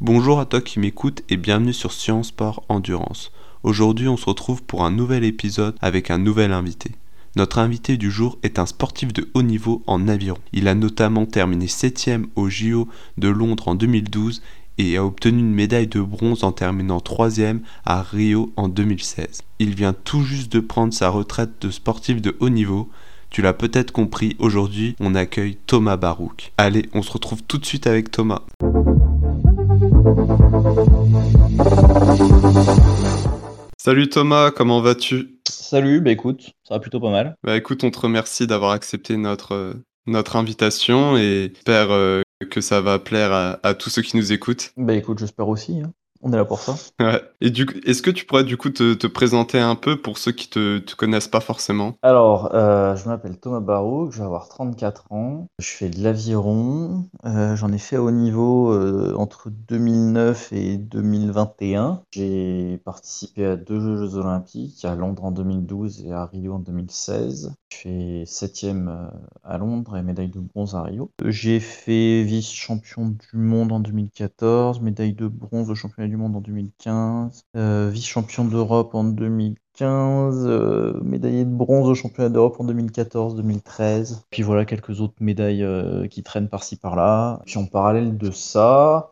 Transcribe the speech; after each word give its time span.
Bonjour 0.00 0.40
à 0.40 0.46
toi 0.46 0.60
qui 0.60 0.78
m'écoute 0.78 1.22
et 1.28 1.36
bienvenue 1.36 1.72
sur 1.72 1.92
Science 1.92 2.28
Sport 2.28 2.64
Endurance. 2.68 3.32
Aujourd'hui, 3.62 4.08
on 4.08 4.16
se 4.16 4.26
retrouve 4.26 4.62
pour 4.62 4.84
un 4.84 4.90
nouvel 4.90 5.24
épisode 5.24 5.76
avec 5.80 6.10
un 6.10 6.18
nouvel 6.18 6.52
invité. 6.52 6.92
Notre 7.36 7.58
invité 7.58 7.96
du 7.96 8.10
jour 8.10 8.38
est 8.42 8.58
un 8.58 8.66
sportif 8.66 9.12
de 9.12 9.28
haut 9.34 9.42
niveau 9.42 9.82
en 9.86 10.08
aviron. 10.08 10.38
Il 10.52 10.68
a 10.68 10.74
notamment 10.74 11.26
terminé 11.26 11.66
7ème 11.66 12.26
au 12.36 12.48
JO 12.48 12.88
de 13.18 13.28
Londres 13.28 13.68
en 13.68 13.74
2012 13.74 14.42
et 14.78 14.96
a 14.96 15.04
obtenu 15.04 15.40
une 15.40 15.54
médaille 15.54 15.86
de 15.86 16.00
bronze 16.00 16.44
en 16.44 16.52
terminant 16.52 16.98
3ème 16.98 17.60
à 17.84 18.02
Rio 18.02 18.52
en 18.56 18.68
2016. 18.68 19.42
Il 19.58 19.74
vient 19.74 19.94
tout 19.94 20.22
juste 20.22 20.52
de 20.52 20.60
prendre 20.60 20.92
sa 20.92 21.08
retraite 21.08 21.62
de 21.62 21.70
sportif 21.70 22.20
de 22.20 22.36
haut 22.40 22.50
niveau. 22.50 22.90
Tu 23.30 23.42
l'as 23.42 23.52
peut-être 23.52 23.92
compris, 23.92 24.34
aujourd'hui 24.38 24.96
on 25.00 25.14
accueille 25.14 25.56
Thomas 25.66 25.96
Barouk. 25.96 26.52
Allez, 26.56 26.88
on 26.94 27.02
se 27.02 27.12
retrouve 27.12 27.42
tout 27.42 27.58
de 27.58 27.66
suite 27.66 27.86
avec 27.86 28.10
Thomas. 28.10 28.42
Salut 33.78 34.08
Thomas, 34.08 34.50
comment 34.50 34.80
vas-tu? 34.80 35.38
Salut, 35.48 36.00
bah 36.00 36.10
écoute, 36.10 36.50
ça 36.64 36.74
va 36.74 36.80
plutôt 36.80 37.00
pas 37.00 37.10
mal. 37.10 37.36
Bah 37.44 37.56
écoute, 37.56 37.84
on 37.84 37.90
te 37.90 37.98
remercie 37.98 38.46
d'avoir 38.46 38.72
accepté 38.72 39.16
notre, 39.16 39.52
euh, 39.54 39.74
notre 40.06 40.36
invitation 40.36 41.16
et 41.16 41.52
j'espère 41.54 41.90
euh, 41.90 42.22
que 42.50 42.60
ça 42.60 42.80
va 42.80 42.98
plaire 42.98 43.32
à, 43.32 43.58
à 43.62 43.74
tous 43.74 43.90
ceux 43.90 44.02
qui 44.02 44.16
nous 44.16 44.32
écoutent. 44.32 44.72
Bah 44.76 44.94
écoute, 44.94 45.18
j'espère 45.18 45.48
aussi. 45.48 45.80
hein. 45.80 45.92
On 46.26 46.32
est 46.32 46.36
là 46.36 46.44
pour 46.44 46.58
ça. 46.58 46.74
Ouais. 46.98 47.22
Et 47.40 47.50
du 47.50 47.66
est-ce 47.84 48.02
que 48.02 48.10
tu 48.10 48.24
pourrais 48.26 48.42
du 48.42 48.56
coup 48.56 48.70
te, 48.70 48.94
te 48.94 49.06
présenter 49.06 49.60
un 49.60 49.76
peu 49.76 49.96
pour 49.96 50.18
ceux 50.18 50.32
qui 50.32 50.50
te, 50.50 50.78
te 50.78 50.96
connaissent 50.96 51.28
pas 51.28 51.38
forcément? 51.40 51.96
Alors, 52.02 52.52
euh, 52.52 52.96
je 52.96 53.08
m'appelle 53.08 53.38
Thomas 53.38 53.60
Barouk, 53.60 54.10
je 54.10 54.18
vais 54.18 54.24
avoir 54.24 54.48
34 54.48 55.12
ans. 55.12 55.46
Je 55.60 55.68
fais 55.68 55.88
de 55.88 56.02
l'aviron. 56.02 57.04
Euh, 57.24 57.54
J'en 57.54 57.72
ai 57.72 57.78
fait 57.78 57.94
à 57.94 58.02
haut 58.02 58.10
niveau 58.10 58.72
euh, 58.72 59.14
entre 59.16 59.50
2009 59.50 60.52
et 60.52 60.78
2021. 60.78 62.02
J'ai 62.10 62.80
participé 62.84 63.46
à 63.46 63.54
deux 63.54 63.78
Jeux 63.78 64.16
olympiques, 64.16 64.84
à 64.84 64.96
Londres 64.96 65.24
en 65.24 65.30
2012 65.30 66.04
et 66.06 66.12
à 66.12 66.24
Rio 66.26 66.54
en 66.54 66.58
2016. 66.58 67.54
Je 67.68 67.76
fais 67.76 68.24
septième 68.26 69.10
à 69.44 69.58
Londres 69.58 69.96
et 69.96 70.02
médaille 70.02 70.28
de 70.30 70.40
bronze 70.40 70.74
à 70.74 70.82
Rio. 70.82 71.10
J'ai 71.24 71.60
fait 71.60 72.24
vice-champion 72.24 73.10
du 73.10 73.36
monde 73.36 73.70
en 73.72 73.80
2014, 73.80 74.80
médaille 74.80 75.12
de 75.12 75.28
bronze 75.28 75.70
au 75.70 75.74
championnat 75.74 76.08
du 76.08 76.15
monde 76.16 76.36
en 76.36 76.40
2015, 76.40 77.44
euh, 77.56 77.90
vice-champion 77.90 78.44
d'Europe 78.44 78.94
en 78.94 79.04
2015, 79.04 80.46
euh, 80.46 81.00
médaillé 81.02 81.44
de 81.44 81.50
bronze 81.50 81.88
au 81.88 81.94
championnat 81.94 82.28
d'Europe 82.28 82.56
en 82.58 82.64
2014-2013. 82.64 84.22
Puis 84.30 84.42
voilà 84.42 84.64
quelques 84.64 85.00
autres 85.00 85.16
médailles 85.20 85.62
euh, 85.62 86.08
qui 86.08 86.22
traînent 86.22 86.48
par-ci 86.48 86.76
par-là. 86.76 87.40
Puis 87.46 87.58
en 87.58 87.66
parallèle 87.66 88.16
de 88.16 88.30
ça, 88.30 89.10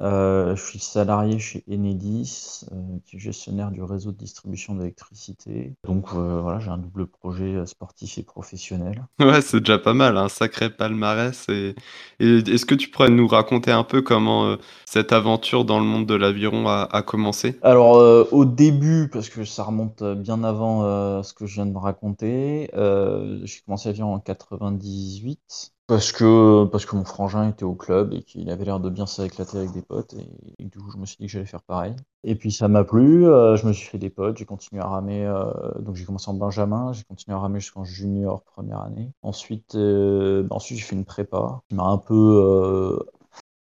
euh, 0.00 0.56
je 0.56 0.64
suis 0.64 0.78
salarié 0.78 1.38
chez 1.38 1.64
Enedis, 1.70 2.64
euh, 2.72 2.98
qui 3.04 3.16
est 3.16 3.18
gestionnaire 3.20 3.70
du 3.70 3.82
réseau 3.82 4.10
de 4.12 4.16
distribution 4.16 4.74
d'électricité. 4.74 5.74
Donc 5.84 6.12
euh, 6.14 6.40
voilà, 6.40 6.58
j'ai 6.58 6.70
un 6.70 6.78
double 6.78 7.06
projet 7.06 7.54
euh, 7.54 7.66
sportif 7.66 8.18
et 8.18 8.22
professionnel. 8.22 9.04
Ouais, 9.20 9.40
c'est 9.40 9.60
déjà 9.60 9.78
pas 9.78 9.94
mal, 9.94 10.16
un 10.16 10.28
sacré 10.28 10.70
palmarès. 10.70 11.48
Et, 11.48 11.74
et 12.18 12.38
est-ce 12.38 12.66
que 12.66 12.74
tu 12.74 12.88
pourrais 12.88 13.10
nous 13.10 13.28
raconter 13.28 13.70
un 13.70 13.84
peu 13.84 14.02
comment 14.02 14.56
cette 14.84 15.12
aventure 15.12 15.64
dans 15.64 15.78
le 15.78 15.84
monde 15.84 16.06
de 16.06 16.14
l'aviron 16.14 16.66
a, 16.68 16.88
a 16.90 17.02
commencé? 17.02 17.58
Alors 17.62 18.32
au 18.32 18.44
début, 18.44 19.08
parce 19.12 19.28
que 19.28 19.44
ça 19.44 19.64
remonte 19.64 20.02
bien 20.02 20.42
avant 20.42 21.22
ce 21.22 21.32
que 21.32 21.46
je 21.46 21.54
viens 21.54 21.66
de 21.66 21.76
raconter, 21.78 22.70
euh, 22.74 23.40
j'ai 23.44 23.60
commencé 23.60 23.88
l'aviron 23.88 24.14
en 24.14 24.20
98. 24.20 25.72
Parce 25.88 26.12
que, 26.12 26.64
parce 26.66 26.86
que 26.86 26.96
mon 26.96 27.04
frangin 27.04 27.48
était 27.48 27.64
au 27.64 27.74
club 27.74 28.14
et 28.14 28.22
qu'il 28.22 28.48
avait 28.50 28.64
l'air 28.64 28.80
de 28.80 28.88
bien 28.88 29.04
s'éclater 29.04 29.58
avec 29.58 29.72
des 29.72 29.82
potes 29.82 30.14
et, 30.14 30.28
et 30.58 30.64
du 30.64 30.78
coup 30.78 30.90
je 30.90 30.96
me 30.96 31.04
suis 31.04 31.16
dit 31.18 31.26
que 31.26 31.32
j'allais 31.32 31.44
faire 31.44 31.62
pareil. 31.62 31.94
Et 32.24 32.34
puis 32.34 32.52
ça 32.52 32.68
m'a 32.68 32.84
plu, 32.84 33.26
euh, 33.26 33.56
je 33.56 33.66
me 33.66 33.72
suis 33.72 33.88
fait 33.88 33.98
des 33.98 34.08
potes, 34.08 34.38
j'ai 34.38 34.44
continué 34.44 34.80
à 34.80 34.86
ramer, 34.86 35.26
euh, 35.26 35.52
donc 35.80 35.96
j'ai 35.96 36.04
commencé 36.04 36.30
en 36.30 36.34
benjamin, 36.34 36.92
j'ai 36.92 37.02
continué 37.02 37.36
à 37.36 37.40
ramer 37.40 37.60
jusqu'en 37.60 37.84
junior 37.84 38.42
première 38.42 38.80
année. 38.80 39.10
Ensuite, 39.22 39.74
euh, 39.74 40.44
bah, 40.44 40.56
ensuite 40.56 40.78
j'ai 40.78 40.84
fait 40.84 40.96
une 40.96 41.04
prépa 41.04 41.60
qui 41.68 41.74
m'a 41.74 41.84
un 41.84 41.98
peu 41.98 42.98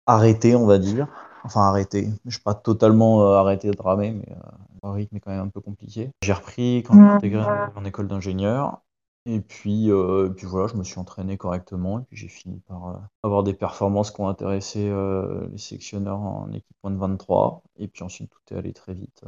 arrêté, 0.05 0.55
on 0.55 0.65
va 0.65 0.77
dire. 0.77 1.07
Enfin 1.45 1.61
arrêté, 1.61 2.09
je 2.25 2.31
suis 2.31 2.43
pas 2.43 2.53
totalement 2.53 3.31
arrêté 3.31 3.71
de 3.71 3.81
ramer, 3.81 4.11
mais 4.11 4.35
le 4.83 4.89
rythme 4.89 5.15
est 5.15 5.19
quand 5.21 5.31
même 5.31 5.45
un 5.45 5.47
peu 5.47 5.61
compliqué. 5.61 6.11
J'ai 6.21 6.33
repris 6.33 6.83
quand 6.85 6.95
j'ai 6.95 6.99
intégré 6.99 7.45
mon 7.75 7.85
école 7.85 8.07
d'ingénieur. 8.07 8.81
Et 9.25 9.41
puis, 9.41 9.91
euh, 9.91 10.27
et 10.29 10.33
puis 10.33 10.45
voilà, 10.47 10.67
je 10.67 10.75
me 10.75 10.83
suis 10.83 10.99
entraîné 10.99 11.37
correctement 11.37 11.99
et 11.99 12.03
puis 12.03 12.17
j'ai 12.17 12.27
fini 12.29 12.59
par 12.61 12.87
euh, 12.87 12.97
avoir 13.23 13.43
des 13.43 13.53
performances 13.53 14.11
qui 14.11 14.21
ont 14.21 14.27
intéressé 14.27 14.87
euh, 14.89 15.47
les 15.51 15.57
sélectionneurs 15.57 16.19
en 16.19 16.51
équipe 16.51 16.75
de 16.83 16.95
23. 16.95 17.63
Et 17.77 17.87
puis 17.87 18.03
ensuite, 18.03 18.31
tout 18.31 18.53
est 18.53 18.57
allé 18.57 18.73
très 18.73 18.93
vite. 18.93 19.23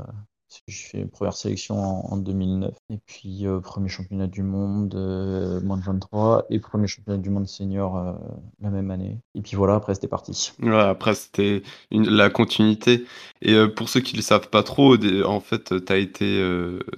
J'ai 0.68 0.84
fait 0.84 0.98
une 1.00 1.10
première 1.10 1.34
sélection 1.34 1.80
en, 1.80 2.14
en 2.14 2.18
2009 2.18 2.74
et 2.90 2.98
puis 3.06 3.48
euh, 3.48 3.60
premier 3.60 3.88
championnat 3.88 4.28
du 4.28 4.44
monde 4.44 4.96
euh, 4.96 5.62
moins 5.62 5.78
de 5.78 5.84
23 5.84 6.46
et 6.50 6.60
premier 6.60 6.88
championnat 6.88 7.18
du 7.18 7.30
monde 7.30 7.48
senior 7.48 7.98
euh, 7.98 8.14
la 8.62 8.70
même 8.70 8.92
année. 8.92 9.20
Et 9.36 9.42
puis 9.42 9.56
voilà, 9.56 9.76
après 9.76 9.96
c'était 9.96 10.08
parti. 10.08 10.52
Après, 10.64 11.16
c'était 11.16 11.62
la 11.92 12.30
continuité. 12.30 13.06
Et 13.42 13.56
pour 13.76 13.90
ceux 13.90 14.02
qui 14.02 14.14
ne 14.14 14.18
le 14.18 14.24
savent 14.24 14.50
pas 14.50 14.64
trop, 14.64 14.96
en 15.26 15.40
fait, 15.40 15.86
tu 15.86 15.94
as 15.94 15.98
été 15.98 16.44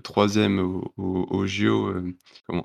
troisième 0.03 0.59
au, 0.59 0.91
au, 0.97 1.45
JO 1.45 1.93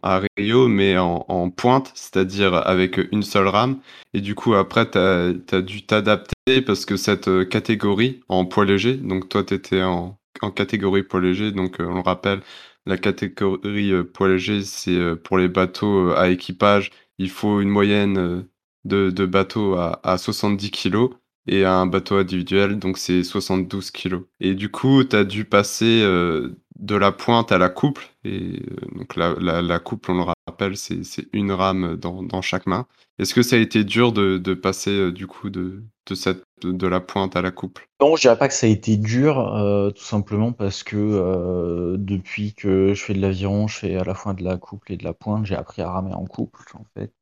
à 0.02 0.20
Rio, 0.36 0.68
mais 0.68 0.98
en, 0.98 1.50
pointe, 1.50 1.92
c'est-à-dire 1.94 2.54
avec 2.54 2.98
une 3.12 3.22
seule 3.22 3.48
rame. 3.48 3.78
Et 4.14 4.20
du 4.20 4.34
coup, 4.34 4.54
après, 4.54 4.90
tu 4.90 4.98
as, 4.98 5.62
dû 5.62 5.86
t'adapter 5.86 6.62
parce 6.66 6.84
que 6.84 6.96
cette 6.96 7.48
catégorie 7.48 8.20
en 8.28 8.44
poids 8.46 8.64
léger, 8.64 8.96
donc 8.96 9.28
toi, 9.28 9.44
tu 9.44 9.54
étais 9.54 9.82
en, 9.82 10.17
en 10.42 10.50
catégorie 10.50 11.02
poids 11.02 11.20
léger, 11.20 11.52
donc 11.52 11.80
euh, 11.80 11.86
on 11.86 11.94
le 11.94 12.00
rappelle, 12.00 12.40
la 12.88 12.96
catégorie 12.96 13.92
euh, 13.92 14.02
poids 14.02 14.28
léger, 14.28 14.62
c'est 14.62 14.96
euh, 14.96 15.14
pour 15.14 15.38
les 15.38 15.48
bateaux 15.48 16.08
euh, 16.08 16.16
à 16.16 16.30
équipage, 16.30 16.90
il 17.18 17.30
faut 17.30 17.60
une 17.60 17.68
moyenne 17.68 18.46
de, 18.84 19.26
bateaux 19.26 19.74
à, 19.74 20.00
à 20.02 20.16
70 20.16 20.70
kg 20.70 21.10
et 21.46 21.64
un 21.64 21.86
bateau 21.86 22.16
individuel, 22.16 22.78
donc 22.78 22.96
c'est 22.96 23.22
72 23.22 23.90
kg. 23.90 24.22
Et 24.40 24.54
du 24.54 24.70
coup, 24.70 25.04
tu 25.04 25.16
as 25.16 25.24
dû 25.24 25.44
passer 25.44 26.02
de 26.02 26.94
la 26.94 27.10
pointe 27.10 27.50
à 27.52 27.58
la 27.58 27.68
couple. 27.68 28.06
Et 28.24 28.62
donc 28.94 29.16
la, 29.16 29.34
la, 29.40 29.78
couple, 29.80 30.12
on 30.12 30.18
le 30.18 30.32
rappelle, 30.46 30.76
c'est 30.76 31.02
une 31.32 31.52
rame 31.52 31.96
dans, 31.96 32.42
chaque 32.42 32.66
main. 32.66 32.86
Est-ce 33.18 33.34
que 33.34 33.42
ça 33.42 33.56
a 33.56 33.58
été 33.58 33.82
dur 33.82 34.12
de, 34.12 34.54
passer 34.54 35.10
du 35.10 35.26
coup 35.26 35.50
de, 35.50 35.82
de, 36.06 36.14
cette, 36.14 36.44
de, 36.62 36.86
la 36.86 37.00
pointe 37.00 37.36
à 37.36 37.42
la 37.42 37.50
couple? 37.50 37.88
Non, 38.00 38.16
je 38.16 38.22
dirais 38.22 38.38
pas 38.38 38.48
que 38.48 38.54
ça 38.54 38.66
a 38.66 38.70
été 38.70 38.96
dur, 38.96 39.38
euh, 39.38 39.90
tout 39.90 40.04
simplement 40.04 40.52
parce 40.52 40.82
que 40.82 40.96
euh, 40.96 41.96
depuis 41.98 42.54
que 42.54 42.94
je 42.94 43.02
fais 43.02 43.14
de 43.14 43.20
l'aviron, 43.20 43.66
je 43.66 43.78
fais 43.78 43.96
à 43.96 44.04
la 44.04 44.14
fois 44.14 44.34
de 44.34 44.44
la 44.44 44.56
couple 44.56 44.92
et 44.92 44.96
de 44.96 45.04
la 45.04 45.12
pointe. 45.12 45.46
J'ai 45.46 45.56
appris 45.56 45.82
à 45.82 45.90
ramer 45.90 46.14
en 46.14 46.24
couple, 46.24 46.60
en 46.74 46.84
fait. 46.94 47.12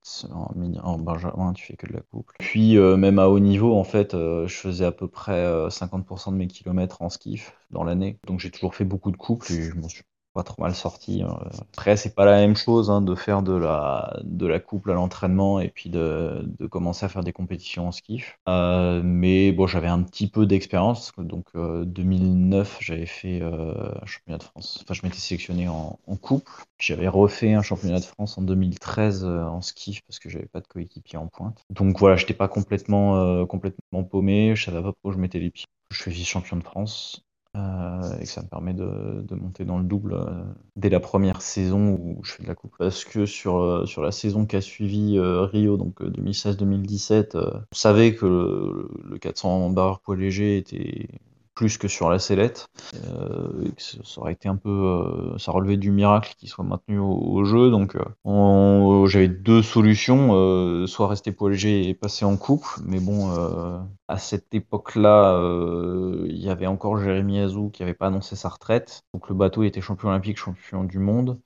En, 0.83 0.99
benjamin, 0.99 1.53
tu 1.53 1.65
fais 1.65 1.77
que 1.77 1.87
de 1.87 1.95
la 1.95 2.03
couple. 2.03 2.35
Puis 2.39 2.77
euh, 2.77 2.97
même 2.97 3.19
à 3.19 3.29
haut 3.29 3.41
niveau, 3.41 3.75
en 3.75 3.85
fait, 3.85 4.13
je 4.13 4.55
faisais 4.55 4.85
à 4.85 4.93
peu 4.93 5.09
près 5.09 5.33
euh, 5.33 5.69
50% 5.69 6.33
de 6.33 6.37
mes 6.37 6.47
kilomètres 6.47 7.03
en 7.03 7.09
skiff 7.09 7.53
dans 7.71 7.85
l'année. 7.85 8.19
Donc 8.27 8.41
j'ai 8.41 8.51
toujours 8.51 8.75
fait 8.75 8.85
beaucoup 8.85 9.11
de 9.11 9.17
couple 9.17 9.53
et 9.53 9.63
je 9.63 9.75
m'en 9.75 9.89
suis 9.89 10.05
trop 10.43 10.63
mal 10.63 10.75
sorti. 10.75 11.23
hein. 11.23 11.39
Après, 11.73 11.97
c'est 11.97 12.15
pas 12.15 12.25
la 12.25 12.37
même 12.37 12.57
chose 12.57 12.91
hein, 12.91 13.01
de 13.03 13.15
faire 13.15 13.43
de 13.43 13.53
la, 13.55 14.19
de 14.25 14.47
la 14.47 14.61
couple 14.61 14.91
à 14.91 14.95
l'entraînement 14.95 15.61
et 15.61 15.69
puis 15.71 15.91
de, 15.91 16.43
de 16.59 16.67
commencer 16.67 17.05
à 17.07 17.09
faire 17.09 17.23
des 17.25 17.33
compétitions 17.33 17.89
en 17.89 17.93
skiff. 17.93 18.39
Euh, 18.49 19.03
mais 19.05 19.53
bon, 19.53 19.67
j'avais 19.67 19.89
un 19.89 20.03
petit 20.03 20.29
peu 20.29 20.47
d'expérience. 20.47 21.13
Donc, 21.19 21.47
euh, 21.55 21.85
2009, 21.85 22.79
j'avais 22.81 23.07
fait 23.07 23.41
euh, 23.43 23.91
un 24.03 24.07
championnat 24.07 24.39
de 24.39 24.43
France. 24.45 24.81
Enfin, 24.83 24.95
je 24.95 25.03
m'étais 25.05 25.19
sélectionné 25.19 25.69
en, 25.69 25.99
couple. 26.21 26.51
J'avais 26.79 27.09
refait 27.09 27.53
un 27.55 27.63
championnat 27.63 28.01
de 28.01 28.05
France 28.05 28.39
en 28.39 28.43
2013 28.43 29.25
euh, 29.25 29.45
en 29.45 29.61
skiff 29.61 30.01
parce 30.07 30.19
que 30.19 30.29
j'avais 30.29 30.47
pas 30.47 30.61
de 30.61 30.67
coéquipier 30.67 31.19
en 31.19 31.29
pointe. 31.29 31.65
Donc 31.71 31.99
voilà, 31.99 32.17
j'étais 32.17 32.35
pas 32.35 32.49
complètement, 32.49 33.17
euh, 33.17 33.47
complètement 33.47 34.05
paumé. 34.05 34.55
Je 34.57 34.65
savais 34.65 34.83
pas 34.83 34.93
où 35.05 35.13
je 35.13 35.19
mettais 35.19 35.39
les 35.39 35.51
pieds. 35.51 35.67
Je 35.91 36.01
suis 36.01 36.11
vice-champion 36.11 36.57
de 36.57 36.65
France. 36.65 37.26
Euh, 37.57 38.19
et 38.21 38.25
que 38.25 38.29
ça 38.29 38.43
me 38.43 38.49
permet 38.49 38.75
de, 38.75 39.35
monter 39.35 39.65
dans 39.65 39.79
le 39.79 39.85
double 39.85 40.15
euh, 40.15 40.45
dès 40.75 40.91
la 40.91 41.01
première 41.01 41.41
saison 41.41 41.95
où 41.95 42.21
je 42.23 42.33
fais 42.33 42.43
de 42.43 42.49
la 42.49 42.55
coupe. 42.55 42.75
Parce 42.79 43.05
que 43.05 43.25
sur, 43.25 43.57
euh, 43.57 43.87
sur 43.87 44.03
la 44.03 44.13
saison 44.13 44.45
qui 44.45 44.57
a 44.57 44.61
suivi 44.61 45.19
Rio, 45.19 45.77
donc 45.77 46.03
euh, 46.03 46.11
2016-2017, 46.11 47.37
euh, 47.37 47.51
on 47.73 47.75
savait 47.75 48.15
que 48.15 48.27
le, 48.27 48.91
le 49.09 49.19
400 49.19 49.71
barres 49.71 50.01
poids 50.01 50.17
léger 50.17 50.59
était 50.59 51.09
plus 51.57 51.79
que 51.79 51.89
sur 51.89 52.09
la 52.11 52.21
sellette. 52.21 52.69
Euh, 52.95 53.65
ça 53.79 54.21
aurait 54.21 54.35
été 54.35 54.49
un 54.49 54.57
peu, 54.57 54.69
euh, 54.69 55.39
ça 55.39 55.51
relevait 55.51 55.79
du 55.79 55.91
miracle 55.91 56.35
qu'il 56.39 56.49
soit 56.49 56.65
maintenu 56.65 56.99
au, 56.99 57.45
jeu. 57.45 57.71
Donc, 57.71 57.97
euh, 57.97 59.07
j'avais 59.07 59.27
deux 59.27 59.63
solutions, 59.63 60.87
soit 60.87 61.09
rester 61.09 61.33
poids 61.33 61.51
léger 61.51 61.89
et 61.89 61.95
passer 61.95 62.25
en 62.25 62.37
coupe. 62.37 62.67
Mais 62.85 63.01
bon, 63.01 63.33
à 64.07 64.19
cette 64.19 64.55
époque-là, 64.55 65.41
il 66.29 66.39
y 66.39 66.51
avait 66.51 66.67
encore 66.67 66.99
Jérémy 66.99 67.41
Azou 67.41 67.71
qui 67.71 67.83
n'avait 67.83 67.95
pas 67.95 68.07
annoncé 68.07 68.37
sa 68.37 68.51
retraite. 68.51 69.03
Donc 69.15 69.29
le 69.29 69.35
bateau 69.35 69.65
était 69.65 69.81
champion 69.81 70.11
olympique, 70.11 70.39
champion 70.39 70.85
du 70.85 70.99
monde. 70.99 71.41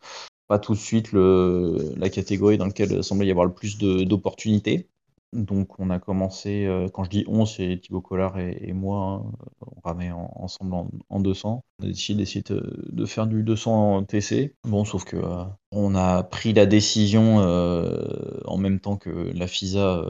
Pas 0.49 0.59
tout 0.59 0.73
de 0.73 0.79
suite 0.79 1.13
le, 1.13 1.95
la 1.97 2.11
catégorie 2.11 2.59
dans 2.59 2.67
laquelle 2.67 3.05
semblait 3.05 3.29
y 3.29 3.31
avoir 3.31 3.47
le 3.47 3.53
plus 3.53 3.79
d'opportunités. 3.79 4.89
Donc 5.33 5.79
on 5.79 5.91
a 5.91 6.01
commencé, 6.01 6.67
euh, 6.67 6.89
quand 6.89 7.05
je 7.05 7.11
dis 7.11 7.25
on, 7.29 7.47
c'est 7.47 7.79
Thibaut 7.81 8.01
Collard 8.01 8.39
et, 8.41 8.73
moi, 8.73 9.23
hein, 9.25 9.33
on 9.61 9.81
ramait 9.89 10.11
ensemble 10.11 10.89
en, 11.09 11.21
200. 11.21 11.65
On 11.79 11.85
a 11.85 11.87
décidé 11.87 12.19
d'essayer 12.19 12.43
de, 12.43 13.07
faire 13.07 13.29
du 13.29 13.45
200 13.45 14.05
TC. 14.05 14.57
Bon, 14.65 14.85
sauf 14.85 15.05
que 15.05 15.17
euh, 15.17 15.45
on 15.73 15.95
a 15.95 16.23
pris 16.23 16.53
la 16.53 16.67
décision 16.67 17.41
euh, 17.41 18.41
en 18.47 18.57
même 18.57 18.81
temps 18.81 18.97
que 18.97 19.31
la 19.35 19.47
FISA 19.47 20.03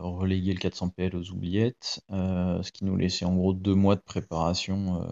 reléguait 0.00 0.52
le 0.52 0.58
400 0.58 0.88
PL 0.90 1.14
aux 1.16 1.30
oubliettes, 1.30 2.00
ce 2.10 2.72
qui 2.72 2.84
nous 2.84 2.96
laissait 2.96 3.24
en 3.24 3.34
gros 3.34 3.52
deux 3.52 3.74
mois 3.74 3.96
de 3.96 4.00
préparation 4.00 5.06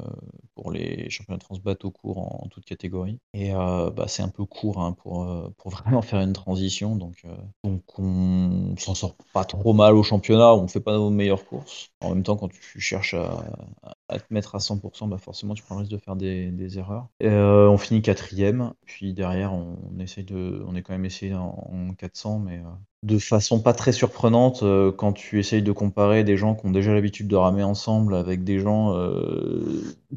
pour 0.54 0.72
les 0.72 1.08
championnats 1.10 1.38
de 1.38 1.44
France 1.44 1.60
bateau 1.60 1.90
court 1.90 2.18
en, 2.18 2.48
toute 2.48 2.64
catégorie. 2.64 3.18
Et 3.34 3.52
bah, 3.52 4.04
c'est 4.08 4.22
un 4.22 4.28
peu 4.28 4.44
court 4.44 4.80
hein, 4.80 4.92
pour, 4.92 5.26
pour 5.56 5.70
vraiment 5.70 6.02
faire 6.02 6.20
une 6.20 6.32
transition, 6.32 6.96
donc, 6.96 7.24
donc 7.64 7.82
on 7.98 8.74
s'en 8.78 8.94
sort 8.94 9.14
pas 9.32 9.44
trop 9.44 9.72
mal 9.72 9.94
au 9.94 10.02
championnat, 10.02 10.54
on 10.54 10.66
fait 10.68 10.80
pas 10.80 10.92
nos 10.92 11.10
meilleures 11.10 11.44
courses. 11.44 11.90
En 12.00 12.10
même 12.10 12.22
temps, 12.22 12.36
quand 12.36 12.48
tu 12.48 12.80
cherches 12.80 13.14
à, 13.14 14.18
te 14.18 14.34
mettre 14.34 14.54
à 14.54 14.58
100%, 14.58 15.08
bah 15.08 15.18
forcément 15.18 15.54
tu 15.54 15.62
prends 15.62 15.76
le 15.76 15.80
risque 15.82 15.92
de 15.92 15.98
faire 15.98 16.16
des, 16.16 16.78
erreurs. 16.78 17.08
Euh, 17.22 17.68
on 17.68 17.78
finit 17.78 18.02
quatrième, 18.02 18.72
puis 18.84 19.14
derrière 19.14 19.52
on, 19.52 19.76
essaye 20.00 20.24
de, 20.24 20.62
on 20.66 20.74
est 20.74 20.82
quand 20.82 20.92
même 20.92 21.04
essayé 21.04 21.34
en, 21.34 21.94
400, 21.96 22.38
mais 22.40 22.58
euh, 22.58 22.70
de 23.02 23.18
façon 23.18 23.60
pas 23.60 23.72
très 23.72 23.92
surprenante 23.92 24.62
euh, 24.62 24.92
quand 24.92 25.12
tu 25.12 25.38
essayes 25.38 25.62
de 25.62 25.72
comparer 25.72 26.24
des 26.24 26.36
gens 26.36 26.54
qui 26.54 26.66
ont 26.66 26.70
déjà 26.70 26.94
l'habitude 26.94 27.28
de 27.28 27.36
ramer 27.36 27.62
ensemble 27.62 28.14
avec 28.14 28.44
des 28.44 28.58
gens 28.58 28.96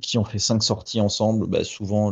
qui 0.02 0.18
ont 0.18 0.26
fait 0.26 0.40
5 0.40 0.64
sorties 0.64 1.02
ensemble, 1.02 1.48
bah 1.48 1.64
souvent 1.64 2.12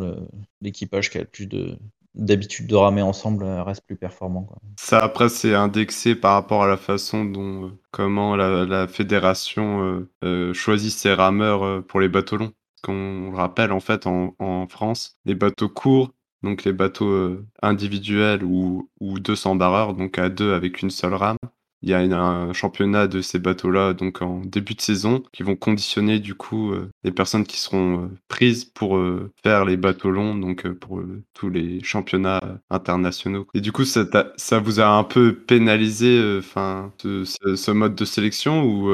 l'équipage 0.62 1.10
qui 1.10 1.18
a 1.18 1.22
le 1.22 1.28
plus 1.28 1.48
de, 1.48 1.78
d'habitude 2.16 2.68
de 2.68 2.76
ramer 2.76 3.02
ensemble 3.02 3.44
euh, 3.44 3.64
reste 3.64 3.84
plus 3.86 3.96
performant. 3.96 4.48
Ça, 4.80 5.00
après, 5.00 5.30
c'est 5.30 5.56
indexé 5.56 6.16
par 6.16 6.34
rapport 6.34 6.64
à 6.64 6.68
la 6.68 6.78
façon 6.78 7.26
dont, 7.26 7.66
euh, 7.66 7.70
comment 7.92 8.36
la, 8.36 8.88
fédération 8.88 10.06
euh, 10.24 10.54
choisit 10.54 10.92
ses 10.92 11.14
rameurs 11.14 11.84
pour 11.86 12.00
les 12.00 12.10
bateaux 12.10 12.38
longs. 12.38 12.54
Qu'on 12.82 13.32
le 13.32 13.38
rappelle, 13.38 13.72
en 13.72 13.80
fait, 13.80 14.08
en, 14.08 14.68
France, 14.68 15.18
les 15.26 15.36
bateaux 15.36 15.70
courts, 15.70 16.12
donc 16.44 16.64
les 16.64 16.74
bateaux 16.74 17.38
individuels 17.62 18.44
ou, 18.44 18.90
ou 19.00 19.20
200 19.20 19.56
barreurs, 19.56 19.94
donc 19.94 20.18
à 20.20 20.30
deux 20.30 20.54
avec 20.54 20.82
une 20.82 20.90
seule 20.90 21.14
rame, 21.14 21.38
il 21.84 21.90
y 21.90 21.94
a 21.94 22.00
un 22.00 22.54
championnat 22.54 23.08
de 23.08 23.22
ces 23.22 23.40
bateaux-là 23.40 23.94
donc 23.94 24.22
en 24.22 24.40
début 24.40 24.74
de 24.74 24.82
saison 24.82 25.22
qui 25.34 25.44
vont 25.44 25.58
conditionner 25.58 26.20
du 26.20 26.34
coup 26.34 26.72
euh, 26.72 26.90
les 27.04 27.12
personnes 27.12 27.44
qui 27.44 27.60
seront 27.60 28.06
euh, 28.06 28.08
prises 28.30 28.64
pour 28.64 28.96
euh, 28.98 29.32
faire 29.44 29.66
les 29.66 29.76
bateaux 29.76 30.10
longs 30.10 30.34
donc 30.34 30.68
pour 30.72 31.02
tous 31.34 31.50
les 31.50 31.84
championnats 31.84 32.62
internationaux. 32.70 33.48
Et 33.54 33.60
du 33.60 33.74
coup 33.74 33.84
ça, 33.84 34.06
ça 34.38 34.60
vous 34.60 34.80
a 34.80 34.88
un 34.88 35.04
peu 35.04 35.36
pénalisé 35.36 36.38
enfin 36.40 36.94
ce, 37.02 37.26
ce, 37.26 37.72
mode 37.72 37.96
de 37.96 38.06
sélection 38.06 38.64
ou 38.64 38.90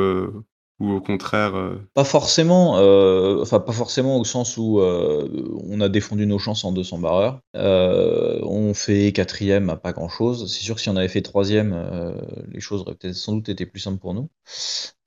ou 0.79 0.91
au 0.93 1.01
contraire 1.01 1.55
euh, 1.55 1.75
Pas 1.93 2.03
forcément, 2.03 2.77
euh, 2.77 3.43
pas 3.45 3.71
forcément 3.71 4.17
au 4.17 4.23
sens 4.23 4.57
où 4.57 4.79
euh, 4.79 5.27
on 5.67 5.81
a 5.81 5.89
défendu 5.89 6.25
nos 6.25 6.39
chances 6.39 6.63
en 6.63 6.71
200 6.71 6.99
barreurs. 6.99 7.41
on 7.53 8.73
fait 8.73 9.11
quatrième 9.11 9.69
à 9.69 9.75
pas 9.75 9.91
grand 9.91 10.09
chose. 10.09 10.51
C'est 10.51 10.63
sûr 10.63 10.75
que 10.75 10.81
si 10.81 10.89
on 10.89 10.95
avait 10.95 11.07
fait 11.07 11.21
troisième, 11.21 11.75
les 12.49 12.59
choses 12.59 12.81
auraient 12.81 12.95
peut-être 12.95 13.15
sans 13.15 13.33
doute 13.33 13.49
été 13.49 13.65
plus 13.65 13.79
simples 13.79 13.99
pour 13.99 14.13
nous. 14.13 14.29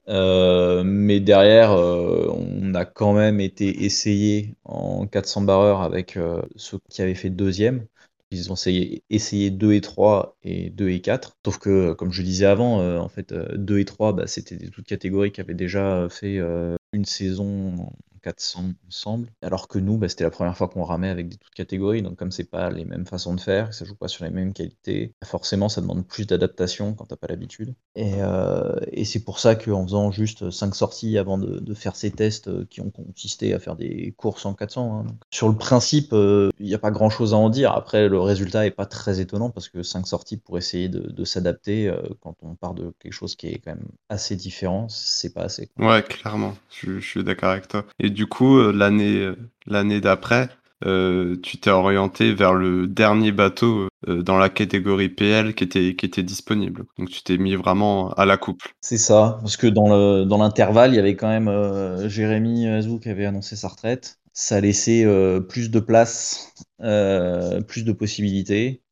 mais 0.09 1.21
derrière, 1.21 1.73
on 1.73 2.75
a 2.75 2.85
quand 2.85 3.15
même 3.15 3.41
été 3.41 3.85
essayé 3.85 4.55
en 4.65 5.07
400 5.07 5.43
barreurs 5.43 5.81
avec 5.81 6.19
ceux 6.57 6.79
qui 6.91 7.03
avaient 7.03 7.15
fait 7.15 7.31
deuxième. 7.31 7.87
Ils 8.33 8.51
ont 8.51 8.55
essayé, 8.55 9.05
essayé 9.11 9.51
2 9.51 9.75
et 9.75 9.81
3 9.81 10.37
et 10.43 10.71
2 10.71 10.89
et 10.89 11.01
4. 11.01 11.37
Sauf 11.45 11.59
que, 11.59 11.93
comme 11.93 12.13
je 12.13 12.23
disais 12.23 12.47
avant, 12.47 12.81
euh, 12.81 12.99
en 12.99 13.09
fait, 13.09 13.33
2 13.33 13.75
euh, 13.75 13.81
et 13.81 13.85
3, 13.85 14.15
bah, 14.15 14.27
c'était 14.27 14.57
des 14.57 14.71
toutes 14.71 14.87
catégories 14.87 15.33
qui 15.33 15.41
avaient 15.41 15.55
déjà 15.55 16.09
fait 16.11 16.39
euh, 16.39 16.77
une 16.93 17.05
saison 17.05 17.93
400 18.23 18.73
ensemble. 18.89 19.29
Alors 19.43 19.69
que 19.69 19.79
nous, 19.79 19.99
bah, 19.99 20.09
c'était 20.09 20.25
la 20.25 20.31
première 20.31 20.57
fois 20.57 20.69
qu'on 20.69 20.85
ramait 20.85 21.09
avec 21.09 21.29
des 21.29 21.37
toutes 21.37 21.55
catégories. 21.55 22.03
Donc, 22.03 22.17
comme 22.17 22.33
c'est 22.33 22.51
pas 22.51 22.71
les 22.71 22.85
mêmes 22.85 23.07
façons 23.07 23.35
de 23.35 23.41
faire, 23.41 23.75
ça 23.75 23.85
joue 23.85 23.95
pas 23.95 24.09
sur 24.09 24.25
les 24.25 24.31
mêmes 24.31 24.53
qualités, 24.53 25.15
forcément, 25.25 25.69
ça 25.69 25.81
demande 25.81 26.07
plus 26.07 26.27
d'adaptation 26.27 26.95
quand 26.95 27.07
t'as 27.07 27.17
pas 27.17 27.27
l'habitude. 27.27 27.75
Et, 27.95 28.15
euh, 28.19 28.75
c'est 29.05 29.25
pour 29.25 29.39
ça 29.39 29.55
qu'en 29.55 29.85
faisant 29.85 30.11
juste 30.11 30.51
5 30.51 30.75
sorties 30.75 31.19
avant 31.19 31.39
de, 31.39 31.75
faire 31.75 31.97
ces 31.97 32.11
tests 32.11 32.49
euh, 32.49 32.67
qui 32.69 32.81
ont 32.81 32.91
consisté 32.91 33.55
à 33.55 33.59
faire 33.59 33.77
des 33.77 34.15
courses 34.17 34.45
en 34.45 34.55
400, 34.55 35.05
hein. 35.07 35.15
sur 35.31 35.49
le 35.49 35.57
principe, 35.57 36.09
il 36.13 36.19
euh, 36.19 36.51
n'y 36.61 36.75
a 36.75 36.79
pas 36.79 36.91
grand 36.91 37.11
chose 37.11 37.35
à 37.35 37.37
en 37.37 37.49
dire. 37.49 37.73
Après, 37.73 38.09
le 38.09 38.21
résultat 38.21 38.67
est 38.67 38.71
pas 38.71 38.87
très 38.87 39.21
étonnant 39.21 39.51
parce 39.51 39.69
que 39.69 39.83
5 39.83 40.07
sorties 40.07 40.37
pour 40.37 40.59
essayer 40.59 40.89
de, 40.89 41.25
s'adapter 41.25 41.93
quand 42.21 42.35
on 42.43 42.57
part 42.57 42.75
de 42.75 42.93
quelque 42.99 43.13
chose 43.13 43.37
qui 43.37 43.47
est 43.47 43.59
quand 43.59 43.71
même 43.71 43.87
assez 44.09 44.37
différent, 44.37 44.89
c'est 44.89 45.33
pas 45.33 45.43
assez. 45.43 45.71
Ouais, 45.79 46.03
clairement, 46.03 46.55
je, 46.69 46.99
je 46.99 47.07
suis 47.07 47.25
d'accord 47.25 47.51
avec 47.51 47.69
toi. 47.69 47.87
Et 48.01 48.11
du 48.13 48.27
coup, 48.27 48.59
euh, 48.59 48.73
l'année 48.73 49.17
euh, 49.17 49.37
l'année 49.67 50.01
d'après, 50.01 50.49
euh, 50.85 51.37
tu 51.43 51.59
t'es 51.59 51.71
orienté 51.71 52.33
vers 52.33 52.55
le 52.55 52.87
dernier 52.87 53.33
bateau 53.33 53.89
dans 54.09 54.37
la 54.37 54.49
catégorie 54.49 55.09
PL 55.09 55.55
qui 55.55 55.63
était, 55.63 55.95
qui 55.95 56.07
était 56.07 56.25
disponible. 56.25 56.85
Donc 56.99 57.09
tu 57.09 57.23
t'es 57.23 57.39
mis 57.39 57.55
vraiment 57.55 58.11
à 58.15 58.27
la 58.27 58.37
couple. 58.37 58.75
C'est 58.81 58.99
ça, 58.99 59.39
parce 59.43 59.57
que 59.57 59.69
dans 59.69 59.89
le, 59.89 60.25
dans 60.25 60.39
l'intervalle, 60.39 60.93
il 60.93 60.97
y 60.97 60.99
avait 60.99 61.15
quand 61.15 61.29
même 61.29 62.09
Jérémy 62.09 62.67
Azou 62.67 62.99
qui 62.99 63.11
avait 63.11 63.27
annoncé 63.27 63.55
sa 63.55 63.69
retraite. 63.69 64.19
Ça 64.33 64.61
laissait 64.61 65.07
plus 65.49 65.71
de 65.71 65.79
place, 65.79 66.53
plus 66.81 67.85
de 67.85 67.93
possibilités. 67.93 68.83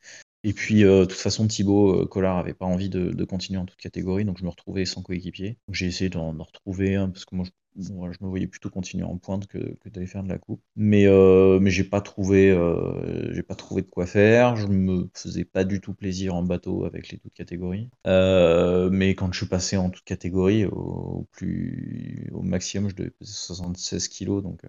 Et 0.45 0.53
puis, 0.53 0.83
de 0.83 1.05
toute 1.05 1.19
façon, 1.19 1.49
Thibaut 1.49 2.07
Collard 2.07 2.39
avait 2.39 2.55
pas 2.55 2.67
envie 2.67 2.89
de, 2.89 3.25
continuer 3.25 3.59
en 3.59 3.67
toute 3.67 3.81
catégorie, 3.81 4.25
donc 4.25 4.39
je 4.39 4.45
me 4.45 4.51
retrouvais 4.51 4.85
sans 4.85 5.03
coéquipier. 5.03 5.59
J'ai 5.73 5.87
essayé 5.87 6.09
d'en 6.09 6.31
retrouver 6.39 6.95
un, 6.95 7.09
parce 7.11 7.25
que 7.25 7.35
moi, 7.35 7.45
je 7.45 7.51
je 7.77 7.93
me 7.93 8.29
voyais 8.29 8.47
plutôt 8.47 8.71
continuer 8.71 9.05
en 9.05 9.17
pointe 9.17 9.47
que, 9.47 9.59
que 9.59 9.89
d'aller 9.89 10.07
faire 10.07 10.23
de 10.23 10.29
la 10.29 10.39
coupe. 10.39 10.63
Mais, 10.77 11.07
euh, 11.07 11.59
mais 11.61 11.71
j'ai 11.71 11.85
pas 11.85 12.01
trouvé, 12.01 12.51
euh, 12.51 13.33
j'ai 13.33 13.43
pas 13.43 13.55
trouvé 13.55 13.83
de 13.83 13.89
quoi 13.89 14.07
faire. 14.07 14.57
Je 14.57 14.67
me 14.67 15.09
faisais 15.15 15.45
pas 15.45 15.65
du 15.65 15.81
tout 15.81 15.95
plaisir 15.95 16.35
en 16.35 16.43
bateau 16.43 16.85
avec 16.85 17.11
les 17.11 17.19
toutes 17.19 17.35
catégories. 17.35 17.89
Euh, 18.07 18.91
mais 18.91 19.15
quand 19.15 19.33
je 19.33 19.39
suis 19.39 19.49
passé 19.49 19.77
en 19.77 19.91
toute 19.91 20.05
catégorie, 20.05 20.65
au, 20.67 21.27
plus, 21.33 22.31
au 22.33 22.43
maximum, 22.43 22.91
je 22.91 22.97
devais 22.97 23.11
peser 23.11 23.33
76 23.33 24.09
kilos, 24.09 24.43
donc 24.43 24.63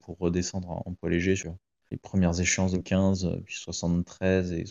pour 0.00 0.18
redescendre 0.18 0.70
en, 0.70 0.94
poids 0.94 1.10
léger 1.10 1.36
sur 1.36 1.56
les 1.90 1.98
premières 1.98 2.38
échéances 2.40 2.72
de 2.72 2.78
15, 2.78 3.40
puis 3.44 3.56
73 3.56 4.52
et 4.52 4.64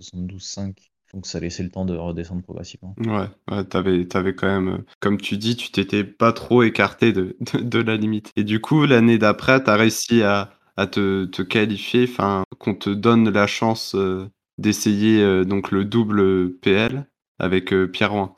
72,5 0.00 0.90
donc 1.14 1.26
ça 1.26 1.40
laissait 1.40 1.62
le 1.62 1.70
temps 1.70 1.84
de 1.84 1.96
redescendre 1.96 2.42
progressivement. 2.42 2.94
Ouais, 2.98 3.28
ouais 3.50 3.64
t'avais, 3.64 4.06
avais 4.14 4.34
quand 4.34 4.46
même, 4.46 4.68
euh, 4.68 4.84
comme 5.00 5.18
tu 5.18 5.36
dis, 5.36 5.56
tu 5.56 5.70
t'étais 5.70 6.04
pas 6.04 6.32
trop 6.32 6.62
écarté 6.62 7.12
de, 7.12 7.36
de, 7.60 7.78
la 7.80 7.96
limite. 7.96 8.30
Et 8.36 8.44
du 8.44 8.60
coup, 8.60 8.84
l'année 8.84 9.18
d'après, 9.18 9.62
tu 9.62 9.70
as 9.70 9.76
réussi 9.76 10.22
à, 10.22 10.50
à 10.76 10.86
te, 10.86 11.24
te, 11.24 11.42
qualifier, 11.42 12.04
enfin, 12.04 12.44
qu'on 12.58 12.74
te 12.74 12.90
donne 12.90 13.30
la 13.30 13.46
chance 13.46 13.94
euh, 13.94 14.28
d'essayer 14.58 15.22
euh, 15.22 15.44
donc 15.44 15.70
le 15.70 15.84
double 15.84 16.52
PL 16.58 17.06
avec 17.40 17.72
Pierre 17.92 18.10
Rouen. 18.10 18.34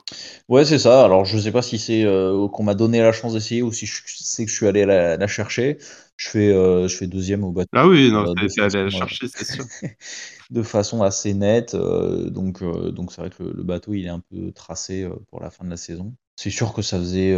Ouais, 0.47 0.63
c'est 0.63 0.77
ça. 0.77 1.03
Alors, 1.03 1.25
je 1.25 1.35
sais 1.39 1.51
pas 1.51 1.63
si 1.63 1.79
c'est 1.79 2.05
qu'on 2.51 2.63
m'a 2.63 2.75
donné 2.75 3.01
la 3.01 3.11
chance 3.11 3.33
d'essayer 3.33 3.63
ou 3.63 3.71
si 3.71 3.87
sais 3.87 4.45
que 4.45 4.51
je 4.51 4.55
suis 4.55 4.67
allé 4.67 4.85
la, 4.85 5.17
la 5.17 5.27
chercher. 5.27 5.79
Je 6.21 6.29
fais, 6.29 6.49
je 6.53 6.95
fais 6.95 7.07
deuxième 7.07 7.43
au 7.43 7.51
bateau. 7.51 7.69
Ah 7.73 7.87
oui, 7.87 8.11
non, 8.11 8.33
c'est 8.47 8.61
allé 8.61 8.83
la 8.83 8.89
chercher, 8.91 9.27
c'est 9.27 9.43
sûr. 9.43 9.65
de 10.51 10.61
façon 10.61 11.01
assez 11.01 11.33
nette. 11.33 11.73
Euh, 11.73 12.29
donc, 12.29 12.61
euh, 12.61 12.91
donc 12.91 13.11
c'est 13.11 13.21
vrai 13.21 13.29
que 13.31 13.41
le, 13.41 13.63
bateau 13.63 13.93
il 13.93 14.05
est 14.05 14.09
un 14.09 14.19
peu 14.19 14.51
tracé 14.51 15.03
euh, 15.03 15.15
pour 15.29 15.39
la 15.39 15.49
fin 15.49 15.63
de 15.63 15.69
la 15.69 15.77
saison. 15.77 16.13
C'est 16.43 16.49
sûr 16.49 16.73
que 16.73 16.81
ça 16.81 16.97
faisait, 16.97 17.37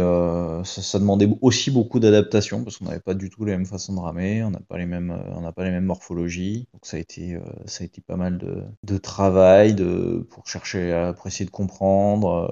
ça, 0.64 0.98
demandait 0.98 1.28
aussi 1.42 1.70
beaucoup 1.70 2.00
d'adaptation 2.00 2.64
parce 2.64 2.78
qu'on 2.78 2.86
n'avait 2.86 3.00
pas 3.00 3.12
du 3.12 3.28
tout 3.28 3.44
les 3.44 3.52
mêmes 3.52 3.66
façons 3.66 3.92
de 3.92 4.00
ramer, 4.00 4.42
on 4.42 4.50
n'a 4.50 4.60
pas 4.60 4.78
les 4.78 4.86
mêmes, 4.86 5.14
mêmes 5.58 5.84
morphologies. 5.84 6.68
Donc 6.72 6.86
ça 6.86 6.96
a 6.96 7.00
été, 7.00 7.38
ça 7.66 7.82
a 7.82 7.84
été 7.84 8.00
pas 8.00 8.16
mal 8.16 8.38
de, 8.38 8.96
travail 8.96 9.76
pour 10.30 10.46
chercher, 10.46 11.12
pour 11.18 11.26
essayer 11.26 11.44
de 11.44 11.50
comprendre 11.50 12.48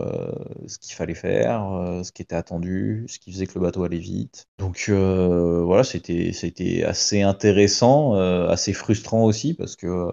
ce 0.67 0.79
qu'il 0.79 0.95
fallait 0.95 1.15
faire, 1.15 2.03
ce 2.05 2.13
qui 2.13 2.21
était 2.21 2.37
attendu, 2.37 3.07
ce 3.09 3.19
qui 3.19 3.33
faisait 3.33 3.47
que 3.47 3.55
le 3.55 3.63
bateau 3.63 3.85
allait 3.85 3.97
vite. 3.97 4.47
Donc 4.59 4.91
voilà, 4.91 5.85
c'était, 5.85 6.33
c'était 6.35 6.85
assez 6.85 7.23
intéressant, 7.23 8.13
assez 8.13 8.75
frustrant 8.75 9.25
aussi 9.25 9.55
parce 9.55 9.75
que 9.75 10.11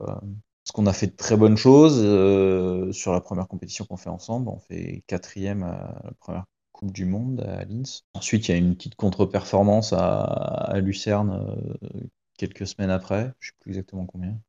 parce 0.70 0.76
qu'on 0.76 0.86
a 0.86 0.94
fait 0.94 1.08
de 1.08 1.16
très 1.16 1.36
bonnes 1.36 1.58
choses 1.58 2.00
euh, 2.00 2.92
sur 2.92 3.12
la 3.12 3.22
première 3.22 3.48
compétition 3.48 3.86
qu'on 3.86 3.98
fait 3.98 4.12
ensemble. 4.12 4.50
On 4.50 4.60
fait 4.60 5.04
quatrième 5.08 5.64
à 5.64 6.00
la 6.04 6.12
première 6.20 6.46
Coupe 6.74 6.92
du 6.92 7.06
Monde 7.06 7.42
à 7.42 7.66
Linz. 7.66 8.04
Ensuite, 8.14 8.48
il 8.48 8.52
y 8.52 8.54
a 8.54 8.58
une 8.58 8.76
petite 8.76 8.94
contre-performance 8.94 9.94
à, 9.94 10.76
Lucerne 10.76 11.44
euh, 11.82 11.90
quelques 12.38 12.68
semaines 12.68 12.92
après. 12.92 13.34
Je 13.40 13.48
ne 13.48 13.52
sais 13.52 13.58
plus 13.62 13.72
exactement 13.72 14.06
combien. 14.06 14.40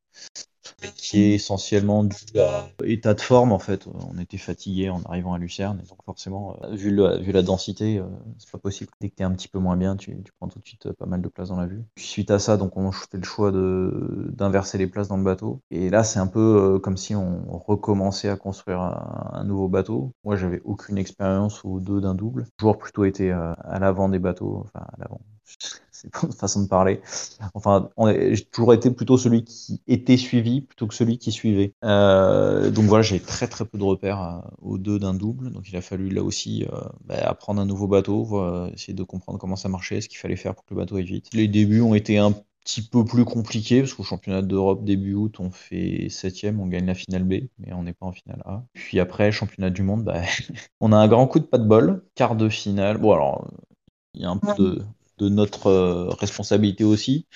Qui 0.95 1.23
est 1.23 1.35
essentiellement 1.35 2.05
dû 2.05 2.17
à 2.39 2.69
état 2.85 3.15
de 3.15 3.21
forme 3.21 3.53
en 3.53 3.59
fait. 3.59 3.87
On 3.87 4.19
était 4.19 4.39
fatigué 4.39 4.91
en 4.91 5.03
arrivant 5.03 5.35
à 5.35 5.39
Lucerne, 5.39 5.81
et 5.83 5.89
donc 5.89 5.99
forcément, 6.05 6.57
euh, 6.63 6.75
vu, 6.75 6.95
la 6.95 7.43
densité, 7.43 7.99
euh, 7.99 8.05
c'est 8.39 8.51
pas 8.51 8.59
possible. 8.59 8.91
Dès 9.01 9.11
que 9.11 9.17
t'es 9.17 9.25
un 9.25 9.33
petit 9.33 9.49
peu 9.49 9.59
moins 9.59 9.77
bien, 9.77 9.97
tu, 9.97 10.17
prends 10.39 10.49
tout 10.49 10.59
de 10.59 10.67
suite 10.67 10.87
euh, 10.87 10.93
pas 10.93 11.07
mal 11.07 11.23
de 11.23 11.29
place 11.29 11.49
dans 11.49 11.61
la 11.61 11.67
vue. 11.67 11.83
suite 11.97 12.31
à 12.31 12.39
ça, 12.39 12.57
donc 12.57 12.77
on 12.77 12.91
fait 12.93 13.19
le 13.19 13.25
choix 13.25 13.53
d'inverser 13.53 14.79
les 14.79 14.87
places 14.87 15.09
dans 15.09 15.17
le 15.17 15.25
bateau. 15.25 15.61
Et 15.71 15.91
là, 15.91 16.05
c'est 16.05 16.19
un 16.19 16.27
peu 16.27 16.79
comme 16.83 16.97
si 16.97 17.15
on 17.15 17.59
recommençait 17.59 18.29
à 18.29 18.37
construire 18.37 18.81
un, 18.81 19.45
nouveau 19.45 19.69
bateau. 19.69 20.13
Moi, 20.25 20.37
j'avais 20.37 20.61
aucune 20.65 20.99
expérience 20.99 21.63
ou 21.65 21.81
deux 21.81 22.01
d'un 22.01 22.15
double. 22.15 22.47
Toujours 22.57 22.79
plutôt 22.79 23.05
été 23.05 23.31
à 23.33 23.79
l'avant 23.81 24.09
des 24.09 24.19
bateaux, 24.19 24.63
enfin 24.65 24.81
à 24.81 24.97
l'avant 24.99 25.21
c'est 26.01 26.11
pas 26.11 26.21
une 26.23 26.33
façon 26.33 26.63
de 26.63 26.69
parler. 26.69 27.01
Enfin, 27.55 27.91
j'ai 28.09 28.45
toujours 28.45 28.73
été 28.73 28.91
plutôt 28.91 29.19
celui 29.19 29.45
qui 29.45 29.83
était 29.87 30.17
suivi 30.17 30.63
plutôt 30.63 30.87
que 30.87 30.95
celui 30.95 31.19
qui 31.19 31.31
suivait. 31.31 31.75
Euh, 31.85 32.71
donc 32.71 32.87
voilà, 32.87 33.03
j'ai 33.03 33.21
très 33.21 33.47
très 33.49 33.65
peu 33.65 33.77
de 33.77 33.85
repères 33.85 34.23
euh, 34.23 34.49
aux 34.63 34.79
deux 34.79 34.99
d'un 34.99 35.15
double. 35.15 35.51
Donc 35.51 35.69
il 35.69 35.77
a 35.77 35.83
fallu 35.83 36.09
là 36.09 36.23
aussi 36.23 36.65
euh, 36.65 36.81
bah, 37.05 37.17
apprendre 37.23 37.61
un 37.61 37.67
nouveau 37.67 37.87
bateau, 37.87 38.21
essayer 38.73 38.95
de 38.95 39.03
comprendre 39.03 39.39
comment 39.39 39.57
ça 39.57 39.69
marchait, 39.69 40.01
ce 40.01 40.09
qu'il 40.09 40.19
fallait 40.19 40.37
faire 40.37 40.55
pour 40.55 40.65
que 40.65 40.75
le 40.75 40.81
bateau 40.81 40.97
aille 40.97 41.05
vite. 41.05 41.29
Les 41.35 41.49
débuts 41.49 41.83
ont 41.83 41.95
été 41.95 42.19
un 42.19 42.35
petit 42.65 42.83
peu 42.83 43.05
plus 43.05 43.25
compliqués 43.25 43.81
parce 43.81 43.95
qu'au 43.95 44.03
championnat 44.03 44.43
d'Europe 44.43 44.85
début 44.85 45.15
août, 45.15 45.37
on 45.41 45.51
fait 45.51 46.09
septième, 46.09 46.61
on 46.61 46.67
gagne 46.67 46.87
la 46.87 46.95
finale 46.95 47.25
B, 47.25 47.49
mais 47.59 47.73
on 47.73 47.83
n'est 47.83 47.93
pas 47.93 48.07
en 48.07 48.13
finale 48.13 48.43
A. 48.45 48.65
Puis 48.73 49.01
après, 49.01 49.33
championnat 49.33 49.71
du 49.71 49.83
monde, 49.83 50.05
bah, 50.05 50.23
on 50.81 50.93
a 50.93 50.97
un 50.97 51.09
grand 51.09 51.27
coup 51.27 51.41
de 51.41 51.45
pas 51.45 51.59
de 51.59 51.67
bol, 51.67 52.05
quart 52.15 52.37
de 52.37 52.49
finale. 52.49 52.99
Bon 52.99 53.13
alors, 53.13 53.51
il 54.15 54.23
y 54.23 54.25
a 54.25 54.31
un 54.31 54.39
peu 54.39 54.55
de, 54.55 54.83
de 55.21 55.29
notre 55.29 55.69
euh, 55.69 56.09
responsabilité 56.19 56.85
aussi. 56.85 57.27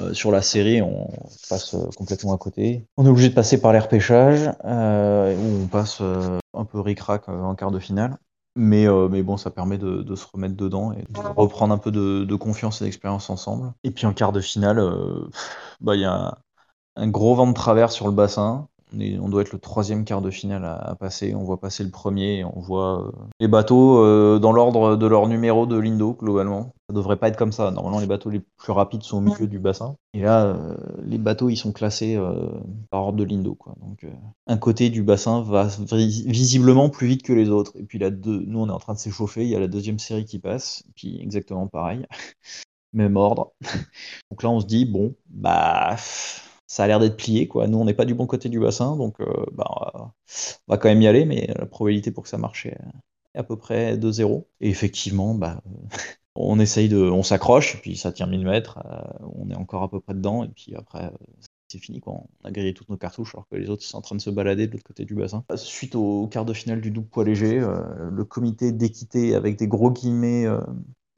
Euh, 0.00 0.14
sur 0.14 0.30
la 0.30 0.42
série, 0.42 0.82
on 0.82 1.08
passe 1.48 1.74
euh, 1.74 1.88
complètement 1.96 2.34
à 2.34 2.38
côté. 2.38 2.86
On 2.96 3.06
est 3.06 3.08
obligé 3.08 3.28
de 3.28 3.34
passer 3.34 3.60
par 3.60 3.72
l'air 3.72 3.88
pêchage, 3.88 4.48
où 4.64 5.62
on 5.62 5.66
passe 5.70 6.00
un 6.00 6.64
peu 6.64 6.80
ric-rac 6.80 7.28
en 7.28 7.54
quart 7.54 7.70
de 7.70 7.78
finale. 7.78 8.18
Mais, 8.54 8.86
mais 9.08 9.22
bon, 9.22 9.38
ça 9.38 9.50
permet 9.50 9.78
de, 9.78 10.14
se 10.14 10.26
remettre 10.30 10.56
dedans 10.56 10.92
et 10.92 11.04
de 11.08 11.20
reprendre 11.36 11.72
un 11.72 11.78
peu 11.78 11.90
de, 11.90 12.34
confiance 12.36 12.82
et 12.82 12.84
d'expérience 12.84 13.30
ensemble. 13.30 13.72
Et 13.82 13.90
puis 13.90 14.04
en 14.04 14.12
quart 14.12 14.32
de 14.32 14.42
finale, 14.42 14.78
bah, 15.80 15.94
il 15.94 16.02
y 16.02 16.04
a 16.04 16.36
un, 16.96 17.08
gros 17.08 17.34
vent 17.34 17.46
de 17.46 17.54
travers 17.54 17.90
sur 17.90 18.06
le 18.06 18.12
bassin 18.12 18.68
on, 19.20 19.28
doit 19.28 19.42
être 19.42 19.52
le 19.52 19.58
troisième 19.58 20.04
quart 20.04 20.20
de 20.20 20.30
finale 20.30 20.64
à, 20.64 20.94
passer. 20.98 21.34
On 21.34 21.44
voit 21.44 21.60
passer 21.60 21.84
le 21.84 21.90
premier 21.90 22.44
on 22.44 22.60
voit 22.60 23.06
euh, 23.06 23.12
les 23.40 23.48
bateaux 23.48 23.98
euh, 23.98 24.38
dans 24.38 24.52
l'ordre 24.52 24.96
de 24.96 25.06
leur 25.06 25.28
numéro 25.28 25.66
de 25.66 25.78
Lindo, 25.78 26.14
globalement. 26.14 26.74
Ça 26.88 26.94
devrait 26.94 27.16
pas 27.16 27.28
être 27.28 27.36
comme 27.36 27.52
ça. 27.52 27.70
Normalement, 27.70 28.00
les 28.00 28.06
bateaux 28.06 28.30
les 28.30 28.40
plus 28.40 28.72
rapides 28.72 29.02
sont 29.02 29.18
au 29.18 29.20
milieu 29.20 29.46
du 29.46 29.58
bassin. 29.58 29.96
Et 30.14 30.20
là, 30.20 30.46
euh, 30.46 30.76
les 31.04 31.18
bateaux, 31.18 31.48
ils 31.48 31.56
sont 31.56 31.72
classés 31.72 32.18
par 32.90 33.02
ordre 33.02 33.18
de 33.18 33.24
Lindo. 33.24 33.56
Donc, 33.80 34.06
un 34.46 34.56
côté 34.56 34.90
du 34.90 35.02
bassin 35.02 35.42
va 35.42 35.68
visiblement 36.26 36.88
plus 36.88 37.06
vite 37.06 37.22
que 37.22 37.32
les 37.32 37.48
autres. 37.48 37.72
Et 37.76 37.84
puis 37.84 37.98
là, 37.98 38.10
nous, 38.10 38.60
on 38.60 38.68
est 38.68 38.72
en 38.72 38.78
train 38.78 38.94
de 38.94 38.98
s'échauffer. 38.98 39.42
Il 39.42 39.48
y 39.48 39.56
a 39.56 39.60
la 39.60 39.68
deuxième 39.68 39.98
série 39.98 40.24
qui 40.24 40.38
passe. 40.38 40.84
Et 40.88 40.92
puis, 40.94 41.20
exactement 41.20 41.66
pareil. 41.66 42.06
Même 42.92 43.16
ordre. 43.16 43.52
Donc 44.30 44.42
là, 44.42 44.50
on 44.50 44.60
se 44.60 44.66
dit, 44.66 44.84
bon, 44.84 45.14
bah 45.30 45.96
ça 46.72 46.84
a 46.84 46.86
l'air 46.86 47.00
d'être 47.00 47.18
plié. 47.18 47.48
Quoi. 47.48 47.68
Nous, 47.68 47.76
on 47.76 47.84
n'est 47.84 47.92
pas 47.92 48.06
du 48.06 48.14
bon 48.14 48.26
côté 48.26 48.48
du 48.48 48.58
bassin, 48.58 48.96
donc 48.96 49.20
euh, 49.20 49.26
bah, 49.52 49.92
on 49.94 50.72
va 50.72 50.78
quand 50.78 50.88
même 50.88 51.02
y 51.02 51.06
aller, 51.06 51.26
mais 51.26 51.52
la 51.54 51.66
probabilité 51.66 52.10
pour 52.10 52.22
que 52.22 52.30
ça 52.30 52.38
marche 52.38 52.64
est 52.64 52.78
à 53.34 53.42
peu 53.42 53.58
près 53.58 53.98
de 53.98 54.10
zéro. 54.10 54.48
Et 54.62 54.70
effectivement, 54.70 55.34
bah, 55.34 55.60
on 56.34 56.58
essaye 56.58 56.88
de, 56.88 56.96
on 56.96 57.22
s'accroche, 57.22 57.78
puis 57.82 57.98
ça 57.98 58.10
tient 58.10 58.26
1000 58.26 58.46
mètres, 58.46 58.78
euh, 58.86 59.26
on 59.34 59.50
est 59.50 59.54
encore 59.54 59.82
à 59.82 59.90
peu 59.90 60.00
près 60.00 60.14
dedans, 60.14 60.44
et 60.44 60.48
puis 60.48 60.74
après, 60.74 61.04
euh, 61.04 61.10
c'est 61.68 61.78
fini. 61.78 62.00
Quoi. 62.00 62.14
On 62.14 62.48
a 62.48 62.50
grillé 62.50 62.72
toutes 62.72 62.88
nos 62.88 62.96
cartouches, 62.96 63.34
alors 63.34 63.46
que 63.50 63.56
les 63.56 63.68
autres 63.68 63.82
sont 63.82 63.98
en 63.98 64.00
train 64.00 64.16
de 64.16 64.22
se 64.22 64.30
balader 64.30 64.66
de 64.66 64.72
l'autre 64.72 64.84
côté 64.84 65.04
du 65.04 65.14
bassin. 65.14 65.44
Suite 65.56 65.94
au 65.94 66.26
quart 66.26 66.46
de 66.46 66.54
finale 66.54 66.80
du 66.80 66.90
double 66.90 67.08
poids 67.08 67.24
léger, 67.24 67.60
le 67.60 68.24
comité 68.24 68.72
d'équité, 68.72 69.34
avec 69.34 69.58
des 69.58 69.68
gros 69.68 69.90
guillemets, 69.90 70.46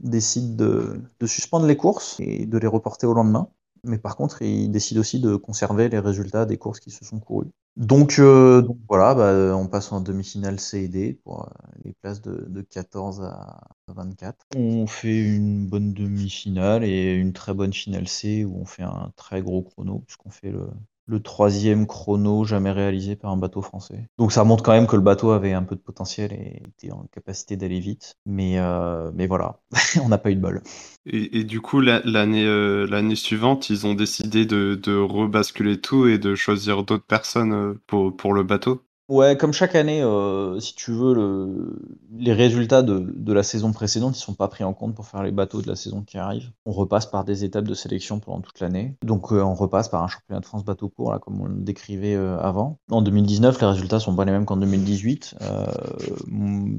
décide 0.00 0.56
de, 0.56 1.00
de 1.20 1.26
suspendre 1.28 1.66
les 1.66 1.76
courses 1.76 2.18
et 2.18 2.44
de 2.44 2.58
les 2.58 2.66
reporter 2.66 3.06
au 3.06 3.14
lendemain 3.14 3.48
mais 3.84 3.98
par 3.98 4.16
contre, 4.16 4.42
il 4.42 4.70
décide 4.70 4.98
aussi 4.98 5.20
de 5.20 5.36
conserver 5.36 5.88
les 5.88 5.98
résultats 5.98 6.46
des 6.46 6.56
courses 6.56 6.80
qui 6.80 6.90
se 6.90 7.04
sont 7.04 7.20
courues. 7.20 7.50
Donc, 7.76 8.18
euh, 8.18 8.62
voilà, 8.88 9.14
bah, 9.14 9.56
on 9.56 9.66
passe 9.66 9.90
en 9.92 10.00
demi-finale 10.00 10.60
C 10.60 10.82
et 10.82 10.88
D 10.88 11.20
pour 11.24 11.42
euh, 11.42 11.50
les 11.84 11.92
places 11.92 12.22
de, 12.22 12.62
14 12.62 13.22
à 13.22 13.60
24. 13.88 14.46
On 14.56 14.86
fait 14.86 15.18
une 15.18 15.66
bonne 15.66 15.92
demi-finale 15.92 16.84
et 16.84 17.14
une 17.14 17.32
très 17.32 17.52
bonne 17.52 17.72
finale 17.72 18.06
C 18.06 18.44
où 18.44 18.56
on 18.60 18.64
fait 18.64 18.84
un 18.84 19.12
très 19.16 19.42
gros 19.42 19.62
chrono, 19.62 20.00
puisqu'on 20.06 20.30
fait 20.30 20.50
le, 20.50 20.68
le 21.06 21.20
troisième 21.20 21.86
chrono 21.86 22.44
jamais 22.44 22.70
réalisé 22.70 23.16
par 23.16 23.30
un 23.30 23.36
bateau 23.36 23.62
français. 23.62 24.08
Donc 24.18 24.32
ça 24.32 24.44
montre 24.44 24.62
quand 24.62 24.72
même 24.72 24.86
que 24.86 24.96
le 24.96 25.02
bateau 25.02 25.30
avait 25.30 25.52
un 25.52 25.62
peu 25.62 25.74
de 25.74 25.80
potentiel 25.80 26.32
et 26.32 26.62
était 26.66 26.92
en 26.92 27.06
capacité 27.12 27.56
d'aller 27.56 27.80
vite. 27.80 28.16
Mais, 28.26 28.58
euh, 28.58 29.10
mais 29.14 29.26
voilà, 29.26 29.60
on 30.02 30.08
n'a 30.08 30.18
pas 30.18 30.30
eu 30.30 30.36
de 30.36 30.40
bol. 30.40 30.62
Et, 31.06 31.44
du 31.44 31.60
coup, 31.60 31.80
l'année 31.80 32.46
euh, 32.46 32.86
l'année 32.86 33.16
suivante, 33.16 33.68
ils 33.68 33.86
ont 33.86 33.94
décidé 33.94 34.46
de, 34.46 34.96
rebasculer 34.96 35.80
tout 35.80 36.06
et 36.06 36.18
de 36.18 36.34
choisir 36.34 36.82
d'autres 36.82 37.06
personnes 37.06 37.52
euh, 37.52 37.74
pour 37.86 38.32
le 38.32 38.42
bateau? 38.42 38.82
Ouais, 39.08 39.36
comme 39.36 39.52
chaque 39.52 39.74
année, 39.74 40.02
euh, 40.02 40.58
si 40.60 40.74
tu 40.74 40.90
veux, 40.90 41.12
le, 41.12 41.78
les 42.16 42.32
résultats 42.32 42.82
de, 42.82 43.32
la 43.32 43.42
saison 43.42 43.72
précédente, 43.72 44.16
ils 44.16 44.20
sont 44.20 44.32
pas 44.32 44.48
pris 44.48 44.64
en 44.64 44.72
compte 44.72 44.94
pour 44.94 45.06
faire 45.06 45.22
les 45.22 45.30
bateaux 45.30 45.60
de 45.60 45.68
la 45.68 45.76
saison 45.76 46.02
qui 46.02 46.16
arrive. 46.16 46.50
On 46.64 46.72
repasse 46.72 47.04
par 47.04 47.24
des 47.24 47.44
étapes 47.44 47.66
de 47.66 47.74
sélection 47.74 48.18
pendant 48.18 48.40
toute 48.40 48.60
l'année. 48.60 48.96
Donc 49.02 49.30
euh, 49.30 49.42
on 49.42 49.54
repasse 49.54 49.90
par 49.90 50.02
un 50.02 50.08
championnat 50.08 50.40
de 50.40 50.46
France 50.46 50.64
bateau 50.64 50.88
court, 50.88 51.12
là, 51.12 51.18
comme 51.18 51.38
on 51.38 51.44
le 51.44 51.56
décrivait 51.56 52.14
euh, 52.14 52.38
avant. 52.38 52.78
En 52.90 53.02
2019, 53.02 53.60
les 53.60 53.66
résultats 53.66 54.00
sont 54.00 54.16
pas 54.16 54.24
les 54.24 54.32
mêmes 54.32 54.46
qu'en 54.46 54.56
2018. 54.56 55.36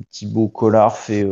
Thibaut 0.10 0.48
Collard 0.48 0.98
fait, 0.98 1.24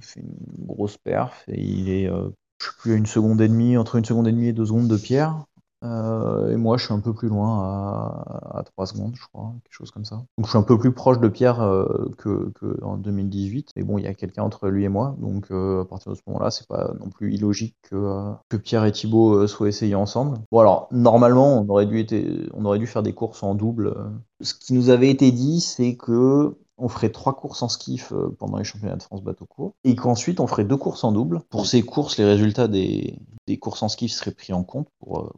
fait, 0.00 0.20
une 0.20 0.66
grosse 0.66 0.96
perf 0.96 1.44
et 1.48 1.60
il 1.60 1.90
est, 1.90 2.06
je 2.06 2.66
sais 2.66 2.72
plus, 2.78 2.94
à 2.94 2.96
une 2.96 3.06
seconde 3.06 3.42
et 3.42 3.48
demie, 3.48 3.76
entre 3.76 3.96
une 3.96 4.04
seconde 4.06 4.28
et 4.28 4.32
demie 4.32 4.48
et 4.48 4.52
deux 4.54 4.66
secondes 4.66 4.88
de 4.88 4.96
Pierre. 4.96 5.44
Euh, 5.84 6.52
et 6.52 6.56
moi, 6.56 6.76
je 6.76 6.84
suis 6.84 6.94
un 6.94 7.00
peu 7.00 7.12
plus 7.12 7.28
loin, 7.28 7.60
à, 7.60 8.62
3 8.64 8.86
secondes, 8.86 9.14
je 9.14 9.26
crois, 9.32 9.54
quelque 9.64 9.72
chose 9.74 9.90
comme 9.90 10.04
ça. 10.04 10.16
Donc, 10.16 10.46
je 10.46 10.48
suis 10.48 10.58
un 10.58 10.62
peu 10.62 10.78
plus 10.78 10.92
proche 10.92 11.20
de 11.20 11.28
Pierre 11.28 11.60
euh, 11.60 12.10
que, 12.18 12.52
en 12.82 12.96
2018. 12.96 13.70
Mais 13.76 13.82
bon, 13.82 13.98
il 13.98 14.04
y 14.04 14.08
a 14.08 14.14
quelqu'un 14.14 14.42
entre 14.42 14.68
lui 14.68 14.84
et 14.84 14.88
moi. 14.88 15.16
Donc, 15.18 15.50
euh, 15.50 15.82
à 15.82 15.84
partir 15.84 16.12
de 16.12 16.16
ce 16.16 16.22
moment-là, 16.26 16.50
c'est 16.50 16.66
pas 16.66 16.92
non 17.00 17.10
plus 17.10 17.34
illogique 17.34 17.76
que, 17.82 18.32
que 18.48 18.56
Pierre 18.56 18.84
et 18.84 18.92
Thibaut 18.92 19.46
soient 19.46 19.68
essayés 19.68 19.94
ensemble. 19.94 20.38
Bon, 20.50 20.60
alors, 20.60 20.88
normalement, 20.90 21.58
on 21.60 21.68
aurait 21.68 21.86
dû, 21.86 22.00
été, 22.00 22.48
on 22.54 22.64
aurait 22.64 22.78
dû 22.78 22.86
faire 22.86 23.02
des 23.02 23.12
courses 23.12 23.42
en 23.42 23.54
double. 23.54 23.94
Ce 24.40 24.54
qui 24.54 24.72
nous 24.72 24.90
avait 24.90 25.10
été 25.10 25.30
dit, 25.30 25.60
c'est 25.60 25.96
que 25.96 26.56
on 26.78 26.88
ferait 26.88 27.08
trois 27.08 27.34
courses 27.34 27.62
en 27.62 27.70
skiff 27.70 28.12
pendant 28.38 28.58
les 28.58 28.64
championnats 28.64 28.96
de 28.96 29.02
France 29.02 29.22
bateau 29.22 29.46
court, 29.46 29.72
et 29.84 29.96
qu'ensuite 29.96 30.40
on 30.40 30.46
ferait 30.46 30.64
deux 30.64 30.76
courses 30.76 31.04
en 31.04 31.12
double. 31.12 31.40
Pour 31.48 31.64
ces 31.64 31.80
courses, 31.80 32.18
les 32.18 32.26
résultats 32.26 32.68
des, 32.68 33.18
des 33.46 33.56
courses 33.58 33.82
en 33.82 33.88
skiff 33.88 34.12
seraient 34.12 34.32
pris 34.32 34.52
en 34.52 34.62
compte 34.62 34.88
pour, 34.98 35.32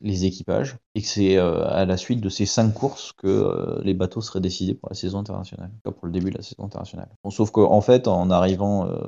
les, 0.00 0.24
équipages, 0.24 0.76
et 0.94 1.02
que 1.02 1.06
c'est 1.06 1.36
euh, 1.36 1.66
à 1.68 1.84
la 1.84 1.96
suite 1.96 2.20
de 2.20 2.28
ces 2.28 2.46
cinq 2.46 2.72
courses 2.72 3.12
que 3.12 3.26
euh, 3.26 3.80
les 3.82 3.94
bateaux 3.94 4.20
seraient 4.20 4.40
décidés 4.40 4.74
pour 4.74 4.88
la 4.88 4.94
saison 4.94 5.18
internationale, 5.18 5.70
pour 5.82 6.06
le 6.06 6.12
début 6.12 6.30
de 6.30 6.36
la 6.36 6.42
saison 6.42 6.64
internationale. 6.64 7.08
Sauf 7.30 7.50
qu'en 7.50 7.80
fait, 7.80 8.08
en 8.08 8.30
arrivant, 8.30 8.86
euh, 8.86 8.98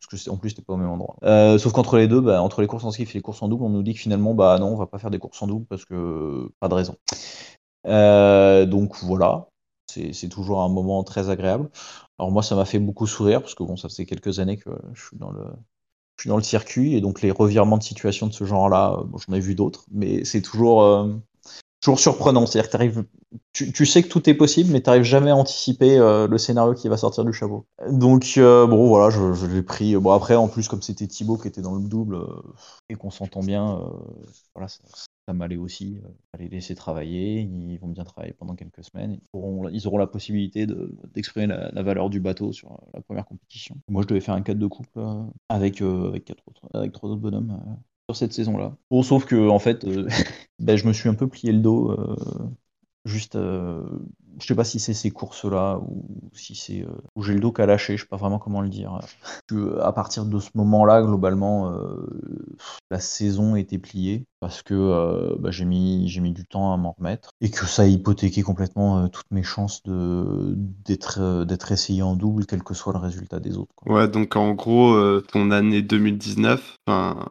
parce 0.00 0.24
que 0.24 0.30
en 0.30 0.36
plus 0.36 0.50
c'était 0.50 0.62
pas 0.62 0.74
au 0.74 0.76
même 0.76 0.90
endroit, 0.90 1.16
sauf 1.58 1.72
qu'entre 1.72 1.96
les 1.96 2.08
deux, 2.08 2.20
bah, 2.20 2.42
entre 2.42 2.60
les 2.60 2.66
courses 2.66 2.84
en 2.84 2.90
skiff 2.90 3.14
et 3.14 3.18
les 3.18 3.22
courses 3.22 3.42
en 3.42 3.48
double, 3.48 3.64
on 3.64 3.70
nous 3.70 3.82
dit 3.82 3.94
que 3.94 4.00
finalement, 4.00 4.34
bah 4.34 4.58
non, 4.58 4.68
on 4.68 4.76
va 4.76 4.86
pas 4.86 4.98
faire 4.98 5.10
des 5.10 5.18
courses 5.18 5.42
en 5.42 5.46
double 5.46 5.66
parce 5.66 5.84
que 5.84 6.50
pas 6.60 6.68
de 6.68 6.74
raison. 6.74 6.96
donc 8.66 8.96
voilà, 9.02 9.48
c'est 9.86 10.28
toujours 10.28 10.62
un 10.62 10.68
moment 10.68 11.04
très 11.04 11.30
agréable. 11.30 11.70
Alors 12.18 12.30
moi, 12.30 12.42
ça 12.42 12.54
m'a 12.54 12.64
fait 12.64 12.78
beaucoup 12.78 13.06
sourire 13.06 13.40
parce 13.40 13.54
que 13.54 13.64
bon, 13.64 13.76
ça 13.76 13.88
fait 13.88 14.06
quelques 14.06 14.38
années 14.38 14.56
que 14.56 14.70
je 14.94 15.06
suis 15.06 15.16
dans 15.16 15.30
le 15.30 15.44
je 16.16 16.22
suis 16.22 16.28
dans 16.28 16.36
le 16.36 16.42
circuit 16.42 16.94
et 16.94 17.00
donc 17.00 17.22
les 17.22 17.30
revirements 17.30 17.78
de 17.78 17.82
situation 17.82 18.26
de 18.26 18.32
ce 18.32 18.44
genre-là, 18.44 18.96
euh, 18.98 19.18
j'en 19.26 19.34
ai 19.34 19.40
vu 19.40 19.54
d'autres, 19.54 19.84
mais 19.90 20.24
c'est 20.24 20.42
toujours, 20.42 20.82
euh, 20.82 21.12
toujours 21.80 21.98
surprenant. 21.98 22.46
C'est-à-dire 22.46 22.92
que 22.92 23.00
tu, 23.52 23.72
tu, 23.72 23.86
sais 23.86 24.02
que 24.02 24.08
tout 24.08 24.28
est 24.30 24.34
possible, 24.34 24.70
mais 24.70 24.80
tu 24.80 24.88
n'arrives 24.88 25.02
jamais 25.02 25.30
à 25.30 25.36
anticiper 25.36 25.98
euh, 25.98 26.28
le 26.28 26.38
scénario 26.38 26.74
qui 26.74 26.88
va 26.88 26.96
sortir 26.96 27.24
du 27.24 27.32
chapeau. 27.32 27.66
Donc 27.90 28.34
bon, 28.36 28.88
voilà, 28.88 29.10
je, 29.10 29.46
l'ai 29.46 29.62
pris. 29.62 29.96
Bon 29.96 30.12
après, 30.12 30.36
en 30.36 30.48
plus 30.48 30.68
comme 30.68 30.82
c'était 30.82 31.06
Thibaut 31.06 31.36
qui 31.36 31.48
était 31.48 31.62
dans 31.62 31.74
le 31.74 31.82
double 31.82 32.18
et 32.88 32.94
qu'on 32.94 33.10
s'entend 33.10 33.40
bien, 33.40 33.80
voilà, 34.54 34.68
ça 34.68 34.80
m'allait 35.32 35.56
aussi. 35.56 35.98
Euh, 36.04 36.08
les 36.38 36.48
laisser 36.48 36.74
travailler, 36.74 37.40
ils 37.40 37.78
vont 37.78 37.88
bien 37.88 38.04
travailler 38.04 38.34
pendant 38.34 38.54
quelques 38.54 38.84
semaines. 38.84 39.18
Ils 39.72 39.86
auront, 39.86 39.98
la 39.98 40.06
possibilité 40.06 40.66
d'exprimer 41.14 41.46
la, 41.46 41.82
valeur 41.82 42.10
du 42.10 42.20
bateau 42.20 42.52
sur 42.52 42.72
euh, 42.72 42.76
la 42.94 43.00
première 43.00 43.24
compétition. 43.24 43.76
Moi, 43.88 44.02
je 44.02 44.08
devais 44.08 44.20
faire 44.20 44.34
un 44.34 44.42
4 44.42 44.58
de 44.58 44.66
couple 44.66 44.98
euh, 44.98 45.24
avec, 45.48 45.80
avec, 45.80 46.24
quatre 46.24 46.42
autres, 46.46 46.68
avec 46.74 46.92
trois 46.92 47.10
autres 47.10 47.20
bonhommes 47.20 47.58
sur 48.08 48.16
cette 48.16 48.32
saison-là. 48.32 48.76
Bon, 48.90 49.02
sauf 49.02 49.24
que, 49.24 49.48
en 49.48 49.58
fait, 49.58 49.86
ben, 50.58 50.76
je 50.76 50.86
me 50.86 50.92
suis 50.92 51.08
un 51.08 51.14
peu 51.14 51.28
plié 51.28 51.52
le 51.52 51.60
dos 51.60 51.96
juste, 53.04 53.36
euh, 53.36 53.82
je 54.40 54.46
sais 54.46 54.54
pas 54.54 54.64
si 54.64 54.80
c'est 54.80 54.94
ces 54.94 55.10
courses-là 55.10 55.78
ou 55.78 56.04
si 56.32 56.54
c'est 56.54 56.82
euh, 56.82 56.88
où 57.14 57.22
j'ai 57.22 57.34
le 57.34 57.40
dos 57.40 57.52
qu'à 57.52 57.66
lâcher, 57.66 57.96
je 57.96 58.02
sais 58.02 58.08
pas 58.08 58.16
vraiment 58.16 58.38
comment 58.38 58.62
le 58.62 58.68
dire. 58.68 58.98
Que, 59.46 59.78
à 59.80 59.92
partir 59.92 60.24
de 60.24 60.38
ce 60.38 60.50
moment-là, 60.54 61.02
globalement, 61.02 61.70
euh, 61.70 62.06
la 62.90 63.00
saison 63.00 63.56
était 63.56 63.78
pliée 63.78 64.24
parce 64.40 64.62
que 64.62 64.74
euh, 64.74 65.36
bah, 65.38 65.50
j'ai 65.50 65.64
mis 65.64 66.08
j'ai 66.08 66.20
mis 66.20 66.32
du 66.32 66.44
temps 66.44 66.72
à 66.72 66.76
m'en 66.76 66.92
remettre 66.92 67.30
et 67.40 67.50
que 67.50 67.66
ça 67.66 67.82
a 67.82 67.86
hypothéqué 67.86 68.42
complètement 68.42 69.08
toutes 69.08 69.30
mes 69.30 69.42
chances 69.42 69.82
de 69.82 70.54
d'être 70.56 71.44
d'être 71.44 71.72
essayé 71.72 72.02
en 72.02 72.16
double, 72.16 72.46
quel 72.46 72.62
que 72.62 72.74
soit 72.74 72.92
le 72.94 72.98
résultat 72.98 73.38
des 73.38 73.58
autres. 73.58 73.72
Ouais, 73.86 74.08
donc 74.08 74.36
en 74.36 74.52
gros, 74.52 75.20
ton 75.20 75.50
année 75.50 75.82
2019, 75.82 76.78
enfin, 76.86 77.28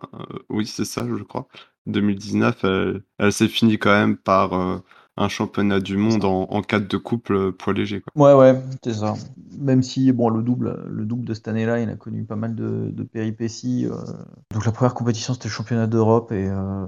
oui, 0.50 0.68
c'est 0.68 0.86
ça, 0.86 1.06
je 1.08 1.24
crois. 1.24 1.48
2019, 1.86 2.64
elle, 2.64 3.04
elle 3.18 3.34
s'est 3.34 3.50
finie 3.50 3.78
quand 3.78 3.92
même 3.92 4.18
par 4.18 4.82
un 5.18 5.30
championnat 5.30 5.80
du 5.80 5.98
monde 5.98 6.26
en, 6.26 6.44
en 6.44 6.62
cadre 6.62 6.88
de 6.88 6.98
couple 6.98 7.34
euh, 7.34 7.52
poids 7.52 7.74
léger. 7.74 8.02
Quoi. 8.02 8.12
Ouais, 8.16 8.40
ouais, 8.40 8.62
c'est 8.84 8.94
ça. 8.94 9.14
Même 9.60 9.84
si, 9.84 10.12
bon, 10.12 10.30
le 10.30 10.42
double, 10.42 10.84
le 10.88 11.06
double 11.06 11.26
de 11.26 11.34
cette 11.34 11.48
année-là, 11.48 11.80
il 11.80 11.90
a 11.90 11.96
connu 11.96 12.24
pas 12.24 12.36
mal 12.36 12.56
de, 12.56 12.90
de 12.92 13.04
péripéties. 13.04 13.86
Euh. 13.86 13.96
Donc 14.52 14.66
la 14.66 14.72
première 14.72 14.94
compétition, 14.94 15.34
c'était 15.34 15.50
le 15.50 15.54
championnat 15.54 15.88
d'Europe 15.88 16.32
et 16.32 16.50
euh, 16.50 16.88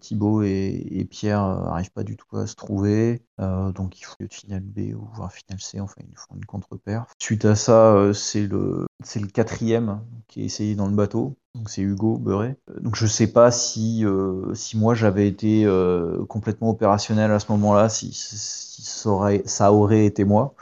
Thibaut 0.00 0.42
et, 0.42 0.86
et 0.90 1.04
Pierre 1.04 1.42
n'arrivent 1.42 1.92
pas 1.92 2.04
du 2.04 2.16
tout 2.16 2.36
à 2.36 2.46
se 2.46 2.54
trouver. 2.54 3.22
donc 3.38 3.98
il 3.98 4.04
faut 4.04 4.16
une 4.20 4.28
finale 4.30 4.60
B 4.60 4.94
ou 4.94 5.08
voire 5.14 5.32
finale 5.32 5.60
C, 5.60 5.80
enfin 5.80 6.00
ils 6.06 6.16
font 6.16 6.34
une 6.34 6.44
contre-paire. 6.44 7.06
Suite 7.18 7.44
à 7.44 7.54
ça, 7.54 8.12
c'est 8.12 8.46
le, 8.46 8.86
c'est 9.02 9.20
le 9.20 9.28
quatrième 9.28 10.00
qui 10.28 10.42
est 10.42 10.44
essayé 10.44 10.74
dans 10.74 10.86
le 10.86 10.94
bateau. 10.94 11.36
Donc 11.54 11.68
c'est 11.68 11.82
Hugo 11.82 12.16
Beuret. 12.16 12.56
Donc 12.80 12.94
je 12.94 13.06
sais 13.06 13.26
pas 13.26 13.50
si, 13.50 14.04
euh, 14.04 14.54
si 14.54 14.76
moi 14.76 14.94
j'avais 14.94 15.26
été 15.26 15.64
euh, 15.64 16.24
complètement 16.26 16.70
opérationnel 16.70 17.30
à 17.32 17.40
ce 17.40 17.50
moment-là, 17.52 17.88
si, 17.88 18.12
si 18.12 18.82
ça, 18.82 19.10
aurait, 19.10 19.42
ça, 19.46 19.72
aurait, 19.72 20.06
été 20.06 20.24
moi. 20.24 20.54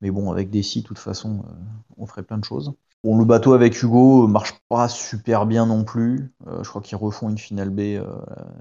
Mais 0.00 0.10
bon, 0.10 0.32
avec 0.32 0.50
des 0.50 0.62
si, 0.62 0.82
de 0.82 0.86
toute 0.86 0.98
façon, 0.98 1.44
euh, 1.46 1.52
on 1.96 2.06
ferait 2.06 2.24
plein 2.24 2.38
de 2.38 2.44
choses. 2.44 2.72
Bon, 3.04 3.18
le 3.18 3.24
bateau 3.24 3.52
avec 3.52 3.80
Hugo 3.82 4.28
marche 4.28 4.54
pas 4.68 4.88
super 4.88 5.44
bien 5.46 5.66
non 5.66 5.82
plus. 5.82 6.32
Je 6.46 6.68
crois 6.68 6.80
qu'ils 6.80 6.98
refont 6.98 7.28
une 7.30 7.38
finale 7.38 7.70
B 7.70 7.80
euh, 7.80 8.04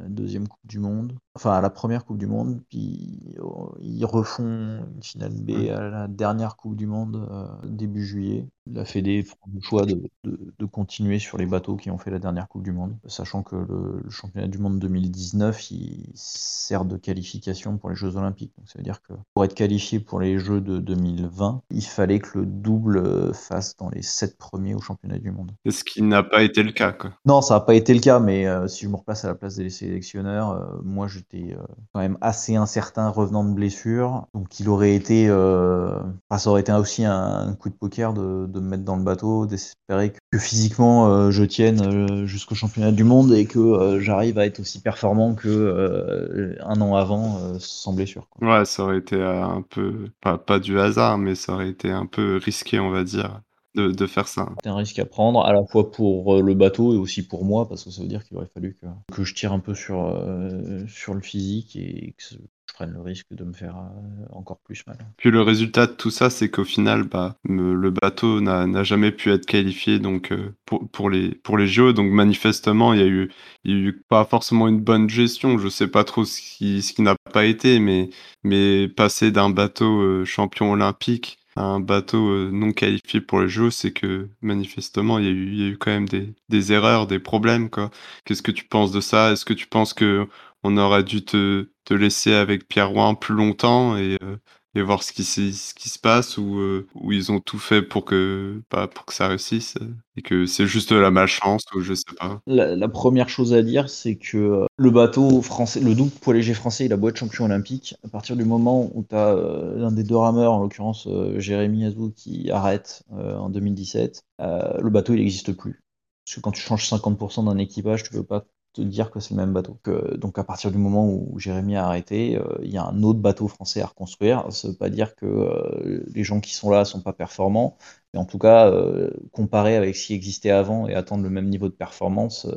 la 0.02 0.10
deuxième 0.10 0.48
Coupe 0.48 0.66
du 0.66 0.80
Monde. 0.80 1.14
Enfin, 1.36 1.52
à 1.52 1.62
la 1.62 1.70
première 1.70 2.06
Coupe 2.06 2.18
du 2.18 2.26
Monde. 2.26 2.60
Puis 2.70 3.36
ils 3.80 4.06
refont 4.06 4.44
une 4.44 5.04
finale 5.04 5.34
B 5.34 5.70
à 5.70 5.90
la 5.90 6.08
dernière 6.08 6.56
Coupe 6.56 6.76
du 6.76 6.88
Monde 6.88 7.28
début 7.66 8.04
juillet. 8.04 8.48
La 8.68 8.86
Fédé 8.86 9.24
prend 9.24 9.52
le 9.54 9.62
choix 9.62 9.86
de, 9.86 10.02
de, 10.24 10.66
continuer 10.66 11.20
sur 11.20 11.38
les 11.38 11.46
bateaux 11.46 11.76
qui 11.76 11.90
ont 11.90 11.98
fait 11.98 12.12
la 12.12 12.20
dernière 12.20 12.48
Coupe 12.48 12.64
du 12.64 12.72
Monde, 12.72 12.96
sachant 13.08 13.44
que 13.44 13.56
le, 13.56 14.10
championnat 14.10 14.48
du 14.48 14.58
monde 14.58 14.80
2019 14.80 15.72
il 15.72 16.12
sert 16.14 16.86
de 16.86 16.98
qualification 16.98 17.78
pour 17.78 17.90
les 17.90 17.96
Jeux 17.96 18.16
Olympiques. 18.16 18.54
Donc 18.58 18.70
ça 18.70 18.78
veut 18.78 18.84
dire 18.84 19.02
que 19.02 19.14
pour 19.34 19.44
être 19.46 19.56
qualifié 19.56 20.00
pour 20.00 20.20
les 20.20 20.40
Jeux 20.40 20.62
de 20.62 20.80
2020, 20.80 21.62
il 21.72 21.84
fallait 21.84 22.20
que 22.20 22.40
le 22.40 22.46
double 22.46 23.34
fasse 23.34 23.76
dans 23.78 23.90
les 23.90 24.02
sept 24.02 24.38
premiers 24.38 24.76
au 24.76 24.82
championnat 24.82 25.18
du 25.18 25.32
monde. 25.32 25.52
Ce 25.70 25.84
qui 25.84 26.02
n'a 26.02 26.24
pas 26.24 26.44
été 26.44 26.64
le 26.64 26.72
cas, 26.72 26.92
quoi. 26.92 27.12
Non, 27.26 27.42
ça 27.42 27.56
n'a 27.56 27.60
pas 27.62 27.76
été 27.76 27.94
le 27.94 28.00
cas, 28.00 28.20
mais 28.20 28.48
euh, 28.48 28.68
si 28.68 28.86
je 28.86 28.90
me 28.90 28.96
replace 28.96 29.26
à 29.26 29.28
la 29.28 29.36
place 29.36 29.56
des 29.56 29.70
sélectionneurs, 29.70 30.52
euh, 30.52 30.82
moi 30.84 31.08
j'étais 31.08 31.54
euh, 31.54 31.64
quand 31.94 32.00
même 32.00 32.18
assez 32.22 32.56
incertain 32.56 33.10
revenant 33.10 33.44
de 33.44 33.54
blessure, 33.54 34.28
donc 34.34 34.60
il 34.60 34.70
aurait 34.70 34.96
été, 34.96 35.28
ça 35.28 36.50
aurait 36.50 36.62
été 36.62 36.72
aussi 36.72 37.06
un, 37.06 37.54
coup 37.60 37.70
de 37.70 37.76
poker 37.76 38.14
de, 38.14 38.48
de, 38.48 38.60
me 38.62 38.70
mettre 38.70 38.84
dans 38.84 38.96
le 38.96 39.04
bateau, 39.04 39.46
d'espérer 39.46 40.12
que, 40.12 40.18
que, 40.32 40.38
physiquement 40.38 41.32
je 41.32 41.44
tienne 41.44 42.26
jusqu'au 42.26 42.56
championnat 42.56 42.92
du 42.92 43.04
monde 43.04 43.34
et 43.34 43.46
que 43.46 44.00
j'arrive 44.00 44.38
à 44.38 44.46
être 44.46 44.60
aussi 44.60 44.82
performant 44.82 45.36
que 45.36 46.56
un 46.62 46.82
an 46.82 46.96
avant 46.96 47.60
sans 47.60 47.94
blessure. 47.94 48.28
Ouais, 48.42 48.66
ça 48.66 48.84
aurait 48.84 48.98
été 48.98 49.22
un 49.22 49.64
peu, 49.70 50.10
pas, 50.22 50.38
pas 50.38 50.60
du 50.60 50.80
hasard, 50.80 51.18
mais 51.18 51.36
ça 51.36 51.54
aurait 51.54 51.70
été 51.70 51.92
un 51.92 52.06
peu 52.06 52.38
risqué, 52.38 52.80
on 52.80 52.90
va 52.90 53.04
dire 53.04 53.42
de, 53.76 53.92
de 53.92 54.08
faire 54.08 54.28
ça. 54.28 54.50
C'est 54.64 54.70
un 54.70 54.76
risque 54.76 55.00
à 55.00 55.06
prendre, 55.06 55.46
à 55.46 55.54
la 55.54 55.64
fois 55.66 55.92
pour 55.92 56.36
euh, 56.36 56.42
le 56.42 56.54
bateau 56.54 56.94
et 56.94 56.98
aussi 56.98 57.26
pour 57.26 57.46
moi, 57.46 57.68
parce 57.68 57.84
que 57.84 57.90
ça 57.92 58.02
veut 58.02 58.08
dire 58.08 58.24
qu'il 58.24 58.38
aurait 58.38 58.50
fallu 58.54 58.76
que, 58.76 58.88
que 59.14 59.24
je 59.24 59.34
tire 59.34 59.54
un 59.54 59.60
peu 59.60 59.76
sur, 59.76 60.06
euh, 60.06 60.86
sur 60.88 61.14
le 61.14 61.22
physique 61.22 61.76
et 61.76 62.16
que 62.18 62.24
je 62.32 62.38
prenne 62.74 62.92
le 62.92 63.02
risque 63.02 63.28
de 63.32 63.44
me 63.44 63.54
faire 63.54 63.78
euh, 63.78 64.26
encore 64.32 64.60
plus 64.64 64.86
mal. 64.88 64.98
Puis 65.18 65.32
le 65.32 65.42
résultat 65.42 65.88
de 65.88 65.94
tout 65.94 66.10
ça, 66.10 66.30
c'est 66.30 66.50
qu'au 66.50 66.64
final, 66.64 67.04
bah, 67.04 67.38
le 67.44 67.90
bateau 67.92 68.42
n'a 68.42 68.84
jamais 68.84 69.12
pu 69.12 69.32
être 69.32 69.46
qualifié 69.46 70.00
donc, 70.00 70.34
pour, 70.66 70.90
pour, 70.90 71.10
les, 71.10 71.36
pour 71.36 71.58
les 71.58 71.68
JO. 71.68 71.94
Donc 71.94 72.12
manifestement, 72.12 72.94
il 72.94 73.00
y 73.00 73.04
a 73.04 73.08
eu, 73.08 73.32
y 73.66 73.72
a 73.72 73.76
eu 73.76 74.02
pas 74.08 74.26
forcément 74.26 74.68
une 74.68 74.80
bonne 74.80 75.10
gestion. 75.10 75.58
Je 75.58 75.68
sais 75.68 75.88
pas 75.88 76.04
trop 76.04 76.24
ce 76.24 76.40
qui, 76.40 76.82
ce 76.82 76.94
qui 76.94 77.02
n'a 77.02 77.16
pas 77.34 77.46
été, 77.46 77.80
mais, 77.80 78.10
mais 78.44 78.88
passer 78.88 79.32
d'un 79.32 79.50
bateau 79.50 80.24
champion 80.24 80.72
olympique 80.72 81.41
un 81.56 81.80
bateau 81.80 82.30
euh, 82.30 82.50
non 82.52 82.72
qualifié 82.72 83.22
pour 83.22 83.42
les 83.42 83.50
jeux, 83.50 83.72
c'est 83.72 83.92
que 83.92 84.30
manifestement, 84.42 85.20
il 85.20 85.26
y, 85.26 85.64
a 85.64 85.68
eu, 85.70 85.78
quand 85.78 85.92
même 85.92 86.08
des, 86.08 86.72
erreurs, 86.74 87.08
des 87.08 87.20
problèmes. 87.20 87.70
quoi. 87.70 87.92
Qu'est-ce 88.26 88.42
que 88.42 88.52
tu 88.52 88.66
penses 88.66 88.92
de 88.92 89.02
ça? 89.02 89.32
Est-ce 89.32 89.46
que 89.46 89.54
tu 89.54 89.68
penses 89.68 89.94
que 89.94 90.28
on 90.64 90.78
aurait 90.78 91.04
dû 91.04 91.24
te, 91.26 91.72
te 91.86 91.94
laisser 91.94 92.34
avec 92.34 92.68
Pierre 92.68 92.90
Rouen 92.90 93.16
plus 93.16 93.36
longtemps 93.36 93.98
et, 93.98 94.18
euh, 94.24 94.38
et 94.76 94.82
voir 94.82 95.04
ce 95.04 95.12
qui, 95.12 95.24
ce 95.24 95.74
qui 95.74 95.90
se 95.90 96.00
passe 96.00 96.38
ou, 96.38 96.58
euh, 96.60 96.88
ou 96.96 97.12
ils 97.12 97.32
ont 97.32 97.40
tout 97.40 97.60
fait 97.60 97.82
pour 97.82 98.06
que, 98.06 98.62
bah, 98.72 98.88
pour 98.88 99.06
que 99.06 99.14
ça 99.14 99.28
réussisse 99.28 99.78
et 100.16 100.22
que 100.22 100.46
c'est 100.46 100.66
juste 100.66 100.92
la 100.92 101.12
malchance 101.12 101.64
ou 101.76 101.82
je 101.82 101.94
sais 101.94 102.04
pas. 102.18 102.42
La, 102.48 102.88
première 102.88 103.30
chose 103.30 103.54
à 103.54 103.62
dire, 103.62 103.90
c'est 103.90 104.16
que 104.16 104.38
euh, 104.38 104.66
le 104.78 104.92
bateau 104.92 105.42
français, 105.42 105.80
le 105.82 105.94
double 105.94 106.12
poids 106.12 106.34
léger 106.34 106.54
français, 106.54 106.86
il 106.86 106.94
a 106.94 106.98
beau 106.98 107.10
être 107.10 107.18
champion 107.18 107.46
olympique. 107.46 107.96
À 108.06 108.08
partir 108.08 108.36
du 108.36 108.46
moment 108.46 108.90
où 108.94 109.06
tu 109.08 109.16
as 109.16 109.30
euh, 109.30 109.78
l'un 109.78 109.92
des 109.92 110.04
deux 110.04 110.16
rameurs, 110.16 110.54
en 110.54 110.60
l'occurrence 110.60 111.08
Jérémy 111.38 111.86
Azou, 111.86 112.14
qui 112.16 112.50
arrête 112.52 113.04
en 113.12 113.50
2017, 113.50 114.24
le 114.40 114.90
bateau 114.90 115.14
il 115.14 115.20
n'existe 115.20 115.54
plus. 115.54 115.84
Parce 116.26 116.36
que 116.36 116.42
quand 116.42 116.52
tu 116.52 116.62
changes 116.62 116.90
50% 116.90 117.46
d'un 117.46 117.58
équipage, 117.58 118.04
tu 118.04 118.12
peux 118.12 118.24
pas 118.24 118.46
te 118.74 118.82
dire 118.82 119.12
que 119.12 119.20
c'est 119.20 119.34
le 119.34 119.38
même 119.38 119.54
bateau. 119.54 119.80
Que, 119.84 120.16
donc 120.16 120.38
à 120.40 120.44
partir 120.44 120.72
du 120.72 120.78
moment 120.78 121.08
où 121.08 121.38
Jérémy 121.40 121.76
a 121.76 121.86
arrêté, 121.86 122.38
euh, 122.38 122.58
il 122.64 122.72
y 122.72 122.78
a 122.78 122.86
un 122.86 123.04
autre 123.04 123.20
bateau 123.20 123.48
français 123.48 123.82
à 123.82 123.88
reconstruire. 123.88 124.52
Ça 124.52 124.68
ne 124.68 124.74
veut 124.74 124.78
pas 124.78 124.90
dire 124.90 125.16
que 125.16 125.26
euh, 125.26 126.04
les 126.14 126.24
gens 126.24 126.40
qui 126.40 126.54
sont 126.54 126.70
là 126.70 126.86
sont 126.86 127.02
pas 127.02 127.14
performants, 127.14 127.78
mais 128.14 128.20
en 128.20 128.26
tout 128.26 128.38
cas, 128.38 128.70
euh, 128.70 129.10
comparer 129.32 129.76
avec 129.76 129.96
ce 129.96 130.08
qui 130.08 130.14
existait 130.14 130.52
avant 130.52 130.88
et 130.88 130.94
attendre 130.94 131.24
le 131.24 131.30
même 131.30 131.50
niveau 131.50 131.68
de 131.70 131.74
performance, 131.74 132.48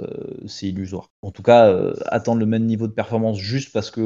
c'est 0.46 0.68
illusoire. 0.68 1.10
En 1.22 1.30
tout 1.30 1.42
cas, 1.42 1.92
attendre 2.06 2.40
le 2.40 2.46
même 2.46 2.64
niveau 2.64 2.86
de 2.86 2.92
performance 2.92 3.38
juste 3.38 3.72
parce 3.72 3.90
que 3.90 4.00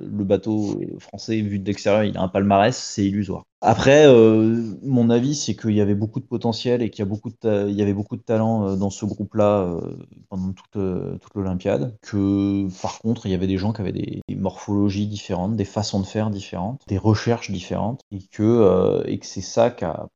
le 0.00 0.24
bateau 0.24 0.80
français, 0.98 1.40
vu 1.40 1.58
de 1.58 1.66
l'extérieur, 1.66 2.04
il 2.04 2.16
a 2.16 2.22
un 2.22 2.28
palmarès, 2.28 2.76
c'est 2.76 3.04
illusoire. 3.04 3.44
Après, 3.64 4.08
euh, 4.08 4.74
mon 4.82 5.08
avis, 5.08 5.36
c'est 5.36 5.54
qu'il 5.54 5.70
y 5.70 5.80
avait 5.80 5.94
beaucoup 5.94 6.18
de 6.18 6.24
potentiel 6.24 6.82
et 6.82 6.90
qu'il 6.90 7.04
y, 7.04 7.06
a 7.06 7.08
beaucoup 7.08 7.30
de 7.30 7.68
il 7.68 7.76
y 7.76 7.82
avait 7.82 7.92
beaucoup 7.92 8.16
de 8.16 8.22
talent 8.22 8.66
euh, 8.66 8.76
dans 8.76 8.90
ce 8.90 9.04
groupe-là 9.04 9.60
euh, 9.60 9.96
pendant 10.28 10.52
toute, 10.52 10.72
toute 10.72 11.34
l'Olympiade. 11.36 11.96
Que 12.02 12.66
par 12.82 12.98
contre, 12.98 13.26
il 13.26 13.30
y 13.30 13.34
avait 13.36 13.46
des 13.46 13.58
gens 13.58 13.72
qui 13.72 13.80
avaient 13.80 13.92
des, 13.92 14.20
morphologies 14.34 15.06
différentes, 15.06 15.54
des 15.54 15.64
façons 15.64 16.00
de 16.00 16.06
faire 16.06 16.30
différentes, 16.30 16.82
des 16.88 16.98
recherches 16.98 17.52
différentes, 17.52 18.00
et 18.10 18.18
que, 18.32 19.04
et 19.06 19.20
que 19.20 19.26
c'est 19.26 19.40
ça 19.40 19.70
qui 19.70 19.84
a 19.84 20.08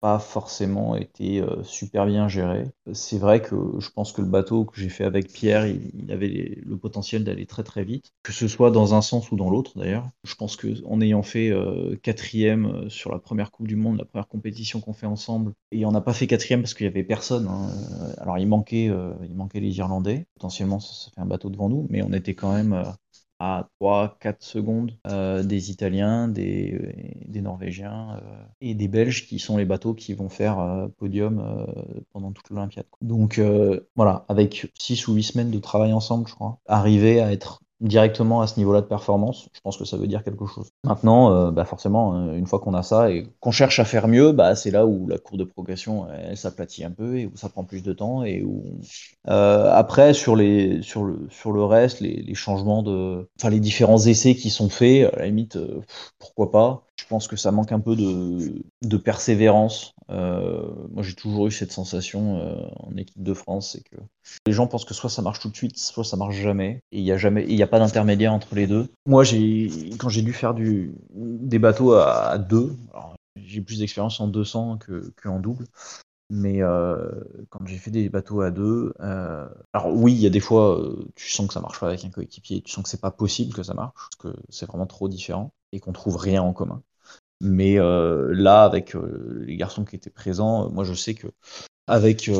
pas 0.00 0.18
forcément 0.18 0.96
été 0.96 1.40
euh, 1.40 1.62
super 1.62 2.06
bien 2.06 2.26
géré. 2.26 2.64
C'est 2.92 3.18
vrai 3.18 3.42
que 3.42 3.56
je 3.78 3.90
pense 3.90 4.12
que 4.12 4.22
le 4.22 4.28
bateau 4.28 4.64
que 4.64 4.80
j'ai 4.80 4.88
fait 4.88 5.04
avec 5.04 5.30
Pierre, 5.30 5.66
il, 5.66 6.10
avait 6.10 6.58
le 6.64 6.76
potentiel 6.76 7.22
d'aller 7.22 7.46
très 7.46 7.62
très 7.62 7.84
vite, 7.84 8.12
que 8.22 8.32
ce 8.32 8.48
soit 8.48 8.70
dans 8.70 8.94
un 8.94 9.02
sens 9.02 9.30
ou 9.30 9.36
dans 9.36 9.50
l'autre 9.50 9.78
d'ailleurs. 9.78 10.08
Je 10.24 10.34
pense 10.34 10.56
que 10.56 10.68
en 10.86 11.00
ayant 11.00 11.22
fait 11.22 11.50
euh, 11.50 11.96
quatrième 12.02 12.66
euh, 12.66 12.88
sur 12.88 13.12
la 13.12 13.18
première 13.18 13.50
Coupe 13.50 13.68
du 13.68 13.76
Monde, 13.76 13.98
la 13.98 14.04
première 14.04 14.28
compétition 14.28 14.80
qu'on 14.80 14.94
fait 14.94 15.06
ensemble, 15.06 15.52
et 15.70 15.84
on 15.84 15.92
n'a 15.92 16.00
pas 16.00 16.14
fait 16.14 16.26
quatrième 16.26 16.62
parce 16.62 16.74
qu'il 16.74 16.86
y 16.86 16.88
avait 16.88 17.04
personne. 17.04 17.46
Hein. 17.46 17.70
Alors 18.18 18.38
il 18.38 18.48
manquait, 18.48 18.90
il 19.28 19.34
manquait 19.34 19.60
les 19.60 19.76
Irlandais. 19.78 20.26
Potentiellement 20.34 20.80
ça 20.80 21.10
fait 21.14 21.20
un 21.20 21.26
bateau 21.26 21.50
devant 21.50 21.68
nous, 21.68 21.86
mais 21.90 22.02
on 22.02 22.12
était 22.12 22.34
quand 22.34 22.52
même 22.52 22.84
à 23.40 23.68
3-4 23.80 24.36
secondes 24.40 24.92
euh, 25.06 25.42
des 25.42 25.70
Italiens, 25.70 26.28
des, 26.28 27.24
des 27.26 27.40
Norvégiens 27.40 28.20
euh, 28.22 28.44
et 28.60 28.74
des 28.74 28.86
Belges 28.86 29.26
qui 29.26 29.38
sont 29.38 29.56
les 29.56 29.64
bateaux 29.64 29.94
qui 29.94 30.12
vont 30.12 30.28
faire 30.28 30.60
euh, 30.60 30.88
podium 30.88 31.66
pendant 32.12 32.32
toute 32.32 32.50
l'Olympiade. 32.50 32.84
Donc 33.00 33.40
voilà, 33.96 34.24
avec 34.28 34.70
6 34.78 35.08
ou 35.08 35.14
8 35.14 35.22
semaines 35.22 35.50
de 35.50 35.58
travail 35.58 35.92
ensemble, 35.92 36.28
je 36.28 36.34
crois, 36.34 36.58
arriver 36.66 37.20
à 37.20 37.32
être 37.32 37.62
directement 37.80 38.42
à 38.42 38.46
ce 38.46 38.58
niveau-là 38.58 38.82
de 38.82 38.86
performance, 38.86 39.48
je 39.52 39.60
pense 39.60 39.76
que 39.76 39.84
ça 39.84 39.96
veut 39.96 40.06
dire 40.06 40.22
quelque 40.22 40.46
chose. 40.46 40.70
Maintenant, 40.84 41.32
euh, 41.32 41.50
bah 41.50 41.64
forcément, 41.64 42.14
euh, 42.14 42.36
une 42.36 42.46
fois 42.46 42.58
qu'on 42.58 42.74
a 42.74 42.82
ça 42.82 43.10
et 43.10 43.26
qu'on 43.40 43.50
cherche 43.50 43.78
à 43.80 43.84
faire 43.84 44.06
mieux, 44.06 44.32
bah 44.32 44.54
c'est 44.54 44.70
là 44.70 44.86
où 44.86 45.06
la 45.08 45.18
courbe 45.18 45.38
de 45.38 45.44
progression 45.44 46.06
elle, 46.12 46.36
s'aplatit 46.36 46.84
un 46.84 46.90
peu 46.90 47.18
et 47.18 47.26
où 47.26 47.36
ça 47.36 47.48
prend 47.48 47.64
plus 47.64 47.82
de 47.82 47.92
temps 47.92 48.22
et 48.22 48.42
où 48.42 48.62
euh, 49.28 49.70
après 49.72 50.12
sur 50.12 50.36
le 50.36 51.64
reste, 51.64 52.00
les, 52.00 52.22
les, 52.22 52.34
changements 52.34 52.82
de, 52.82 53.28
enfin 53.40 53.50
les 53.50 53.60
différents 53.60 53.98
essais 53.98 54.34
qui 54.34 54.50
sont 54.50 54.68
faits, 54.68 55.12
à 55.14 55.18
la 55.18 55.26
limite, 55.26 55.58
pourquoi 56.18 56.50
pas. 56.50 56.89
Je 57.00 57.06
pense 57.06 57.28
que 57.28 57.36
ça 57.36 57.50
manque 57.50 57.72
un 57.72 57.80
peu 57.80 57.96
de, 57.96 58.62
de 58.82 58.96
persévérance. 58.98 59.94
Euh, 60.10 60.70
moi, 60.90 61.02
j'ai 61.02 61.14
toujours 61.14 61.46
eu 61.46 61.50
cette 61.50 61.72
sensation 61.72 62.38
euh, 62.38 62.56
en 62.76 62.94
équipe 62.96 63.22
de 63.22 63.32
France, 63.32 63.72
c'est 63.72 63.82
que 63.82 63.96
les 64.46 64.52
gens 64.52 64.66
pensent 64.66 64.84
que 64.84 64.92
soit 64.92 65.08
ça 65.08 65.22
marche 65.22 65.40
tout 65.40 65.48
de 65.48 65.56
suite, 65.56 65.78
soit 65.78 66.04
ça 66.04 66.18
marche 66.18 66.36
jamais. 66.36 66.82
Et 66.92 66.98
il 66.98 67.04
n'y 67.04 67.12
a 67.12 67.16
jamais, 67.16 67.46
il 67.48 67.62
a 67.62 67.66
pas 67.66 67.78
d'intermédiaire 67.78 68.34
entre 68.34 68.54
les 68.54 68.66
deux. 68.66 68.86
Moi, 69.06 69.24
j'ai, 69.24 69.70
quand 69.98 70.10
j'ai 70.10 70.20
dû 70.20 70.34
faire 70.34 70.54
des 70.54 71.58
bateaux 71.58 71.92
à, 71.94 72.36
deux, 72.36 72.76
j'ai 73.36 73.62
plus 73.62 73.78
d'expérience 73.78 74.20
en 74.20 74.28
200 74.28 74.76
que, 74.78 75.10
double. 75.38 75.64
Mais 76.28 76.62
euh, 76.62 77.08
quand 77.48 77.66
j'ai 77.66 77.78
fait 77.78 77.90
des 77.90 78.10
bateaux 78.10 78.42
à 78.42 78.50
deux, 78.50 78.92
alors 78.98 79.88
oui, 79.94 80.12
il 80.12 80.20
y 80.20 80.26
a 80.26 80.30
des 80.30 80.40
fois, 80.40 80.86
tu 81.14 81.30
sens 81.30 81.46
que 81.46 81.54
ça 81.54 81.60
marche 81.60 81.80
pas 81.80 81.88
avec 81.88 82.04
un 82.04 82.10
coéquipier, 82.10 82.60
tu 82.60 82.70
sens 82.70 82.84
que 82.84 82.90
c'est 82.90 83.00
pas 83.00 83.10
possible 83.10 83.54
que 83.54 83.62
ça 83.62 83.72
marche, 83.72 83.94
parce 83.94 84.34
que 84.34 84.40
c'est 84.50 84.66
vraiment 84.66 84.86
trop 84.86 85.08
différent 85.08 85.54
et 85.72 85.80
qu'on 85.80 85.92
trouve 85.92 86.16
rien 86.16 86.42
en 86.42 86.52
commun. 86.52 86.82
Mais 87.40 87.76
là, 87.76 88.64
avec 88.64 88.94
les 89.46 89.56
garçons 89.56 89.84
qui 89.84 89.96
étaient 89.96 90.10
présents, 90.10 90.70
moi 90.70 90.84
je 90.84 90.94
sais 90.94 91.14
que 91.14 91.28
avec 91.86 92.30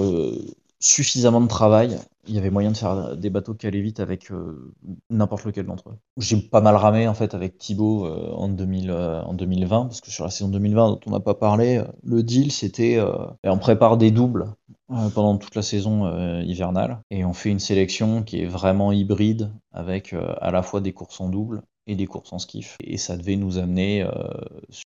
suffisamment 0.80 1.42
de 1.42 1.46
travail, 1.46 1.98
il 2.26 2.34
y 2.34 2.38
avait 2.38 2.50
moyen 2.50 2.70
de 2.70 2.76
faire 2.76 3.16
des 3.16 3.30
bateaux 3.30 3.54
qui 3.54 3.66
allaient 3.66 3.80
vite 3.80 4.00
avec 4.00 4.30
euh, 4.30 4.72
n'importe 5.10 5.44
lequel 5.44 5.66
d'entre 5.66 5.90
eux. 5.90 5.98
J'ai 6.16 6.36
pas 6.36 6.60
mal 6.60 6.76
ramé 6.76 7.06
en 7.06 7.14
fait 7.14 7.34
avec 7.34 7.58
Thibaut 7.58 8.06
euh, 8.06 8.30
en, 8.32 8.48
2000, 8.48 8.90
euh, 8.90 9.22
en 9.22 9.34
2020, 9.34 9.86
parce 9.86 10.00
que 10.00 10.10
sur 10.10 10.24
la 10.24 10.30
saison 10.30 10.48
2020 10.48 10.90
dont 10.90 11.00
on 11.06 11.10
n'a 11.10 11.20
pas 11.20 11.34
parlé, 11.34 11.82
le 12.02 12.22
deal 12.22 12.50
c'était 12.50 12.98
on 13.44 13.58
prépare 13.58 13.96
des 13.96 14.10
doubles 14.10 14.54
pendant 14.88 15.36
toute 15.36 15.54
la 15.54 15.62
saison 15.62 16.40
hivernale 16.42 17.00
et 17.10 17.24
on 17.24 17.32
fait 17.32 17.50
une 17.50 17.60
sélection 17.60 18.22
qui 18.22 18.42
est 18.42 18.46
vraiment 18.46 18.92
hybride 18.92 19.52
avec 19.72 20.14
à 20.40 20.50
la 20.50 20.62
fois 20.62 20.80
des 20.80 20.92
courses 20.92 21.20
en 21.20 21.28
double 21.28 21.62
et 21.90 21.96
des 21.96 22.06
courses 22.06 22.32
en 22.32 22.38
skiff. 22.38 22.76
Et 22.82 22.96
ça 22.96 23.16
devait 23.16 23.36
nous 23.36 23.58
amener 23.58 24.02
euh, 24.02 24.10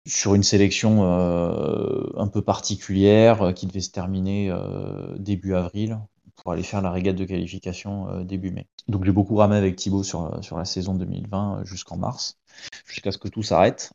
sur 0.06 0.36
une 0.36 0.44
sélection 0.44 1.06
euh, 1.06 2.04
un 2.18 2.28
peu 2.28 2.42
particulière 2.42 3.42
euh, 3.42 3.52
qui 3.54 3.68
devait 3.68 3.80
se 3.80 3.92
terminer 3.92 4.52
début 5.18 5.56
avril 5.56 6.00
pour 6.36 6.52
aller 6.52 6.64
faire 6.64 6.82
la 6.82 6.92
régate 6.92 7.16
de 7.16 7.26
qualification 7.26 8.24
début 8.24 8.52
mai. 8.52 8.68
Donc 8.88 9.06
j'ai 9.06 9.12
beaucoup 9.12 9.36
ramé 9.36 9.56
avec 9.56 9.76
Thibaut 9.76 10.04
sur, 10.04 10.44
sur 10.44 10.58
la 10.58 10.66
saison 10.66 10.96
2020 10.96 11.64
jusqu'en 11.66 11.98
mars, 11.98 12.38
jusqu'à 12.86 13.12
ce 13.12 13.18
que 13.18 13.28
tout 13.28 13.44
s'arrête. 13.44 13.94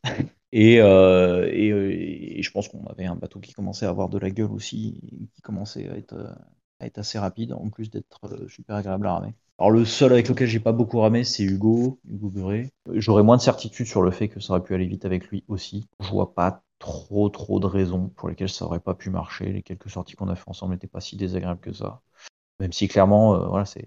Et, 0.51 0.75
et, 0.75 2.41
je 2.41 2.51
pense 2.51 2.69
qu'on 2.69 2.85
avait 2.85 3.05
un 3.05 3.15
bateau 3.15 3.39
qui 3.39 3.51
commençait 3.51 3.85
à 3.85 3.89
avoir 3.89 4.07
de 4.07 4.17
la 4.17 4.29
gueule 4.29 4.51
aussi, 4.51 5.01
qui 5.33 5.41
commençait 5.41 5.89
à 5.89 5.97
être, 5.97 6.15
à 6.79 6.85
être 6.85 6.97
assez 6.97 7.19
rapide, 7.19 7.51
en 7.51 7.69
plus 7.69 7.89
d'être 7.89 8.47
super 8.47 8.77
agréable 8.77 9.05
à 9.07 9.15
ramer. 9.15 9.33
Alors 9.57 9.71
le 9.71 9.85
seul 9.85 10.11
avec 10.11 10.27
lequel 10.27 10.47
j'ai 10.47 10.59
pas 10.59 10.73
beaucoup 10.73 10.99
ramé, 10.99 11.23
c'est 11.23 11.43
Hugo, 11.43 11.99
Hugo 12.09 12.29
Buré. 12.29 12.73
J'aurais 12.91 13.23
moins 13.23 13.37
de 13.37 13.41
certitude 13.41 13.85
sur 13.85 14.01
le 14.01 14.11
fait 14.11 14.27
que 14.27 14.39
ça 14.41 14.53
aurait 14.53 14.63
pu 14.63 14.73
aller 14.73 14.85
vite 14.85 15.05
avec 15.05 15.27
lui 15.29 15.45
aussi. 15.47 15.87
Je 16.01 16.09
vois 16.09 16.33
pas 16.33 16.61
trop 16.79 17.29
trop 17.29 17.59
de 17.59 17.65
raisons 17.65 18.09
pour 18.09 18.27
lesquelles 18.27 18.49
ça 18.49 18.65
aurait 18.65 18.81
pas 18.81 18.95
pu 18.95 19.09
marcher. 19.09 19.53
Les 19.53 19.61
quelques 19.63 19.89
sorties 19.89 20.15
qu'on 20.15 20.27
a 20.27 20.35
fait 20.35 20.49
ensemble 20.49 20.73
n'étaient 20.73 20.87
pas 20.87 20.99
si 20.99 21.15
désagréables 21.15 21.61
que 21.61 21.71
ça. 21.71 22.01
Même 22.59 22.73
si 22.73 22.87
clairement, 22.87 23.35
euh, 23.35 23.47
voilà, 23.47 23.65
c'est 23.65 23.85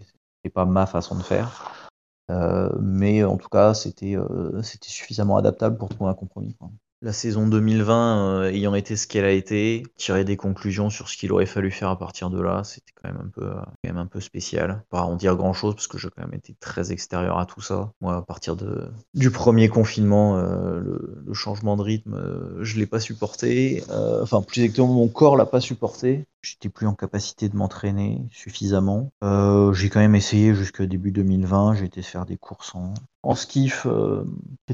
pas 0.54 0.64
ma 0.64 0.86
façon 0.86 1.16
de 1.16 1.22
faire. 1.22 1.88
Euh, 2.30 2.70
mais 2.80 3.24
en 3.24 3.36
tout 3.36 3.48
cas, 3.48 3.74
c'était 3.74 4.16
euh, 4.16 4.62
c'était 4.62 4.88
suffisamment 4.88 5.36
adaptable 5.36 5.76
pour 5.76 5.90
trouver 5.90 6.10
un 6.10 6.14
compromis. 6.14 6.56
La 7.00 7.12
saison 7.12 7.46
2020 7.46 8.42
euh, 8.42 8.50
ayant 8.50 8.74
été 8.74 8.96
ce 8.96 9.06
qu'elle 9.06 9.24
a 9.24 9.30
été, 9.30 9.84
tirer 9.96 10.24
des 10.24 10.36
conclusions 10.36 10.90
sur 10.90 11.08
ce 11.08 11.16
qu'il 11.16 11.30
aurait 11.30 11.46
fallu 11.46 11.70
faire 11.70 11.90
à 11.90 11.98
partir 11.98 12.28
de 12.28 12.40
là, 12.40 12.64
c'était 12.64 12.90
quand 13.00 13.08
même 13.12 13.22
un 13.24 13.28
peu, 13.28 13.44
euh, 13.44 13.54
quand 13.54 13.84
même 13.84 13.98
un 13.98 14.06
peu 14.06 14.18
spécial. 14.18 14.82
Pas 14.90 15.02
en 15.02 15.14
dire 15.14 15.36
grand 15.36 15.52
chose 15.52 15.76
parce 15.76 15.86
que 15.86 15.96
j'ai 15.96 16.08
quand 16.08 16.22
même 16.22 16.34
été 16.34 16.56
très 16.58 16.90
extérieur 16.90 17.38
à 17.38 17.46
tout 17.46 17.60
ça. 17.60 17.92
Moi, 18.00 18.16
à 18.16 18.22
partir 18.22 18.56
de, 18.56 18.90
du 19.14 19.30
premier 19.30 19.68
confinement, 19.68 20.38
euh, 20.38 20.80
le, 20.80 21.34
changement 21.34 21.76
de 21.76 21.82
rythme, 21.82 22.20
je 22.62 22.78
l'ai 22.80 22.86
pas 22.86 22.98
supporté. 22.98 23.84
enfin, 24.20 24.42
plus 24.42 24.62
exactement, 24.62 24.92
mon 24.92 25.06
corps 25.06 25.36
l'a 25.36 25.46
pas 25.46 25.60
supporté. 25.60 26.24
J'étais 26.42 26.68
plus 26.68 26.86
en 26.86 26.94
capacité 26.94 27.48
de 27.48 27.56
m'entraîner 27.56 28.26
suffisamment. 28.30 29.12
j'ai 29.22 29.88
quand 29.90 30.00
même 30.00 30.14
essayé 30.14 30.54
jusqu'au 30.54 30.86
début 30.86 31.12
2020. 31.12 31.74
J'ai 31.74 31.86
été 31.86 32.02
faire 32.02 32.26
des 32.26 32.36
courses 32.36 32.74
en, 32.74 32.94
en 33.22 33.34
skiff, 33.34 33.86
euh, 33.86 34.24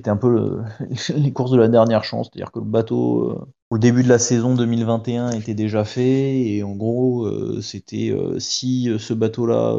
un 0.07 0.17
peu 0.17 0.63
les 1.17 1.33
courses 1.33 1.51
de 1.51 1.57
la 1.57 1.69
dernière 1.69 2.05
chance, 2.05 2.29
c'est-à-dire 2.31 2.53
que 2.53 2.59
le 2.59 2.65
bateau 2.65 3.31
euh, 3.31 3.53
au 3.71 3.79
début 3.79 4.03
de 4.03 4.09
la 4.09 4.19
saison 4.19 4.55
2021 4.55 5.31
était 5.33 5.55
déjà 5.55 5.85
fait 5.85 6.41
et 6.41 6.63
en 6.63 6.77
gros 6.77 7.25
euh, 7.27 7.61
c'était 7.63 8.15
si 8.39 8.91
ce 8.99 9.15
bateau-là 9.15 9.77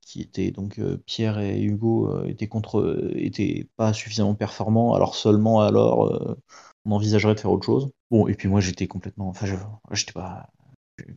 qui 0.00 0.22
était 0.22 0.52
donc 0.52 0.80
Pierre 1.04 1.38
et 1.38 1.60
Hugo 1.60 2.24
était 2.24 2.46
contre 2.46 3.10
était 3.16 3.68
pas 3.76 3.92
suffisamment 3.92 4.34
performant, 4.34 4.94
alors 4.94 5.14
seulement 5.14 5.60
alors 5.60 6.36
on 6.84 6.92
envisagerait 6.92 7.34
de 7.34 7.40
faire 7.40 7.50
autre 7.52 7.66
chose. 7.66 7.90
Bon 8.10 8.28
et 8.28 8.34
puis 8.34 8.48
moi 8.48 8.60
j'étais 8.60 8.86
complètement, 8.86 9.28
enfin 9.28 9.46
j'étais 9.92 10.12
pas 10.12 10.48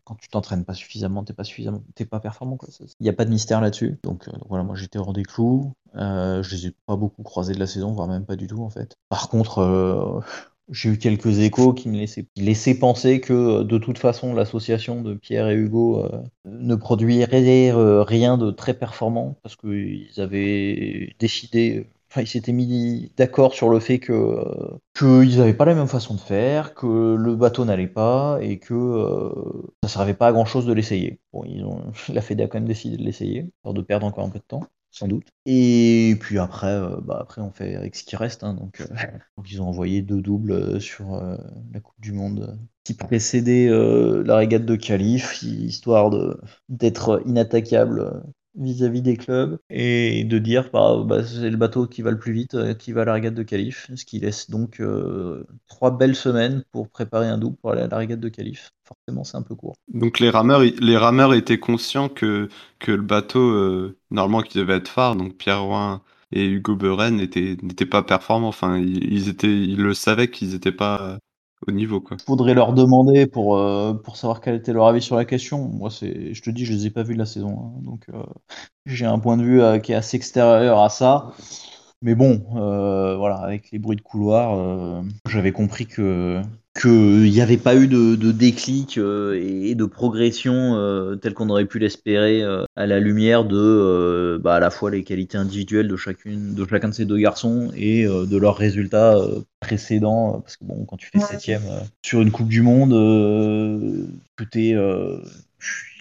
quand 0.03 0.15
tu 0.15 0.29
t'entraînes 0.29 0.65
pas 0.65 0.73
suffisamment, 0.73 1.23
t'es 1.23 1.33
pas 1.33 1.43
suffisamment, 1.43 1.83
t'es 1.95 2.05
pas 2.05 2.19
performant. 2.19 2.57
Il 2.99 3.03
n'y 3.03 3.09
a 3.09 3.13
pas 3.13 3.25
de 3.25 3.29
mystère 3.29 3.61
là-dessus. 3.61 3.99
Donc, 4.03 4.27
euh, 4.27 4.31
voilà, 4.47 4.63
moi 4.63 4.75
j'étais 4.75 4.99
hors 4.99 5.13
des 5.13 5.23
clous. 5.23 5.73
Euh, 5.95 6.41
je 6.43 6.55
les 6.55 6.67
ai 6.67 6.75
pas 6.85 6.95
beaucoup 6.95 7.23
croisés 7.23 7.53
de 7.53 7.59
la 7.59 7.67
saison, 7.67 7.91
voire 7.91 8.07
même 8.07 8.25
pas 8.25 8.35
du 8.35 8.47
tout 8.47 8.63
en 8.63 8.69
fait. 8.69 8.95
Par 9.09 9.29
contre, 9.29 9.59
euh, 9.59 10.19
j'ai 10.69 10.89
eu 10.89 10.97
quelques 10.97 11.39
échos 11.39 11.73
qui 11.73 11.89
me 11.89 12.05
laissaient, 12.37 12.75
penser 12.75 13.19
que 13.19 13.63
de 13.63 13.77
toute 13.77 13.97
façon 13.97 14.33
l'association 14.33 15.01
de 15.01 15.15
Pierre 15.15 15.49
et 15.49 15.55
Hugo 15.55 16.07
ne 16.45 16.75
produirait 16.75 17.71
rien 18.03 18.37
de 18.37 18.51
très 18.51 18.73
performant 18.73 19.37
parce 19.43 19.57
qu'ils 19.57 20.21
avaient 20.21 21.13
décidé 21.19 21.87
Enfin, 22.11 22.23
ils 22.23 22.27
s'étaient 22.27 22.51
mis 22.51 23.09
d'accord 23.15 23.53
sur 23.53 23.69
le 23.69 23.79
fait 23.79 23.99
que 23.99 24.43
qu'ils 24.93 25.37
n'avaient 25.37 25.53
pas 25.53 25.63
la 25.63 25.75
même 25.75 25.87
façon 25.87 26.15
de 26.15 26.19
faire, 26.19 26.73
que 26.73 27.15
le 27.15 27.35
bateau 27.37 27.63
n'allait 27.63 27.87
pas 27.87 28.37
et 28.41 28.59
que 28.59 28.73
euh, 28.73 29.71
ça 29.81 29.87
servait 29.87 30.13
pas 30.13 30.27
à 30.27 30.31
grand 30.33 30.43
chose 30.43 30.65
de 30.65 30.73
l'essayer. 30.73 31.21
Bon, 31.31 31.45
ils 31.45 31.63
ont, 31.63 31.79
la 32.13 32.19
Fédé 32.19 32.43
a 32.43 32.47
quand 32.47 32.57
même 32.57 32.67
décidé 32.67 32.97
de 32.97 33.03
l'essayer, 33.03 33.49
alors 33.63 33.73
de 33.73 33.81
perdre 33.81 34.05
encore 34.05 34.25
un 34.25 34.29
peu 34.29 34.39
de 34.39 34.43
temps, 34.43 34.65
sans 34.89 35.07
doute. 35.07 35.29
Et 35.45 36.17
puis 36.19 36.37
après, 36.37 36.73
euh, 36.73 36.97
bah 37.01 37.17
après 37.21 37.39
on 37.39 37.51
fait 37.51 37.75
avec 37.75 37.95
ce 37.95 38.03
qui 38.03 38.17
reste. 38.17 38.43
Hein, 38.43 38.55
donc, 38.55 38.81
euh, 38.81 38.87
ils 39.49 39.61
ont 39.61 39.69
envoyé 39.69 40.01
deux 40.01 40.19
doubles 40.19 40.81
sur 40.81 41.15
la 41.15 41.79
Coupe 41.79 42.01
du 42.01 42.11
Monde 42.11 42.59
qui 42.83 42.93
précédait 42.93 43.69
la 43.69 44.35
régate 44.35 44.65
de 44.65 44.75
Calif, 44.75 45.41
histoire 45.43 46.11
d'être 46.67 47.21
inattaquable 47.25 48.21
vis-à-vis 48.55 49.01
des 49.01 49.17
clubs 49.17 49.59
et 49.69 50.23
de 50.23 50.37
dire 50.39 50.69
bah, 50.71 51.03
bah, 51.05 51.23
c'est 51.23 51.49
le 51.49 51.57
bateau 51.57 51.87
qui 51.87 52.01
va 52.01 52.11
le 52.11 52.19
plus 52.19 52.33
vite 52.33 52.55
euh, 52.55 52.73
qui 52.73 52.91
va 52.91 53.01
à 53.01 53.05
la 53.05 53.13
régate 53.13 53.33
de 53.33 53.43
Calif, 53.43 53.89
ce 53.95 54.05
qui 54.05 54.19
laisse 54.19 54.49
donc 54.49 54.79
euh, 54.79 55.45
trois 55.67 55.97
belles 55.97 56.15
semaines 56.15 56.63
pour 56.71 56.89
préparer 56.89 57.27
un 57.27 57.37
double 57.37 57.57
pour 57.57 57.71
aller 57.71 57.81
à 57.81 57.87
la 57.87 57.97
régate 57.97 58.19
de 58.19 58.29
Calif. 58.29 58.71
Forcément, 58.83 59.23
c'est 59.23 59.37
un 59.37 59.41
peu 59.41 59.55
court. 59.55 59.75
Donc 59.93 60.19
les 60.19 60.29
rameurs, 60.29 61.33
étaient 61.33 61.59
conscients 61.59 62.09
que, 62.09 62.49
que 62.79 62.91
le 62.91 63.01
bateau, 63.01 63.51
euh, 63.51 63.97
normalement 64.09 64.41
qui 64.41 64.57
devait 64.57 64.77
être 64.77 64.89
phare, 64.89 65.15
donc 65.15 65.37
Pierre 65.37 65.63
Rouen 65.63 66.01
et 66.33 66.45
Hugo 66.45 66.75
Beren 66.75 67.15
n'étaient 67.15 67.85
pas 67.85 68.03
performants. 68.03 68.49
Enfin, 68.49 68.77
ils, 68.77 69.29
étaient, 69.29 69.47
ils 69.47 69.81
le 69.81 69.93
savaient 69.93 70.29
qu'ils 70.29 70.51
n'étaient 70.51 70.71
pas 70.71 71.17
au 71.67 71.71
niveau. 71.71 72.01
Quoi. 72.01 72.17
Faudrait 72.25 72.53
leur 72.53 72.73
demander 72.73 73.27
pour, 73.27 73.57
euh, 73.57 73.93
pour 73.93 74.17
savoir 74.17 74.41
quel 74.41 74.55
était 74.55 74.73
leur 74.73 74.87
avis 74.87 75.01
sur 75.01 75.15
la 75.15 75.25
question. 75.25 75.67
Moi, 75.67 75.89
c'est, 75.89 76.33
je 76.33 76.41
te 76.41 76.49
dis, 76.49 76.65
je 76.65 76.73
les 76.73 76.87
ai 76.87 76.89
pas 76.89 77.03
vus 77.03 77.13
de 77.13 77.19
la 77.19 77.25
saison, 77.25 77.59
hein. 77.59 77.81
donc 77.83 78.05
euh, 78.13 78.23
j'ai 78.85 79.05
un 79.05 79.19
point 79.19 79.37
de 79.37 79.43
vue 79.43 79.61
euh, 79.61 79.79
qui 79.79 79.91
est 79.91 79.95
assez 79.95 80.17
extérieur 80.17 80.79
à 80.79 80.89
ça. 80.89 81.31
Mais 82.01 82.15
bon, 82.15 82.43
voilà, 82.49 83.35
avec 83.35 83.69
les 83.71 83.77
bruits 83.77 83.97
de 83.97 84.01
couloir, 84.01 85.03
j'avais 85.27 85.51
compris 85.51 85.85
que 85.85 86.41
qu'il 86.79 87.31
n'y 87.31 87.41
avait 87.41 87.57
pas 87.57 87.75
eu 87.75 87.87
de, 87.87 88.31
déclic 88.31 88.97
et 88.97 89.75
de 89.75 89.85
progression 89.85 91.17
telle 91.21 91.33
qu'on 91.33 91.49
aurait 91.49 91.65
pu 91.65 91.79
l'espérer 91.79 92.43
à 92.75 92.85
la 92.85 92.99
lumière 92.99 93.43
de 93.43 94.39
bah, 94.41 94.55
à 94.55 94.59
la 94.59 94.69
fois 94.69 94.89
les 94.89 95.03
qualités 95.03 95.37
individuelles 95.37 95.87
de 95.87 95.97
chacune 95.97 96.53
de 96.53 96.65
chacun 96.65 96.89
de 96.89 96.93
ces 96.93 97.05
deux 97.05 97.17
garçons 97.17 97.71
et 97.75 98.05
de 98.05 98.37
leurs 98.37 98.55
résultats 98.55 99.17
précédents 99.59 100.39
parce 100.39 100.55
que 100.55 100.63
bon 100.63 100.85
quand 100.85 100.97
tu 100.97 101.09
fais 101.11 101.19
septième 101.19 101.63
sur 102.03 102.21
une 102.21 102.31
coupe 102.31 102.47
du 102.47 102.61
monde 102.61 102.91
que 104.37 104.43
t'es 104.45 104.75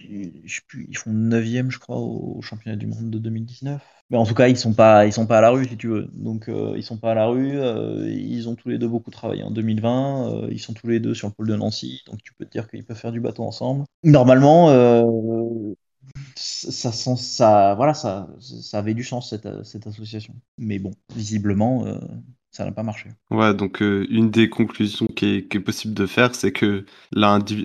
ils 0.09 0.97
font 0.97 1.13
9 1.13 1.71
je 1.71 1.79
crois, 1.79 1.97
au 1.97 2.41
championnat 2.43 2.77
du 2.77 2.87
monde 2.87 3.11
de 3.11 3.19
2019. 3.19 3.81
Mais 4.11 4.17
en 4.17 4.27
tout 4.27 4.35
cas, 4.35 4.49
ils 4.49 4.57
sont 4.57 4.75
pas, 4.75 5.07
ils 5.07 5.13
sont 5.13 5.27
pas 5.27 5.39
à 5.39 5.41
la 5.41 5.51
rue, 5.51 5.67
si 5.67 5.77
tu 5.77 5.87
veux. 5.87 6.11
Donc, 6.13 6.49
euh, 6.49 6.75
ils 6.77 6.83
sont 6.83 6.97
pas 6.97 7.13
à 7.13 7.15
la 7.15 7.27
rue. 7.27 7.53
Euh, 7.61 8.11
ils 8.11 8.49
ont 8.49 8.57
tous 8.57 8.69
les 8.69 8.79
deux 8.79 8.89
beaucoup 8.89 9.13
travaillé 9.13 9.45
en 9.45 9.53
2020. 9.53 10.35
Euh, 10.35 10.49
ils 10.51 10.59
sont 10.59 10.75
tous 10.75 10.89
les 10.89 10.99
deux 10.99 11.15
sur 11.15 11.29
le 11.29 11.33
pôle 11.33 11.47
de 11.47 11.55
Nancy. 11.55 12.03
Donc, 12.07 12.21
tu 12.25 12.35
peux 12.35 12.45
te 12.45 12.51
dire 12.51 12.69
qu'ils 12.69 12.85
peuvent 12.85 12.99
faire 12.99 13.13
du 13.13 13.21
bateau 13.21 13.45
ensemble. 13.45 13.85
Normalement, 14.03 14.67
ça, 16.35 16.91
ça, 16.91 17.75
voilà, 17.77 17.95
ça, 17.95 18.29
ça 18.41 18.79
avait 18.79 18.95
du 18.95 19.05
sens 19.05 19.31
cette, 19.31 19.65
cette 19.65 19.87
association. 19.87 20.35
Mais 20.59 20.81
bon, 20.81 20.91
visiblement, 21.15 21.85
ça 22.51 22.65
n'a 22.65 22.73
pas 22.73 22.83
marché. 22.83 23.11
Ouais, 23.31 23.55
donc 23.55 23.81
une 23.81 24.31
des 24.33 24.51
conclusions 24.51 25.07
qui 25.07 25.37
est, 25.37 25.49
qui 25.49 25.59
est 25.59 25.61
possible 25.61 25.95
de 25.95 26.07
faire, 26.07 26.35
c'est 26.35 26.51
que 26.51 26.85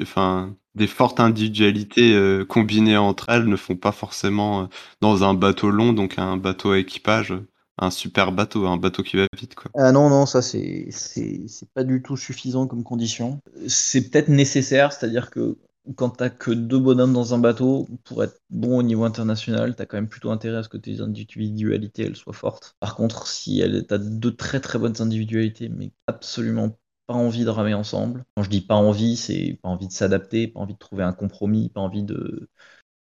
enfin, 0.03 0.55
des 0.75 0.87
fortes 0.87 1.19
individualités 1.19 2.17
combinées 2.47 2.97
entre 2.97 3.29
elles 3.29 3.45
ne 3.45 3.55
font 3.55 3.75
pas 3.75 3.91
forcément 3.91 4.69
dans 5.01 5.23
un 5.23 5.33
bateau 5.33 5.69
long, 5.69 5.93
donc 5.93 6.17
un 6.17 6.37
bateau 6.37 6.71
à 6.71 6.79
équipage, 6.79 7.33
un 7.77 7.91
super 7.91 8.31
bateau, 8.31 8.67
un 8.67 8.77
bateau 8.77 9.03
qui 9.03 9.17
va 9.17 9.27
vite, 9.37 9.55
quoi. 9.55 9.71
Ah 9.75 9.91
non, 9.91 10.09
non, 10.09 10.25
ça 10.25 10.41
c'est 10.41 10.87
c'est 10.91 11.69
pas 11.73 11.83
du 11.83 12.01
tout 12.01 12.17
suffisant 12.17 12.67
comme 12.67 12.83
condition. 12.83 13.39
C'est 13.67 14.09
peut-être 14.09 14.29
nécessaire, 14.29 14.93
c'est-à-dire 14.93 15.29
que 15.29 15.57
quand 15.95 16.09
t'as 16.09 16.29
que 16.29 16.51
deux 16.51 16.79
bonhommes 16.79 17.13
dans 17.13 17.35
un 17.35 17.37
bateau, 17.37 17.87
pour 18.05 18.23
être 18.23 18.39
bon 18.49 18.79
au 18.79 18.83
niveau 18.83 19.03
international, 19.03 19.75
t'as 19.75 19.85
quand 19.85 19.97
même 19.97 20.07
plutôt 20.09 20.31
intérêt 20.31 20.57
à 20.57 20.63
ce 20.63 20.69
que 20.69 20.77
tes 20.77 20.99
individualités 20.99 22.03
elles 22.03 22.15
soient 22.15 22.33
fortes. 22.33 22.75
Par 22.79 22.95
contre, 22.95 23.27
si 23.27 23.61
t'as 23.87 23.99
deux 23.99 24.35
très 24.35 24.59
très 24.59 24.79
bonnes 24.79 24.99
individualités, 24.99 25.69
mais 25.69 25.91
absolument 26.07 26.77
pas 27.07 27.13
envie 27.13 27.43
de 27.45 27.49
ramer 27.49 27.73
ensemble. 27.73 28.25
Quand 28.35 28.43
je 28.43 28.49
dis 28.49 28.61
pas 28.61 28.75
envie, 28.75 29.17
c'est 29.17 29.59
pas 29.61 29.69
envie 29.69 29.87
de 29.87 29.93
s'adapter, 29.93 30.47
pas 30.47 30.59
envie 30.59 30.73
de 30.73 30.79
trouver 30.79 31.03
un 31.03 31.13
compromis, 31.13 31.69
pas 31.69 31.81
envie 31.81 32.03
de, 32.03 32.49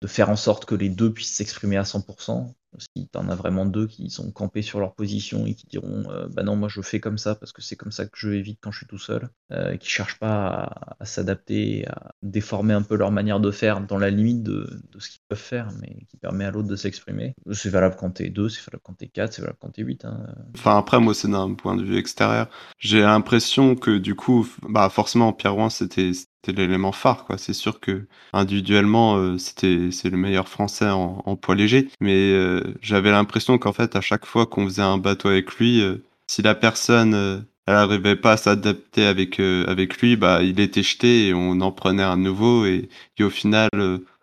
de 0.02 0.08
faire 0.08 0.30
en 0.30 0.36
sorte 0.36 0.66
que 0.66 0.74
les 0.76 0.90
deux 0.90 1.12
puissent 1.14 1.34
s'exprimer 1.36 1.76
à 1.78 1.84
100%. 1.86 2.54
Si 2.78 3.08
tu 3.08 3.18
en 3.18 3.28
as 3.28 3.34
vraiment 3.34 3.66
deux 3.66 3.86
qui 3.86 4.10
sont 4.10 4.30
campés 4.32 4.62
sur 4.62 4.80
leur 4.80 4.94
position 4.94 5.46
et 5.46 5.54
qui 5.54 5.66
diront 5.66 6.04
euh, 6.10 6.26
bah 6.28 6.42
non 6.42 6.56
moi 6.56 6.68
je 6.68 6.80
fais 6.80 7.00
comme 7.00 7.18
ça 7.18 7.34
parce 7.34 7.52
que 7.52 7.62
c'est 7.62 7.76
comme 7.76 7.92
ça 7.92 8.06
que 8.06 8.16
je 8.16 8.30
évite 8.30 8.58
quand 8.60 8.70
je 8.70 8.78
suis 8.78 8.86
tout 8.86 8.98
seul, 8.98 9.28
euh, 9.52 9.76
qui 9.76 9.88
cherchent 9.88 10.18
pas 10.18 10.96
à, 10.98 11.04
s'adapter, 11.04 11.86
à 11.88 12.12
déformer 12.22 12.74
un 12.74 12.82
peu 12.82 12.96
leur 12.96 13.10
manière 13.10 13.40
de 13.40 13.50
faire 13.50 13.80
dans 13.80 13.98
la 13.98 14.10
limite 14.10 14.42
de, 14.42 14.68
ce 14.98 15.10
qu'ils 15.10 15.22
peuvent 15.28 15.38
faire, 15.38 15.68
mais 15.80 16.06
qui 16.08 16.16
permet 16.16 16.44
à 16.44 16.50
l'autre 16.50 16.68
de 16.68 16.76
s'exprimer. 16.76 17.34
C'est 17.52 17.70
valable 17.70 17.96
quand 17.98 18.10
t'es 18.10 18.30
deux, 18.30 18.48
c'est 18.48 18.64
valable 18.64 18.82
quand 18.84 18.94
t'es 18.94 19.08
quatre, 19.08 19.34
c'est 19.34 19.42
valable 19.42 19.58
quand 19.60 19.70
t'es 19.70 19.82
huit. 19.82 20.04
Hein. 20.04 20.26
Enfin 20.54 20.78
après 20.78 21.00
moi 21.00 21.14
c'est 21.14 21.28
d'un 21.28 21.54
point 21.54 21.76
de 21.76 21.82
vue 21.84 21.98
extérieur. 21.98 22.48
J'ai 22.78 23.00
l'impression 23.00 23.76
que 23.76 23.98
du 23.98 24.14
coup 24.14 24.48
bah 24.68 24.88
forcément 24.88 25.32
Pierre 25.32 25.54
Rouen 25.54 25.70
c'était 25.70 26.12
c'était 26.44 26.60
l'élément 26.60 26.92
phare, 26.92 27.24
quoi. 27.24 27.38
C'est 27.38 27.52
sûr 27.52 27.80
que 27.80 28.06
individuellement, 28.32 29.16
euh, 29.16 29.38
c'était 29.38 29.90
c'est 29.90 30.10
le 30.10 30.16
meilleur 30.16 30.48
français 30.48 30.88
en, 30.90 31.36
poids 31.36 31.54
léger, 31.54 31.88
mais 32.00 32.32
euh, 32.32 32.62
j'avais 32.82 33.10
l'impression 33.10 33.58
qu'en 33.58 33.72
fait, 33.72 33.96
à 33.96 34.00
chaque 34.00 34.26
fois 34.26 34.46
qu'on 34.46 34.64
faisait 34.66 34.82
un 34.82 34.98
bateau 34.98 35.28
avec 35.28 35.54
lui, 35.56 35.80
euh, 35.80 36.04
si 36.26 36.42
la 36.42 36.54
personne 36.54 37.44
elle 37.66 37.74
arrivait 37.74 38.16
pas 38.16 38.32
à 38.32 38.36
s'adapter 38.36 39.06
avec 39.06 39.40
avec 39.40 40.00
lui, 40.00 40.16
bah 40.16 40.42
il 40.42 40.60
était 40.60 40.82
jeté 40.82 41.28
et 41.28 41.34
on 41.34 41.60
en 41.60 41.72
prenait 41.72 42.02
un 42.02 42.16
nouveau 42.16 42.66
et, 42.66 42.88
au 43.20 43.30
final. 43.30 43.70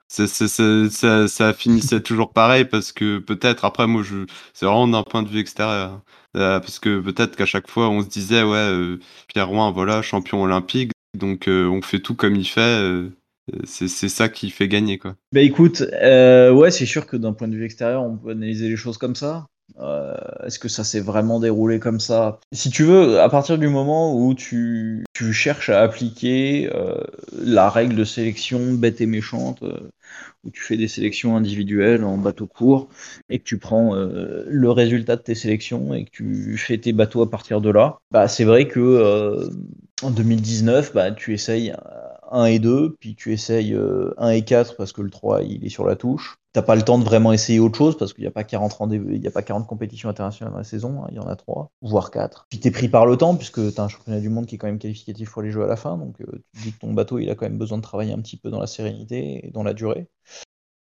ça, 0.07 0.27
ça, 0.27 1.27
ça, 1.27 1.53
finissait 1.53 2.01
toujours 2.01 2.33
pareil 2.33 2.65
parce 2.65 2.91
que 2.91 3.19
peut-être 3.19 3.65
après 3.65 3.87
moi 3.87 4.03
je 4.03 4.25
c'est 4.53 4.65
vraiment 4.65 4.87
d'un 4.87 5.03
point 5.03 5.23
de 5.23 5.29
vue 5.29 5.39
extérieur 5.39 6.01
parce 6.33 6.79
que 6.79 6.99
peut-être 6.99 7.35
qu'à 7.35 7.45
chaque 7.45 7.69
fois 7.69 7.89
on 7.89 8.01
se 8.01 8.09
disait 8.09 8.43
ouais 8.43 8.97
Pierre 9.27 9.47
Rouen 9.47 9.71
voilà 9.71 10.01
champion 10.01 10.43
olympique 10.43 10.91
donc 11.17 11.47
euh, 11.47 11.67
on 11.67 11.81
fait 11.81 11.99
tout 11.99 12.15
comme 12.15 12.35
il 12.35 12.45
fait. 12.45 12.61
Euh, 12.61 13.09
c'est 13.65 13.87
ça 13.87 14.29
qui 14.29 14.49
fait 14.49 14.67
gagner 14.67 14.97
quoi. 14.97 15.15
Bah 15.33 15.41
écoute, 15.41 15.81
euh, 16.01 16.51
ouais 16.51 16.71
c'est 16.71 16.85
sûr 16.85 17.05
que 17.05 17.17
d'un 17.17 17.33
point 17.33 17.47
de 17.47 17.55
vue 17.55 17.65
extérieur 17.65 18.03
on 18.03 18.15
peut 18.15 18.31
analyser 18.31 18.69
les 18.69 18.77
choses 18.77 18.97
comme 18.97 19.15
ça. 19.15 19.47
Est-ce 20.45 20.59
que 20.59 20.67
ça 20.67 20.83
s'est 20.83 20.99
vraiment 20.99 21.39
déroulé 21.39 21.79
comme 21.79 21.99
ça? 21.99 22.39
Si 22.51 22.69
tu 22.69 22.83
veux, 22.83 23.19
à 23.19 23.29
partir 23.29 23.57
du 23.57 23.67
moment 23.67 24.15
où 24.15 24.35
tu, 24.35 25.05
tu 25.13 25.33
cherches 25.33 25.69
à 25.69 25.81
appliquer 25.81 26.69
la 27.33 27.69
règle 27.69 27.95
de 27.95 28.03
sélection 28.03 28.73
bête 28.73 29.01
et 29.01 29.05
méchante, 29.05 29.63
où 30.43 30.51
tu 30.51 30.61
fais 30.61 30.77
des 30.77 30.89
sélections 30.89 31.35
individuelles 31.37 32.03
en 32.03 32.17
bateau 32.17 32.47
court, 32.47 32.89
et 33.29 33.39
que 33.39 33.43
tu 33.45 33.57
prends 33.57 33.95
le 33.95 34.71
résultat 34.71 35.15
de 35.15 35.21
tes 35.21 35.35
sélections 35.35 35.93
et 35.93 36.05
que 36.05 36.11
tu 36.11 36.57
fais 36.57 36.77
tes 36.77 36.91
bateaux 36.93 37.23
à 37.23 37.29
partir 37.29 37.61
de 37.61 37.69
là, 37.69 37.97
bah 38.11 38.27
c'est 38.27 38.43
vrai 38.43 38.67
que 38.67 39.49
en 40.03 40.11
2019, 40.11 40.93
bah, 40.93 41.11
tu 41.11 41.33
essayes 41.33 41.73
1 42.31 42.45
et 42.45 42.59
2, 42.59 42.95
puis 42.99 43.15
tu 43.15 43.33
essayes 43.33 43.73
1 43.73 43.77
euh, 43.77 44.29
et 44.31 44.43
4 44.43 44.75
parce 44.77 44.93
que 44.93 45.01
le 45.01 45.09
3 45.09 45.43
il 45.43 45.65
est 45.65 45.69
sur 45.69 45.85
la 45.85 45.95
touche. 45.95 46.37
T'as 46.53 46.61
pas 46.61 46.75
le 46.75 46.81
temps 46.81 46.99
de 46.99 47.03
vraiment 47.03 47.31
essayer 47.31 47.59
autre 47.59 47.77
chose 47.77 47.97
parce 47.97 48.13
qu'il 48.13 48.23
n'y 48.23 48.27
a 48.27 48.31
pas 48.31 48.43
40 48.43 48.77
il 48.91 49.23
y 49.23 49.27
a 49.27 49.31
pas 49.31 49.41
40 49.41 49.67
compétitions 49.67 50.09
internationales 50.09 50.51
dans 50.51 50.57
la 50.57 50.65
saison, 50.65 51.03
hein, 51.03 51.07
il 51.09 51.15
y 51.15 51.19
en 51.19 51.27
a 51.27 51.35
3, 51.35 51.71
voire 51.81 52.11
4. 52.11 52.47
Puis 52.49 52.59
t'es 52.59 52.71
pris 52.71 52.89
par 52.89 53.05
le 53.05 53.15
temps 53.15 53.35
puisque 53.35 53.73
t'as 53.73 53.83
un 53.83 53.87
championnat 53.87 54.19
du 54.19 54.29
monde 54.29 54.47
qui 54.47 54.55
est 54.55 54.57
quand 54.57 54.67
même 54.67 54.79
qualificatif 54.79 55.31
pour 55.31 55.41
les 55.41 55.51
jeux 55.51 55.63
à 55.63 55.67
la 55.67 55.77
fin, 55.77 55.97
donc 55.97 56.19
euh, 56.21 56.43
tu 56.53 56.63
dis 56.63 56.73
que 56.73 56.79
ton 56.79 56.93
bateau 56.93 57.19
il 57.19 57.29
a 57.29 57.35
quand 57.35 57.45
même 57.45 57.57
besoin 57.57 57.77
de 57.77 57.83
travailler 57.83 58.13
un 58.13 58.19
petit 58.19 58.37
peu 58.37 58.49
dans 58.49 58.59
la 58.59 58.67
sérénité 58.67 59.45
et 59.45 59.51
dans 59.51 59.63
la 59.63 59.73
durée. 59.73 60.07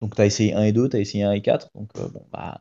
Donc 0.05 0.15
tu 0.15 0.21
as 0.21 0.27
essayé 0.27 0.53
1 0.53 0.61
et 0.61 0.71
2, 0.71 0.89
tu 0.89 0.97
as 0.97 0.99
essayé 0.99 1.23
1 1.23 1.31
et 1.31 1.41
4. 1.41 1.69
Donc 1.73 1.89
euh, 1.97 2.07
bon, 2.13 2.21
bah, 2.31 2.59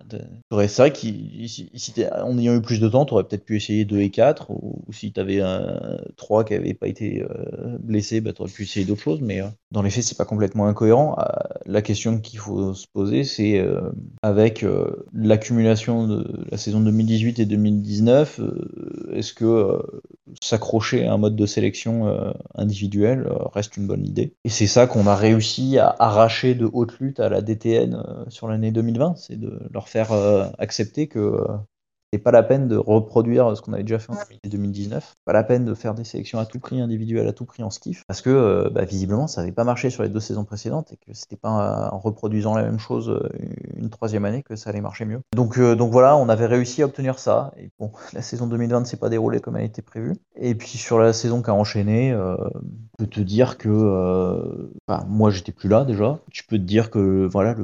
c'est 0.66 0.78
vrai 0.78 0.92
qu'en 0.94 2.38
ayant 2.38 2.54
eu 2.54 2.62
plus 2.62 2.80
de 2.80 2.88
temps, 2.88 3.04
tu 3.04 3.12
aurais 3.12 3.24
peut-être 3.24 3.44
pu 3.44 3.56
essayer 3.56 3.84
2 3.84 3.98
et 3.98 4.10
4. 4.10 4.50
Ou, 4.50 4.82
si 4.90 5.12
tu 5.12 5.20
avais 5.20 5.42
un 5.42 5.98
3 6.16 6.44
qui 6.44 6.54
n'avait 6.54 6.72
pas 6.72 6.88
été 6.88 7.22
euh, 7.22 7.76
blessé, 7.80 8.22
bah, 8.22 8.32
tu 8.32 8.40
aurais 8.40 8.50
pu 8.50 8.62
essayer 8.62 8.86
d'autres 8.86 9.02
choses. 9.02 9.20
Mais 9.20 9.42
euh, 9.42 9.48
dans 9.72 9.82
les 9.82 9.90
faits, 9.90 10.04
c'est 10.04 10.16
pas 10.16 10.24
complètement 10.24 10.66
incohérent. 10.66 11.18
la 11.66 11.82
question 11.82 12.18
qu'il 12.18 12.38
faut 12.38 12.72
se 12.72 12.86
poser, 12.90 13.24
c'est 13.24 13.62
avec 14.22 14.64
l'accumulation 15.12 16.06
de 16.06 16.46
la 16.50 16.56
saison 16.56 16.80
2018 16.80 17.40
et 17.40 17.44
2019, 17.44 18.40
est-ce 19.12 19.34
que 19.34 19.82
s'accrocher 20.40 21.06
à 21.06 21.12
un 21.12 21.18
mode 21.18 21.36
de 21.36 21.44
sélection 21.44 22.32
individuel 22.54 23.28
reste 23.52 23.76
une 23.76 23.88
bonne 23.88 24.06
idée? 24.06 24.32
Et 24.44 24.48
c'est 24.48 24.68
ça 24.68 24.86
qu'on 24.86 25.08
a 25.08 25.16
réussi 25.16 25.76
à 25.78 25.94
arracher 25.98 26.54
de 26.54 26.70
haute 26.72 26.94
lutte 27.00 27.18
à 27.18 27.28
la 27.28 27.33
DTN 27.40 27.94
euh, 27.94 28.28
sur 28.28 28.48
l'année 28.48 28.72
2020, 28.72 29.16
c'est 29.16 29.36
de 29.36 29.60
leur 29.72 29.88
faire 29.88 30.12
euh, 30.12 30.48
accepter 30.58 31.08
que 31.08 31.46
euh, 32.16 32.22
pas 32.22 32.30
la 32.30 32.42
peine 32.42 32.68
de 32.68 32.76
reproduire 32.76 33.56
ce 33.56 33.62
qu'on 33.62 33.72
avait 33.72 33.82
déjà 33.82 33.98
fait 33.98 34.12
en 34.12 34.16
2019. 34.44 35.14
Pas 35.24 35.32
la 35.32 35.44
peine 35.44 35.64
de 35.64 35.74
faire 35.74 35.94
des 35.94 36.04
sélections 36.04 36.38
à 36.38 36.46
tout 36.46 36.58
prix, 36.58 36.80
individuelles 36.80 37.28
à 37.28 37.32
tout 37.32 37.44
prix 37.44 37.62
en 37.62 37.70
skiff, 37.70 38.04
parce 38.06 38.20
que 38.20 38.30
euh, 38.30 38.70
bah, 38.70 38.84
visiblement 38.84 39.26
ça 39.26 39.40
n'avait 39.40 39.52
pas 39.52 39.64
marché 39.64 39.90
sur 39.90 40.02
les 40.02 40.08
deux 40.08 40.20
saisons 40.20 40.44
précédentes 40.44 40.92
et 40.92 40.96
que 40.96 41.12
c'était 41.12 41.36
pas 41.36 41.90
en 41.92 41.98
reproduisant 41.98 42.54
la 42.54 42.62
même 42.62 42.78
chose 42.78 43.10
euh, 43.10 43.28
une 43.76 43.90
troisième 43.90 44.24
année 44.24 44.42
que 44.42 44.56
ça 44.56 44.70
allait 44.70 44.80
marcher 44.80 45.04
mieux. 45.04 45.20
Donc, 45.34 45.58
euh, 45.58 45.74
donc 45.74 45.92
voilà, 45.92 46.16
on 46.16 46.28
avait 46.28 46.46
réussi 46.46 46.82
à 46.82 46.86
obtenir 46.86 47.18
ça. 47.18 47.52
Et 47.58 47.70
bon, 47.78 47.92
la 48.12 48.22
saison 48.22 48.46
2020 48.46 48.80
ne 48.80 48.84
s'est 48.84 48.96
pas 48.96 49.08
déroulée 49.08 49.40
comme 49.40 49.56
elle 49.56 49.64
était 49.64 49.82
prévue. 49.82 50.14
Et 50.36 50.54
puis 50.54 50.78
sur 50.78 50.98
la 50.98 51.12
saison 51.12 51.42
qui 51.42 51.50
a 51.50 51.54
enchaîné, 51.54 52.10
je 52.10 53.04
peux 53.04 53.06
te 53.06 53.20
dire 53.20 53.58
que 53.58 54.70
bah, 54.88 55.04
moi 55.08 55.30
j'étais 55.30 55.52
plus 55.52 55.68
là 55.68 55.84
déjà. 55.84 56.18
Tu 56.30 56.44
peux 56.44 56.58
te 56.58 56.62
dire 56.62 56.90
que 56.90 57.26
voilà, 57.30 57.54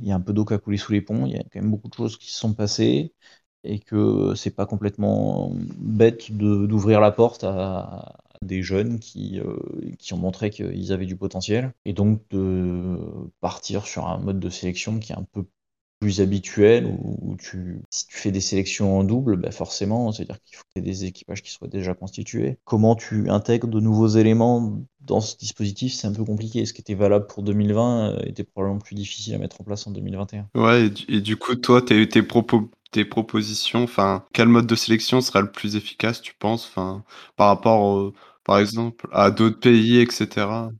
il 0.00 0.08
y 0.08 0.12
a 0.12 0.14
un 0.14 0.20
peu 0.20 0.32
d'eau 0.32 0.44
qui 0.44 0.54
a 0.54 0.58
coulé 0.58 0.76
sous 0.76 0.92
les 0.92 1.00
ponts, 1.00 1.26
il 1.26 1.32
y 1.32 1.36
a 1.36 1.42
quand 1.42 1.60
même 1.60 1.70
beaucoup 1.70 1.88
de 1.88 1.94
choses 1.94 2.16
qui 2.16 2.30
se 2.32 2.38
sont 2.38 2.52
passées 2.52 3.12
et 3.64 3.78
que 3.78 4.34
c'est 4.34 4.54
pas 4.54 4.66
complètement 4.66 5.52
bête 5.78 6.32
d'ouvrir 6.32 7.00
la 7.00 7.10
porte 7.10 7.44
à, 7.44 8.16
des 8.42 8.62
jeunes 8.62 8.98
qui, 8.98 9.38
euh, 9.38 9.56
qui 9.98 10.14
ont 10.14 10.18
montré 10.18 10.50
qu'ils 10.50 10.92
avaient 10.92 11.06
du 11.06 11.16
potentiel 11.16 11.72
et 11.84 11.92
donc 11.92 12.22
de 12.30 12.96
partir 13.40 13.86
sur 13.86 14.06
un 14.06 14.18
mode 14.18 14.40
de 14.40 14.48
sélection 14.48 14.98
qui 14.98 15.12
est 15.12 15.16
un 15.16 15.26
peu 15.32 15.44
plus 16.00 16.22
habituel 16.22 16.96
où 16.98 17.36
tu, 17.36 17.82
si 17.90 18.06
tu 18.06 18.16
fais 18.16 18.30
des 18.30 18.40
sélections 18.40 18.98
en 18.98 19.04
double, 19.04 19.36
bah 19.36 19.50
forcément, 19.50 20.10
c'est-à-dire 20.12 20.40
qu'il 20.42 20.56
faut 20.56 20.64
que 20.74 20.80
tu 20.80 20.82
des 20.82 21.04
équipages 21.04 21.42
qui 21.42 21.50
soient 21.50 21.68
déjà 21.68 21.92
constitués. 21.92 22.56
Comment 22.64 22.96
tu 22.96 23.28
intègres 23.28 23.68
de 23.68 23.80
nouveaux 23.80 24.08
éléments 24.08 24.80
dans 25.02 25.20
ce 25.20 25.36
dispositif, 25.36 25.92
c'est 25.92 26.06
un 26.06 26.12
peu 26.12 26.24
compliqué. 26.24 26.64
Ce 26.64 26.72
qui 26.72 26.80
était 26.80 26.94
valable 26.94 27.26
pour 27.26 27.42
2020 27.42 28.12
euh, 28.12 28.18
était 28.24 28.44
probablement 28.44 28.80
plus 28.80 28.94
difficile 28.94 29.34
à 29.34 29.38
mettre 29.38 29.60
en 29.60 29.64
place 29.64 29.86
en 29.86 29.90
2021. 29.90 30.48
Ouais, 30.54 30.90
et 31.08 31.20
du, 31.20 31.36
coup, 31.36 31.54
toi, 31.54 31.82
tes, 31.82 32.08
tes 32.08 32.22
propos 32.22 32.70
tes 32.90 33.04
propositions, 33.04 33.84
enfin, 33.84 34.24
quel 34.32 34.48
mode 34.48 34.66
de 34.66 34.74
sélection 34.74 35.20
sera 35.20 35.40
le 35.40 35.50
plus 35.50 35.76
efficace, 35.76 36.20
tu 36.22 36.34
penses, 36.34 36.66
enfin, 36.66 37.04
par 37.36 37.48
rapport, 37.48 38.12
par 38.44 38.58
exemple, 38.58 39.08
à 39.12 39.30
d'autres 39.30 39.60
pays, 39.60 40.00
etc. 40.00 40.26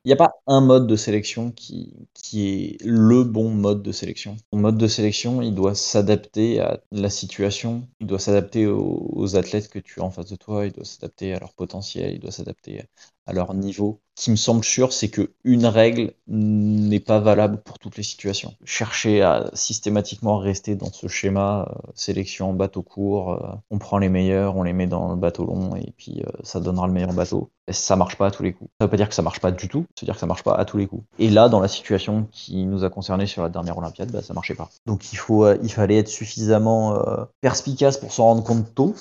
Il 0.04 0.08
n'y 0.08 0.12
a 0.12 0.16
pas 0.16 0.32
un 0.46 0.60
mode 0.60 0.86
de 0.86 0.96
sélection 0.96 1.52
qui, 1.52 1.94
qui 2.14 2.48
est 2.48 2.76
le 2.84 3.22
bon 3.22 3.50
mode 3.50 3.82
de 3.82 3.92
sélection. 3.92 4.36
Ton 4.50 4.58
mode 4.58 4.78
de 4.78 4.86
sélection, 4.88 5.40
il 5.42 5.54
doit 5.54 5.74
s'adapter 5.74 6.60
à 6.60 6.80
la 6.90 7.10
situation, 7.10 7.88
il 8.00 8.06
doit 8.06 8.18
s'adapter 8.18 8.66
aux, 8.66 9.36
athlètes 9.36 9.68
que 9.68 9.78
tu 9.78 10.00
as 10.00 10.04
en 10.04 10.10
face 10.10 10.26
de 10.26 10.36
toi, 10.36 10.66
il 10.66 10.72
doit 10.72 10.84
s'adapter 10.84 11.34
à 11.34 11.38
leur 11.38 11.52
potentiel, 11.54 12.14
il 12.14 12.18
doit 12.18 12.32
s'adapter 12.32 12.82
à 13.26 13.32
leur 13.32 13.54
niveau. 13.54 14.00
Ce 14.16 14.24
qui 14.24 14.30
me 14.32 14.36
semble 14.36 14.64
sûr, 14.64 14.92
c'est 14.92 15.08
qu'une 15.08 15.64
règle 15.64 16.12
n'est 16.26 17.00
pas 17.00 17.20
valable 17.20 17.62
pour 17.62 17.78
toutes 17.78 17.96
les 17.96 18.02
situations. 18.02 18.54
Chercher 18.64 19.22
à 19.22 19.50
systématiquement 19.54 20.36
rester 20.36 20.74
dans 20.74 20.92
ce 20.92 21.08
schéma, 21.08 21.66
euh, 21.70 21.90
sélection, 21.94 22.52
bateau 22.52 22.82
court, 22.82 23.32
euh, 23.32 23.56
on 23.70 23.78
prend 23.78 23.96
les 23.96 24.10
meilleurs, 24.10 24.56
on 24.56 24.62
les 24.62 24.74
met 24.74 24.86
dans 24.86 25.08
le 25.08 25.16
bateau 25.16 25.46
long 25.46 25.74
et 25.74 25.94
puis 25.96 26.22
euh, 26.22 26.30
ça 26.42 26.60
donnera 26.60 26.86
le 26.86 26.92
meilleur 26.92 27.14
bateau. 27.14 27.50
Et 27.66 27.72
ça 27.72 27.96
marche 27.96 28.16
pas 28.16 28.26
à 28.26 28.30
tous 28.30 28.42
les 28.42 28.52
coups. 28.52 28.70
Ça 28.78 28.84
veut 28.84 28.90
pas 28.90 28.98
dire 28.98 29.08
que 29.08 29.14
ça 29.14 29.22
marche 29.22 29.40
pas 29.40 29.52
du 29.52 29.68
tout, 29.68 29.86
ça 29.94 30.02
veut 30.02 30.06
dire 30.06 30.14
que 30.14 30.20
ça 30.20 30.26
marche 30.26 30.42
pas 30.42 30.54
à 30.54 30.66
tous 30.66 30.76
les 30.76 30.86
coups. 30.86 31.04
Et 31.18 31.30
là, 31.30 31.48
dans 31.48 31.60
la 31.60 31.68
situation 31.68 32.26
qui 32.30 32.66
nous 32.66 32.84
a 32.84 32.90
concernés 32.90 33.26
sur 33.26 33.42
la 33.42 33.48
dernière 33.48 33.78
Olympiade, 33.78 34.10
bah, 34.10 34.20
ça 34.20 34.34
marchait 34.34 34.54
pas. 34.54 34.68
Donc 34.84 35.14
il, 35.14 35.16
faut, 35.16 35.50
il 35.62 35.72
fallait 35.72 35.96
être 35.96 36.08
suffisamment 36.08 36.98
perspicace 37.40 37.96
pour 37.96 38.12
s'en 38.12 38.24
rendre 38.24 38.44
compte 38.44 38.74
tôt 38.74 38.94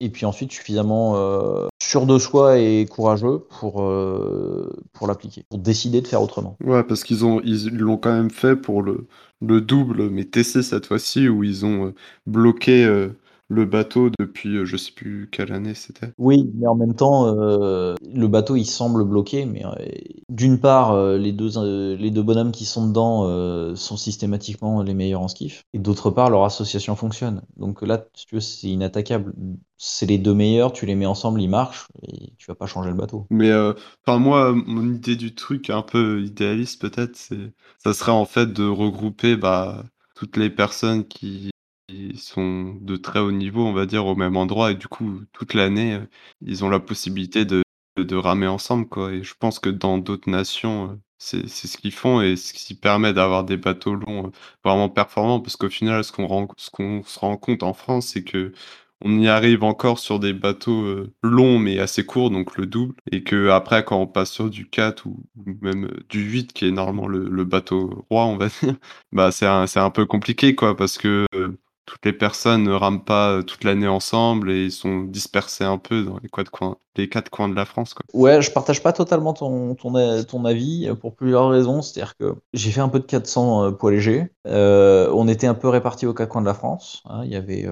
et 0.00 0.10
puis 0.10 0.26
ensuite 0.26 0.52
suffisamment 0.52 1.16
euh, 1.16 1.66
sûr 1.80 2.06
de 2.06 2.18
soi 2.18 2.58
et 2.58 2.86
courageux 2.86 3.46
pour, 3.60 3.82
euh, 3.82 4.70
pour 4.92 5.06
l'appliquer, 5.06 5.44
pour 5.48 5.58
décider 5.58 6.00
de 6.00 6.06
faire 6.06 6.22
autrement. 6.22 6.56
Ouais, 6.64 6.82
parce 6.82 7.04
qu'ils 7.04 7.24
ont 7.24 7.40
ils 7.44 7.70
l'ont 7.70 7.96
quand 7.96 8.12
même 8.12 8.30
fait 8.30 8.56
pour 8.56 8.82
le, 8.82 9.06
le 9.40 9.60
double, 9.60 10.10
mais 10.10 10.24
TC 10.24 10.62
cette 10.62 10.86
fois-ci, 10.86 11.28
où 11.28 11.44
ils 11.44 11.64
ont 11.64 11.86
euh, 11.86 11.94
bloqué 12.26 12.84
le 13.48 13.64
bateau 13.66 14.10
depuis, 14.18 14.56
heu, 14.56 14.64
je 14.64 14.76
sais 14.76 14.92
plus 14.92 15.28
quelle 15.30 15.52
année 15.52 15.74
c'était. 15.74 16.12
Oui, 16.18 16.50
mais 16.54 16.66
en 16.66 16.74
même 16.74 16.94
temps, 16.94 17.26
heu, 17.34 17.94
le 18.14 18.28
bateau, 18.28 18.56
il 18.56 18.64
semble 18.66 19.04
bloqué, 19.04 19.46
mais, 19.46 19.64
heu, 19.64 19.70
d'une 20.28 20.58
part, 20.60 20.96
les 21.16 21.32
2 21.32 21.58
in 21.58 21.94
les 21.96 22.10
2 22.10 22.22
bonhommes 22.22 22.52
qui 22.52 22.64
sont 22.64 22.86
dedans, 22.88 23.74
sont 23.76 23.96
systématiquement 23.96 24.82
les 24.82 24.94
meilleurs 24.94 25.20
en 25.22 25.28
skiff 25.28 25.64
et 25.72 25.78
d'autre 25.78 26.10
part, 26.10 26.30
leur 26.30 26.44
association 26.44 26.96
fonctionne. 26.96 27.42
Donc 27.56 27.82
là, 27.82 28.04
si 28.14 28.26
tu 28.26 28.34
veux, 28.36 28.40
c'est 28.40 28.68
inattaquable. 28.68 29.32
C'est 29.76 30.06
les 30.06 30.18
2 30.18 30.34
meilleurs, 30.34 30.72
tu 30.72 30.86
les 30.86 30.94
mets 30.94 31.04
ensemble, 31.06 31.42
ils 31.42 31.48
marchent 31.48 31.86
et 32.02 32.32
tu 32.38 32.46
vas 32.46 32.54
pas 32.54 32.66
changer 32.66 32.90
le 32.90 32.96
bateau. 32.96 33.26
Mais, 33.30 33.52
enfin 34.06 34.18
moi, 34.18 34.52
mon 34.54 34.92
idée 34.94 35.16
du 35.16 35.34
truc 35.34 35.68
un 35.68 35.82
peu 35.82 36.22
idéaliste 36.22 36.80
peut-être, 36.80 37.16
c'est 37.16 37.52
ça 37.82 37.92
serait 37.92 38.12
en 38.12 38.24
fait 38.24 38.52
de 38.52 38.64
regrouper, 38.66 39.36
bah, 39.36 39.84
toutes 40.14 40.36
les 40.36 40.48
personnes 40.48 41.04
qui 41.06 41.50
sont 42.16 42.74
de 42.80 42.96
très 42.96 43.20
haut 43.20 43.32
niveau, 43.32 43.64
on 43.64 43.72
va 43.72 43.86
dire, 43.86 44.06
au 44.06 44.14
même 44.16 44.36
endroit. 44.36 44.72
Et 44.72 44.74
du 44.74 44.88
coup, 44.88 45.20
toute 45.32 45.54
l'année, 45.54 45.94
heu, 45.94 46.08
ils 46.42 46.64
ont 46.64 46.68
la 46.70 46.80
possibilité 46.80 47.44
de 47.44 47.62
de 47.96 48.16
ramer 48.16 48.48
ensemble, 48.48 48.88
quoi. 48.88 49.12
Et 49.12 49.22
je 49.22 49.34
pense 49.38 49.60
que 49.60 49.68
dans 49.70 49.98
d'autres 49.98 50.28
nations, 50.28 50.90
heu, 50.92 51.00
c'est 51.18 51.46
ce 51.48 51.76
qu'ils 51.78 51.92
font 51.92 52.20
et 52.20 52.34
ce 52.36 52.52
qui 52.52 52.74
permet 52.74 53.12
d'avoir 53.12 53.44
des 53.44 53.56
bateaux 53.56 53.94
longs, 53.94 54.26
heu, 54.28 54.30
vraiment 54.64 54.88
performants. 54.88 55.40
Parce 55.40 55.56
qu'au 55.56 55.68
final, 55.70 56.02
ce 56.04 56.10
qu'on 56.12 56.48
qu'on 56.72 57.02
se 57.04 57.18
rend 57.20 57.36
compte 57.36 57.62
en 57.62 57.72
France, 57.72 58.08
c'est 58.08 58.24
qu'on 58.24 59.18
y 59.20 59.28
arrive 59.28 59.62
encore 59.64 59.98
sur 59.98 60.18
des 60.18 60.32
bateaux, 60.32 61.04
longs 61.22 61.58
mais 61.58 61.78
assez 61.78 62.04
courts, 62.06 62.30
donc 62.30 62.56
le 62.56 62.66
double. 62.66 62.94
Et 63.12 63.22
qu'après 63.22 63.84
quand 63.84 64.00
on 64.00 64.06
passe 64.06 64.32
sur 64.32 64.50
du 64.50 64.68
4 64.68 65.06
ou 65.06 65.22
même, 65.62 65.88
du 66.08 66.22
8 66.22 66.52
qui 66.52 66.66
est 66.66 66.70
normalement 66.70 67.06
le 67.08 67.44
bateau 67.44 68.06
roi, 68.10 68.24
on 68.26 68.36
va 68.36 68.48
dire, 68.62 68.74
bah, 69.12 69.30
c'est 69.32 69.46
un 69.46 69.66
un 69.76 69.90
peu 69.90 70.06
compliqué, 70.06 70.54
quoi, 70.54 70.76
parce 70.76 70.98
que, 70.98 71.26
toutes 71.86 72.04
les 72.06 72.12
personnes 72.12 72.64
ne 72.64 72.72
rament 72.72 73.04
pas, 73.04 73.36
heu, 73.38 73.42
toute 73.44 73.64
l'année 73.64 73.88
ensemble 73.88 74.50
et 74.50 74.64
ils 74.64 74.72
sont 74.72 75.00
dispersés 75.02 75.64
un 75.64 75.78
peu 75.78 76.02
dans 76.02 76.18
les 76.22 76.28
4 76.28 76.50
coins 76.50 76.76
les 76.96 77.08
4 77.08 77.28
coins 77.28 77.48
de 77.48 77.56
la 77.56 77.64
France, 77.64 77.92
quoi. 77.92 78.04
Ouais, 78.14 78.40
je 78.40 78.52
partage 78.52 78.80
pas 78.80 78.92
totalement 78.92 79.32
ton 79.32 79.74
ton 79.74 79.92
ton 80.22 80.44
avis, 80.44 80.86
heu, 80.88 80.94
pour 80.94 81.16
plusieurs 81.16 81.48
raisons. 81.50 81.82
C'est-à-dire 81.82 82.16
que 82.16 82.36
j'ai 82.52 82.70
fait 82.70 82.80
un 82.80 82.88
peu 82.88 83.00
de 83.00 83.04
400, 83.04 83.64
heu, 83.66 83.76
poids 83.76 83.90
léger. 83.90 84.30
Heu, 84.46 85.08
on 85.12 85.26
était 85.26 85.48
un 85.48 85.54
peu 85.54 85.68
répartis 85.68 86.06
aux 86.06 86.14
4 86.14 86.28
coins 86.28 86.40
de 86.40 86.46
la 86.46 86.54
France, 86.54 87.02
hein. 87.06 87.22
Il 87.24 87.32
y 87.32 87.36
avait, 87.36 87.66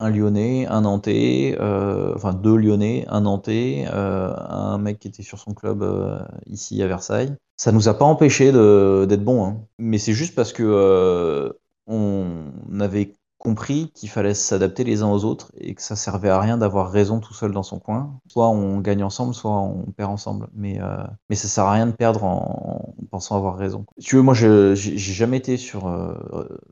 un 0.00 0.10
Lyonnais, 0.10 0.66
un 0.68 0.80
Nantais, 0.82 1.56
enfin 1.60 2.32
2 2.32 2.56
Lyonnais, 2.56 3.04
un 3.08 3.20
Nantais, 3.22 3.84
un 3.92 4.78
mec 4.78 4.98
qui 4.98 5.08
était 5.08 5.22
sur 5.22 5.38
son 5.38 5.52
club, 5.52 5.84
ici 6.46 6.82
à 6.82 6.86
Versailles. 6.86 7.34
Ça 7.58 7.72
nous 7.72 7.88
a 7.88 7.94
pas 7.98 8.06
empêchés 8.06 8.52
de 8.52 9.04
d'être 9.08 9.22
bons, 9.24 9.44
hein, 9.44 9.60
mais 9.78 9.98
c'est 9.98 10.14
juste 10.14 10.34
parce 10.34 10.52
que, 10.54 11.52
on 11.86 12.80
avait 12.80 13.12
compris 13.42 13.90
qu'il 13.92 14.08
fallait 14.08 14.34
s'adapter 14.34 14.84
les 14.84 15.02
uns 15.02 15.10
aux 15.10 15.24
autres 15.24 15.50
et 15.58 15.74
que 15.74 15.82
ça 15.82 15.96
servait 15.96 16.28
à 16.28 16.38
rien 16.40 16.58
d'avoir 16.58 16.92
raison 16.92 17.18
tout 17.18 17.34
seul 17.34 17.50
dans 17.50 17.64
son 17.64 17.80
coin. 17.80 18.20
Soit 18.28 18.48
on 18.48 18.78
gagne 18.80 19.02
ensemble, 19.02 19.34
soit 19.34 19.50
on 19.50 19.84
perd 19.96 20.12
ensemble. 20.12 20.48
Mais, 20.54 20.80
euh, 20.80 20.96
mais 21.28 21.34
ça 21.34 21.48
sert 21.48 21.64
à 21.64 21.72
rien 21.72 21.86
de 21.88 21.92
perdre 21.92 22.22
en, 22.22 22.94
en 22.96 23.04
pensant 23.10 23.36
avoir 23.36 23.56
raison. 23.56 23.84
Tu 24.00 24.14
veux, 24.16 24.22
moi, 24.22 24.34
je 24.34 24.74
j'ai 24.76 24.96
jamais 24.96 25.38
été 25.38 25.56
sur, 25.56 25.88
euh, 25.88 26.14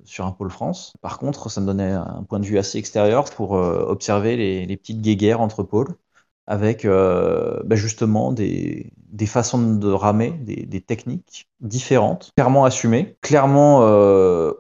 sur 0.04 0.26
un 0.26 0.33
pôle 0.33 0.50
France. 0.50 0.92
Par 1.00 1.18
contre, 1.18 1.50
ça 1.50 1.61
me 1.61 1.66
donnait 1.66 1.90
un 1.90 2.24
point 2.28 2.38
de 2.38 2.46
vue 2.46 2.59
assez 2.59 2.78
extérieur 2.78 3.24
pour 3.24 3.56
euh, 3.56 3.85
observer 3.88 4.37
les, 4.37 4.64
les 4.64 4.76
petites 4.76 5.00
guéguerres 5.00 5.40
entre 5.40 5.64
pôles 5.64 5.94
avec 6.46 6.85
euh, 6.85 7.61
bah, 7.64 7.76
justement 7.76 8.33
des, 8.33 8.92
des 8.96 9.26
façons 9.26 9.76
de 9.76 9.88
ramer, 9.88 10.33
des, 10.33 10.66
des 10.66 10.80
techniques 10.80 11.48
différentes, 11.61 12.33
clairement 12.37 12.64
assumées, 12.64 13.16
clairement 13.20 13.80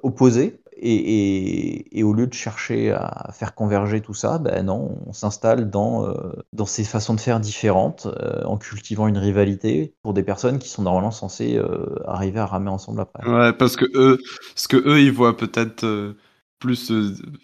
opposées. 0.02 0.59
Et, 0.82 2.02
au 2.02 2.12
lieu 2.14 2.26
de 2.26 2.34
chercher 2.34 2.92
à 2.92 3.30
faire 3.32 3.54
converger 3.54 4.00
tout 4.00 4.14
ça, 4.14 4.38
ben 4.38 4.64
non, 4.64 4.98
on 5.06 5.12
s'installe 5.12 5.70
dans, 5.70 6.06
euh, 6.06 6.14
dans 6.52 6.64
ces 6.64 6.84
façons 6.84 7.14
de 7.14 7.20
faire 7.20 7.38
différentes, 7.38 8.06
euh, 8.06 8.42
en 8.44 8.56
cultivant 8.56 9.06
une 9.06 9.18
rivalité 9.18 9.94
pour 10.02 10.14
des 10.14 10.22
personnes 10.22 10.58
qui 10.58 10.68
sont 10.68 10.82
normalement 10.82 11.10
censées 11.10 11.56
euh, 11.56 11.86
arriver 12.06 12.40
à 12.40 12.46
ramer 12.46 12.70
ensemble 12.70 13.02
après. 13.02 13.28
Ouais, 13.28 13.52
parce 13.52 13.76
que 13.76 13.84
eux, 13.94 14.18
parce 14.54 14.66
que 14.66 14.76
eux, 14.76 15.00
ils 15.00 15.12
voient 15.12 15.36
peut-être 15.36 16.14
plus, 16.58 16.92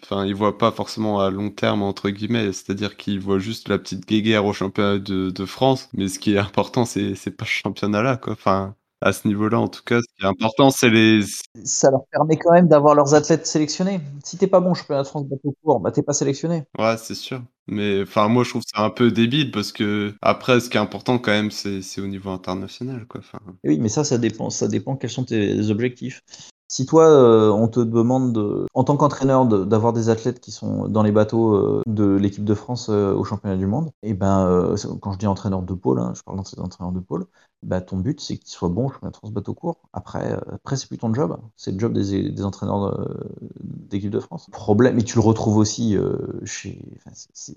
enfin, 0.03 0.25
ils 0.25 0.35
voient 0.35 0.57
pas 0.57 0.71
forcément 0.71 1.19
à 1.19 1.29
long 1.29 1.49
terme 1.49 1.83
entre 1.83 2.09
guillemets, 2.09 2.51
c'est-à-dire 2.53 2.97
qu'ils 2.97 3.19
voient 3.19 3.39
juste 3.39 3.69
la 3.69 3.77
petite 3.77 4.07
guéguerre 4.07 4.45
au 4.45 4.53
championnat 4.53 4.99
de, 4.99 5.29
de 5.29 5.45
France, 5.45 5.89
mais 5.93 6.07
ce 6.07 6.19
qui 6.19 6.33
est 6.33 6.39
important, 6.39 6.85
c'est 6.85 7.37
pas 7.37 7.45
ce 7.45 7.51
championnat-là, 7.51 8.17
quoi. 8.17 8.33
Enfin, 8.33 8.75
à 9.01 9.13
ce 9.13 9.27
niveau-là, 9.27 9.59
en 9.59 9.67
tout 9.67 9.83
cas, 9.83 9.99
ce 10.01 10.07
qui 10.17 10.23
est 10.23 10.27
important, 10.27 10.69
c'est 10.71 10.89
les 10.89 11.21
Ça 11.63 11.91
leur 11.91 12.05
permet 12.07 12.37
quand 12.37 12.51
même 12.51 12.67
d'avoir 12.67 12.95
leurs 12.95 13.13
athlètes 13.13 13.45
sélectionnés. 13.45 13.99
Si 14.23 14.37
t'es 14.37 14.47
pas 14.47 14.59
bon 14.59 14.73
championnat 14.73 15.03
de 15.03 15.07
France 15.07 15.25
bateau 15.25 15.55
court, 15.63 15.79
bah 15.79 15.91
t'es 15.91 16.01
pas 16.03 16.13
sélectionné. 16.13 16.63
Ouais, 16.79 16.95
c'est 16.97 17.15
sûr. 17.15 17.43
Mais 17.67 18.01
enfin, 18.03 18.27
moi, 18.29 18.43
je 18.43 18.51
trouve 18.51 18.63
ça 18.65 18.81
un 18.83 18.89
peu 18.89 19.11
débile 19.11 19.51
parce 19.51 19.71
que 19.71 20.15
après, 20.21 20.59
ce 20.59 20.69
qui 20.69 20.77
est 20.77 20.79
important 20.79 21.17
quand 21.19 21.31
même, 21.31 21.51
c'est 21.51 21.81
au 21.99 22.07
niveau 22.07 22.29
international, 22.29 23.05
quoi. 23.07 23.19
Enfin, 23.19 23.39
Et 23.63 23.69
oui, 23.69 23.79
mais 23.79 23.89
ça, 23.89 24.03
ça 24.03 24.17
dépend, 24.17 24.49
ça 24.49 24.67
dépend 24.67 24.95
quels 24.95 25.09
sont 25.09 25.25
tes 25.25 25.69
objectifs. 25.69 26.21
Si 26.69 26.85
toi, 26.85 27.05
euh, 27.09 27.49
on 27.51 27.67
te 27.69 27.79
demande, 27.79 28.33
de, 28.33 28.65
en 28.73 28.83
tant 28.83 28.97
qu'entraîneur, 28.97 29.45
de- 29.45 29.63
d'avoir 29.63 29.93
des 29.93 30.09
athlètes 30.09 30.41
qui 30.41 30.51
sont 30.51 30.87
dans 30.89 31.01
les 31.01 31.11
bateaux 31.13 31.55
euh, 31.55 31.81
de 31.87 32.15
l'équipe 32.15 32.43
de 32.43 32.53
France 32.53 32.89
euh, 32.89 33.13
au 33.13 33.23
championnat 33.23 33.55
du 33.55 33.65
monde, 33.65 33.89
et 34.03 34.13
ben, 34.13 34.45
euh, 34.47 34.75
c'est- 34.75 34.89
quand 35.01 35.13
je 35.13 35.17
dis 35.17 35.27
entraîneur 35.27 35.61
de 35.63 35.73
pôle, 35.73 35.99
hein, 35.99 36.13
je 36.15 36.21
parle 36.23 36.37
d'entraîneur 36.57 36.91
de 36.91 36.99
pôle, 36.99 37.25
bah, 37.63 37.81
ton 37.81 37.97
but, 37.97 38.21
c'est 38.21 38.37
qu'ils 38.37 38.49
soient 38.49 38.69
bons 38.69 38.85
au 38.85 38.89
championnat 38.89 39.11
de 39.11 39.17
France 39.17 39.31
bateau 39.31 39.53
court. 39.53 39.77
Après, 39.93 40.31
euh, 40.31 40.39
après 40.53 40.77
c'est 40.77 40.87
plus 40.87 40.97
ton 40.97 41.13
job, 41.13 41.37
c'est 41.55 41.71
le 41.71 41.79
job 41.79 41.93
des, 41.93 42.29
des 42.29 42.43
entraîneurs 42.43 42.85
euh, 42.85 43.29
d'équipe 43.61 44.11
de 44.11 44.19
France. 44.19 44.47
Problème, 44.51 44.99
et 44.99 45.03
tu 45.03 45.15
le 45.15 45.23
retrouves 45.23 45.57
aussi 45.57 45.97
euh, 45.97 46.17
chez, 46.45 46.79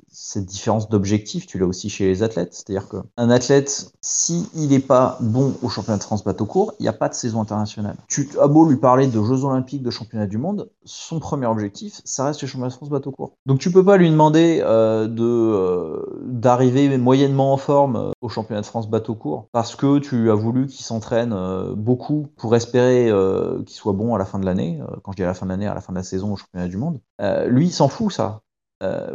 cette 0.08 0.46
différence 0.46 0.88
d'objectif, 0.88 1.46
tu 1.46 1.58
l'as 1.58 1.66
aussi 1.66 1.90
chez 1.90 2.06
les 2.06 2.22
athlètes. 2.22 2.54
C'est-à-dire 2.54 2.88
qu'un 2.88 3.30
athlète, 3.30 3.92
si 4.00 4.48
il 4.54 4.68
n'est 4.68 4.80
pas 4.80 5.18
bon 5.20 5.54
au 5.62 5.68
championnat 5.68 5.98
de 5.98 6.02
France 6.02 6.24
bateau 6.24 6.46
court, 6.46 6.72
il 6.78 6.82
n'y 6.82 6.88
a 6.88 6.94
pas 6.94 7.08
de 7.08 7.14
saison 7.14 7.40
internationale. 7.40 7.96
Tu 8.08 8.30
as 8.40 8.48
beau 8.48 8.66
lui 8.68 8.76
parler 8.76 9.06
de 9.06 9.22
Jeux 9.22 9.44
Olympiques, 9.44 9.82
de 9.82 9.90
championnat 9.90 10.26
du 10.26 10.38
monde, 10.38 10.70
son 10.84 11.20
premier 11.20 11.46
objectif, 11.46 12.00
ça 12.04 12.24
reste 12.24 12.40
le 12.42 12.48
championnat 12.48 12.70
de 12.70 12.74
France 12.74 12.90
bateau 12.90 13.10
court. 13.10 13.32
Donc 13.44 13.58
tu 13.58 13.70
peux 13.70 13.84
pas 13.84 13.96
lui 13.96 14.10
demander 14.10 14.60
euh, 14.64 15.06
de 15.06 16.20
d'arriver 16.24 16.96
moyennement 16.96 17.52
en 17.52 17.56
forme 17.56 18.12
au 18.20 18.28
championnat 18.28 18.62
de 18.62 18.66
France 18.66 18.88
bateau 18.88 19.14
court 19.14 19.46
parce 19.52 19.76
que 19.76 19.89
tu 19.98 20.30
as 20.30 20.34
voulu 20.34 20.66
qu'il 20.66 20.84
s'entraîne 20.84 21.32
euh, 21.32 21.74
beaucoup 21.74 22.28
pour 22.36 22.54
espérer 22.54 23.10
euh, 23.10 23.62
qu'il 23.64 23.76
soit 23.76 23.92
bon 23.92 24.14
à 24.14 24.18
la 24.18 24.24
fin 24.24 24.38
de 24.38 24.46
l'année. 24.46 24.80
Euh, 24.80 24.96
quand 25.02 25.12
je 25.12 25.16
dis 25.16 25.22
à 25.22 25.26
la 25.26 25.34
fin 25.34 25.46
de 25.46 25.50
l'année, 25.50 25.66
à 25.66 25.74
la 25.74 25.80
fin 25.80 25.92
de 25.92 25.98
la 25.98 26.04
saison 26.04 26.32
au 26.32 26.36
championnat 26.36 26.68
du 26.68 26.76
monde. 26.76 27.00
Lui, 27.46 27.66
il 27.66 27.72
s'en 27.72 27.88
fout 27.88 28.12
ça. 28.12 28.42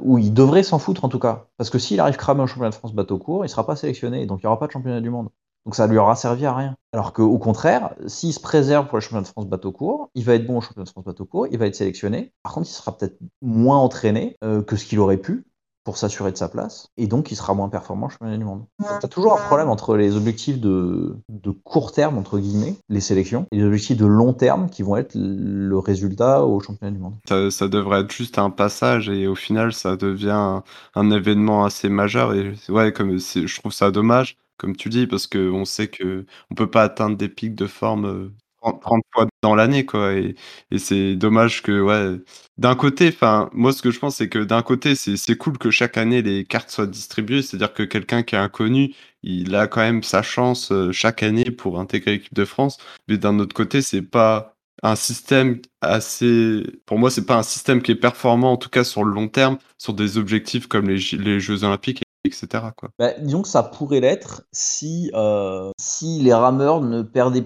Ou 0.02 0.20
il 0.20 0.34
devrait 0.34 0.64
s'en 0.64 0.78
foutre 0.78 1.06
en 1.06 1.10
tout 1.10 1.20
cas. 1.20 1.48
Parce 1.58 1.70
que 1.70 1.80
s'il 1.80 2.00
arrive 2.00 2.18
cramé 2.18 2.44
au 2.44 2.48
championnat 2.48 2.70
de 2.70 2.76
France 2.76 2.94
bateau 2.94 3.18
court, 3.18 3.46
il 3.46 3.50
sera 3.50 3.66
pas 3.66 3.76
sélectionné, 3.76 4.26
donc 4.26 4.42
il 4.42 4.46
n'y 4.46 4.48
aura 4.48 4.60
pas 4.60 4.68
de 4.68 4.72
championnat 4.72 5.02
du 5.02 5.10
monde. 5.10 5.30
Donc 5.66 5.74
ça 5.74 5.88
lui 5.88 5.98
aura 5.98 6.16
servi 6.16 6.46
à 6.46 6.54
rien. 6.54 6.76
Alors 6.94 7.14
qu'au 7.14 7.40
contraire, 7.40 7.96
s'il 8.06 8.32
se 8.34 8.40
préserve 8.40 8.88
pour 8.88 8.98
le 8.98 9.02
championnat 9.02 9.24
de 9.24 9.28
France 9.28 9.48
bateau 9.48 9.72
court, 9.72 10.12
il 10.14 10.24
va 10.24 10.36
être 10.36 10.46
bon 10.46 10.58
au 10.58 10.62
championnat 10.62 10.86
de 10.86 10.90
France 10.90 11.06
bateau 11.06 11.26
court, 11.26 11.48
il 11.48 11.58
va 11.58 11.66
être 11.66 11.76
sélectionné. 11.76 12.34
Par 12.44 12.54
contre, 12.54 12.68
il 12.70 12.74
sera 12.74 12.96
peut-être 12.96 13.18
moins 13.42 13.78
entraîné 13.78 14.38
que 14.42 14.76
ce 14.76 14.86
qu'il 14.86 15.00
aurait 15.00 15.18
pu 15.18 15.46
pour 15.86 15.98
s'assurer 15.98 16.32
de 16.32 16.38
sa 16.38 16.50
place, 16.50 16.90
et 16.98 17.08
donc 17.08 17.32
il 17.32 17.36
sera 17.36 17.54
moins 17.54 17.70
performant 17.70 18.08
au 18.08 18.10
championnat 18.10 18.38
du 18.38 18.44
monde. 18.44 18.66
Tu 18.80 19.06
as 19.06 19.08
toujours 19.08 19.40
un 19.40 19.46
problème 19.46 19.70
entre 19.70 19.96
les 19.96 20.18
objectifs 20.18 20.60
de, 20.60 21.16
de 21.30 21.52
court 21.52 21.92
terme, 21.92 22.18
entre 22.18 22.40
guillemets, 22.40 22.76
les 22.90 23.00
sélections, 23.00 23.46
et 23.52 23.58
les 23.58 23.64
objectifs 23.64 23.98
de 23.98 24.06
long 24.06 24.34
terme 24.34 24.70
qui 24.70 24.82
vont 24.82 24.98
être 24.98 25.16
le 25.16 25.78
résultat 25.78 26.44
au 26.44 26.60
championnat 26.60 26.92
du 26.92 27.00
monde. 27.00 27.14
ça, 27.30 27.50
ça 27.52 27.68
devrait 27.68 28.02
être 28.02 28.12
juste 28.12 28.40
un 28.40 28.50
passage 28.50 29.10
et 29.10 29.28
au 29.28 29.36
final, 29.36 29.72
ça 29.74 29.96
devient 29.96 30.32
un, 30.32 30.64
un 30.96 31.12
événement 31.12 31.64
assez 31.64 31.88
majeur 31.88 32.34
et 32.34 32.54
ouais, 32.70 32.92
comme 32.92 33.18
je 33.18 33.60
trouve 33.60 33.72
ça 33.72 33.92
dommage, 33.92 34.38
comme 34.58 34.76
tu 34.76 34.90
dis, 34.90 35.06
parce 35.08 35.28
que 35.28 35.52
on 35.52 35.66
sait 35.66 35.88
que 35.88 36.26
on 36.50 36.56
peut 36.56 36.70
pas 36.70 36.84
atteindre 36.84 37.18
des 37.18 37.30
pics 37.30 37.56
de 37.56 37.68
forme 37.68 38.06
euh, 38.06 38.34
30, 38.72 38.82
30 38.82 39.02
fois 39.14 39.28
dans 39.42 39.56
l'année, 39.56 39.86
quoi. 39.86 40.14
Et, 40.14 40.36
c'est 40.78 41.16
dommage 41.16 41.62
que, 41.62 41.82
ouais, 41.82 42.20
d'un 42.58 42.76
côté, 42.76 43.10
enfin, 43.10 43.50
moi, 43.54 43.74
ce 43.74 43.82
que 43.82 43.92
je 43.92 44.00
pense, 44.00 44.18
c'est 44.18 44.30
que 44.30 44.40
d'un 44.40 44.62
côté, 44.62 44.96
c'est 44.96 45.38
cool 45.38 45.58
que 45.58 45.72
chaque 45.72 45.98
année 45.98 46.22
les 46.22 46.46
cartes 46.46 46.70
soient 46.70 46.88
distribuées, 46.88 47.42
c'est-à-dire 47.42 47.74
que 47.74 47.84
quelqu'un 47.84 48.24
qui 48.24 48.36
est 48.36 48.40
inconnu, 48.40 48.94
il 49.24 49.56
a 49.56 49.68
quand 49.68 49.82
même 49.82 50.04
sa 50.04 50.22
chance 50.22 50.72
euh, 50.72 50.92
chaque 50.92 51.24
année 51.24 51.52
pour 51.52 51.80
intégrer 51.80 52.12
l'équipe 52.12 52.34
de 52.34 52.46
France. 52.46 52.78
Mais 53.08 53.18
d'un 53.18 53.40
autre 53.40 53.56
côté, 53.56 53.82
c'est 53.82 54.02
pas 54.02 54.56
un 54.84 54.96
système 54.96 55.62
assez. 55.82 56.64
Pour 56.86 57.00
moi, 57.00 57.10
c'est 57.10 57.26
pas 57.26 57.38
un 57.38 57.44
système 57.44 57.82
qui 57.82 57.92
est 57.92 57.96
performant, 57.96 58.54
en 58.54 58.58
tout 58.58 58.70
cas 58.70 58.84
sur 58.84 59.04
le 59.04 59.14
long 59.14 59.28
terme, 59.28 59.58
sur 59.78 59.94
des 59.94 60.18
objectifs 60.18 60.68
comme 60.68 60.90
les, 60.90 61.00
les 61.18 61.40
Jeux 61.40 61.64
Olympiques, 61.64 62.04
etc. 62.26 62.66
Quoi. 62.76 62.90
Bah, 63.00 63.12
disons 63.20 63.42
que 63.42 63.48
ça 63.48 63.64
pourrait 63.64 64.00
l'être 64.00 64.44
si, 64.52 65.12
euh, 65.14 65.72
si 65.80 66.20
les 66.22 66.34
rameurs 66.34 66.82
ne 66.82 67.02
perdaient 67.02 67.46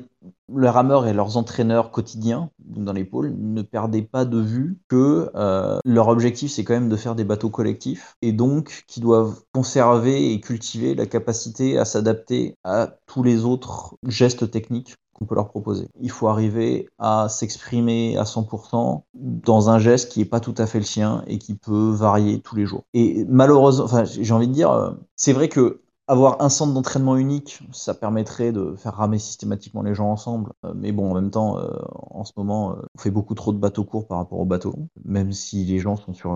les 0.58 0.70
rameurs 0.70 1.08
et 1.08 1.14
leurs 1.14 1.38
entraîneurs 1.38 1.92
quotidiens 1.92 2.50
dans 2.60 2.94
les 2.94 3.04
pôles 3.04 3.34
ne 3.38 3.62
perdaient 3.62 4.02
pas 4.02 4.26
de 4.26 4.40
vue 4.40 4.78
que 4.88 5.30
euh, 5.36 5.80
leur 5.86 6.08
objectif 6.08 6.52
c'est 6.52 6.64
quand 6.64 6.74
même 6.74 6.90
de 6.90 6.96
faire 6.96 7.16
des 7.16 7.24
bateaux 7.24 7.50
collectifs 7.50 8.16
et 8.22 8.32
donc 8.32 8.84
qui 8.88 9.00
doivent 9.00 9.42
conserver 9.54 10.32
et 10.32 10.40
cultiver 10.40 10.96
la 10.96 11.06
capacité 11.06 11.78
à 11.78 11.86
s'adapter 11.86 12.56
à 12.64 12.96
tous 13.06 13.24
les 13.24 13.46
autres 13.46 13.96
gestes 14.08 14.50
techniques 14.52 14.96
qu'on 15.20 15.26
peut 15.26 15.36
leur 15.36 15.50
proposer. 15.50 15.90
Il 16.00 16.12
faut 16.12 16.28
arriver 16.28 16.88
à 16.98 17.28
s'exprimer 17.30 18.18
à 18.18 18.24
100% 18.24 19.02
dans 19.14 19.70
un 19.70 19.78
geste 19.78 20.12
qui 20.12 20.20
n'est 20.20 20.26
pas 20.26 20.40
tout 20.40 20.56
à 20.58 20.66
fait 20.66 20.80
le 20.80 20.86
sien 20.86 21.24
et 21.28 21.38
qui 21.38 21.56
peut 21.56 21.92
varier 21.92 22.40
tous 22.40 22.56
les 22.56 22.66
jours. 22.66 22.86
Et 22.94 23.26
malheureusement, 23.28 23.84
enfin, 23.84 24.06
j'ai 24.06 24.34
envie 24.34 24.48
de 24.48 24.54
dire, 24.54 24.72
euh, 24.72 24.92
c'est 25.18 25.34
vrai 25.34 25.50
que 25.50 25.82
avoir 26.10 26.42
un 26.42 26.50
centre 26.50 26.74
d'entraînement 26.74 27.18
unique, 27.18 27.60
ça 27.72 27.94
permettrait 27.94 28.52
de 28.52 28.74
faire 28.76 28.96
ramer 28.96 29.20
systématiquement 29.20 29.84
les 29.84 29.94
gens 29.94 30.10
ensemble. 30.10 30.52
Euh, 30.66 30.74
mais 30.76 30.92
bon, 30.92 31.12
en 31.12 31.14
même 31.14 31.30
temps, 31.30 31.60
euh, 31.60 31.70
en 31.92 32.24
ce 32.26 32.34
moment, 32.36 32.72
euh, 32.72 32.82
on 32.96 33.00
fait 33.00 33.12
beaucoup 33.12 33.36
trop 33.36 33.54
de 33.54 33.60
bateaux 33.60 33.84
courts 33.84 34.08
par 34.08 34.18
rapport 34.18 34.40
aux 34.40 34.46
bateaux 34.46 34.72
longs. 34.72 34.90
Même 35.06 35.32
si 35.32 35.64
les 35.66 35.78
gens 35.78 35.96
sont 35.96 36.14
sur 36.14 36.32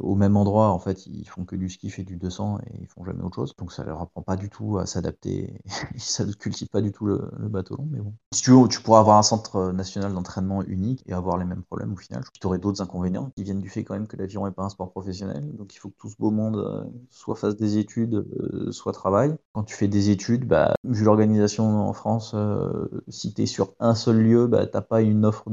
au 0.00 0.14
même 0.14 0.36
endroit, 0.36 0.70
en 0.70 0.78
fait, 0.78 1.06
ils 1.06 1.28
font 1.28 1.44
que 1.44 1.56
du 1.56 1.68
skiff 1.68 1.98
et 1.98 2.04
du 2.04 2.16
200 2.16 2.60
et 2.66 2.80
ils 2.80 2.86
font 2.86 3.04
jamais 3.04 3.22
autre 3.22 3.36
chose. 3.36 3.54
Donc 3.58 3.70
ça 3.70 3.84
leur 3.84 4.00
apprend 4.00 4.22
pas 4.22 4.36
du 4.36 4.48
tout 4.48 4.78
à 4.78 4.86
s'adapter. 4.86 5.60
ça 5.98 6.24
ne 6.24 6.32
cultive 6.32 6.68
pas 6.68 6.80
du 6.80 6.90
tout 6.90 7.04
le, 7.04 7.28
bateau 7.50 7.76
long. 7.76 7.88
Mais 7.90 8.00
bon, 8.00 8.14
si 8.32 8.42
tu 8.42 8.50
veux, 8.52 8.66
tu 8.68 8.80
pourrais 8.80 9.00
avoir 9.00 9.18
un 9.18 9.22
centre 9.22 9.72
national 9.72 10.14
d'entraînement 10.14 10.62
unique 10.62 11.04
et 11.06 11.12
avoir 11.12 11.36
les 11.36 11.44
mêmes 11.44 11.62
problèmes 11.62 11.92
au 11.92 11.96
final. 11.96 12.22
Tu 12.40 12.46
aurais 12.46 12.58
d'autres 12.58 12.80
inconvénients 12.80 13.30
qui 13.36 13.44
viennent 13.44 13.60
du 13.60 13.68
fait 13.68 13.84
quand 13.84 13.94
même 13.94 14.06
que 14.06 14.16
l'aviron 14.16 14.46
n'est 14.46 14.52
pas 14.52 14.64
un 14.64 14.70
sport 14.70 14.90
professionnel. 14.90 15.54
Donc 15.56 15.74
il 15.74 15.78
faut 15.78 15.90
que 15.90 15.96
tout 15.98 16.08
ce 16.08 16.16
beau 16.18 16.30
monde 16.30 16.90
soit 17.10 17.36
fasse 17.36 17.56
des 17.56 17.76
études, 17.76 18.24
soit 18.70 18.92
travaille 18.92 19.17
quand 19.52 19.64
tu 19.64 19.74
fais 19.74 19.88
des 19.88 20.10
études, 20.10 20.46
bah, 20.46 20.74
vu 20.84 21.04
l'organisation 21.04 21.88
en 21.88 21.92
France, 21.92 22.32
euh, 22.34 22.88
si 23.08 23.34
tu 23.34 23.42
es 23.42 23.46
sur 23.46 23.74
un 23.80 23.94
seul 23.94 24.18
lieu, 24.18 24.46
bah, 24.46 24.66
tu 24.66 24.72
n'as 24.74 24.82
pas 24.82 25.02
une 25.02 25.24
offre 25.24 25.44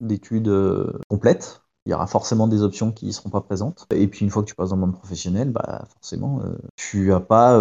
d'études 0.00 0.48
euh, 0.48 0.92
complète. 1.08 1.62
Il 1.86 1.90
y 1.90 1.94
aura 1.94 2.06
forcément 2.06 2.48
des 2.48 2.62
options 2.62 2.92
qui 2.92 3.06
ne 3.06 3.12
seront 3.12 3.30
pas 3.30 3.42
présentes. 3.42 3.86
Et 3.90 4.08
puis 4.08 4.24
une 4.24 4.30
fois 4.30 4.42
que 4.42 4.48
tu 4.48 4.54
passes 4.54 4.70
dans 4.70 4.76
le 4.76 4.82
monde 4.82 4.94
professionnel, 4.94 5.50
bah, 5.50 5.84
forcément, 5.92 6.40
euh, 6.42 6.56
tu 6.76 7.08
n'as 7.08 7.20
pas 7.20 7.60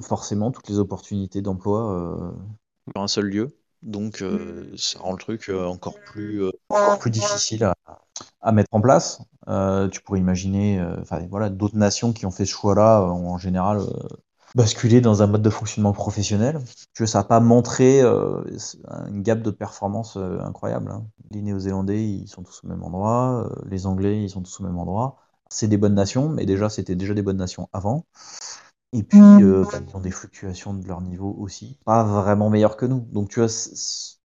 forcément 0.00 0.50
toutes 0.50 0.68
les 0.68 0.78
opportunités 0.78 1.42
d'emploi 1.42 2.34
sur 2.90 3.02
un 3.02 3.08
seul 3.08 3.26
lieu. 3.26 3.56
Donc 3.82 4.24
ça 4.76 4.98
rend 5.00 5.12
le 5.12 5.18
truc 5.18 5.50
encore 5.50 5.98
plus, 6.00 6.50
difficile 7.06 7.70
à 8.40 8.52
mettre 8.52 8.70
en 8.72 8.80
place. 8.80 9.20
Euh, 9.48 9.88
tu 9.88 10.00
pourrais 10.00 10.20
imaginer 10.20 10.80
euh, 10.80 10.96
voilà, 11.30 11.48
d'autres 11.50 11.76
nations 11.76 12.12
qui 12.12 12.26
ont 12.26 12.30
fait 12.30 12.44
ce 12.44 12.52
choix-là, 12.52 13.02
en 13.02 13.38
général, 13.38 13.78
euh, 13.78 14.08
basculer 14.54 15.00
dans 15.00 15.22
un 15.22 15.26
mode 15.26 15.42
de 15.42 15.50
fonctionnement 15.50 15.92
professionnel. 15.92 16.60
Tu 16.94 17.02
vois, 17.02 17.06
ça 17.06 17.18
n'a 17.18 17.24
pas 17.24 17.40
montré 17.40 18.02
un 18.02 19.20
gap 19.20 19.42
de 19.42 19.50
performance 19.50 20.16
incroyable. 20.16 20.90
Hein. 20.92 21.06
Les 21.30 21.42
Néo-Zélandais, 21.42 22.04
ils 22.04 22.28
sont 22.28 22.42
tous 22.42 22.62
au 22.64 22.68
même 22.68 22.82
endroit. 22.82 23.50
les 23.66 23.86
Anglais, 23.86 24.22
ils 24.22 24.30
sont 24.30 24.42
tous 24.42 24.60
au 24.60 24.64
même 24.64 24.78
endroit. 24.78 25.16
C'est 25.48 25.68
des 25.68 25.78
bonnes 25.78 25.94
nations, 25.94 26.28
mais 26.28 26.46
déjà, 26.46 26.68
c'était 26.68 26.94
déjà 26.94 27.14
des 27.14 27.22
bonnes 27.22 27.36
nations 27.36 27.68
avant. 27.72 28.04
Et 28.94 29.02
puis, 29.02 29.18
bah, 29.18 29.38
ils 29.40 29.96
ont 29.96 30.00
des 30.00 30.10
fluctuations 30.10 30.74
de 30.74 30.86
leur 30.86 31.00
niveau 31.00 31.34
aussi. 31.38 31.78
Pas 31.86 32.04
vraiment 32.04 32.50
meilleurs 32.50 32.76
que 32.76 32.84
nous. 32.84 33.00
Donc, 33.12 33.30
tu 33.30 33.40
vois, 33.40 33.48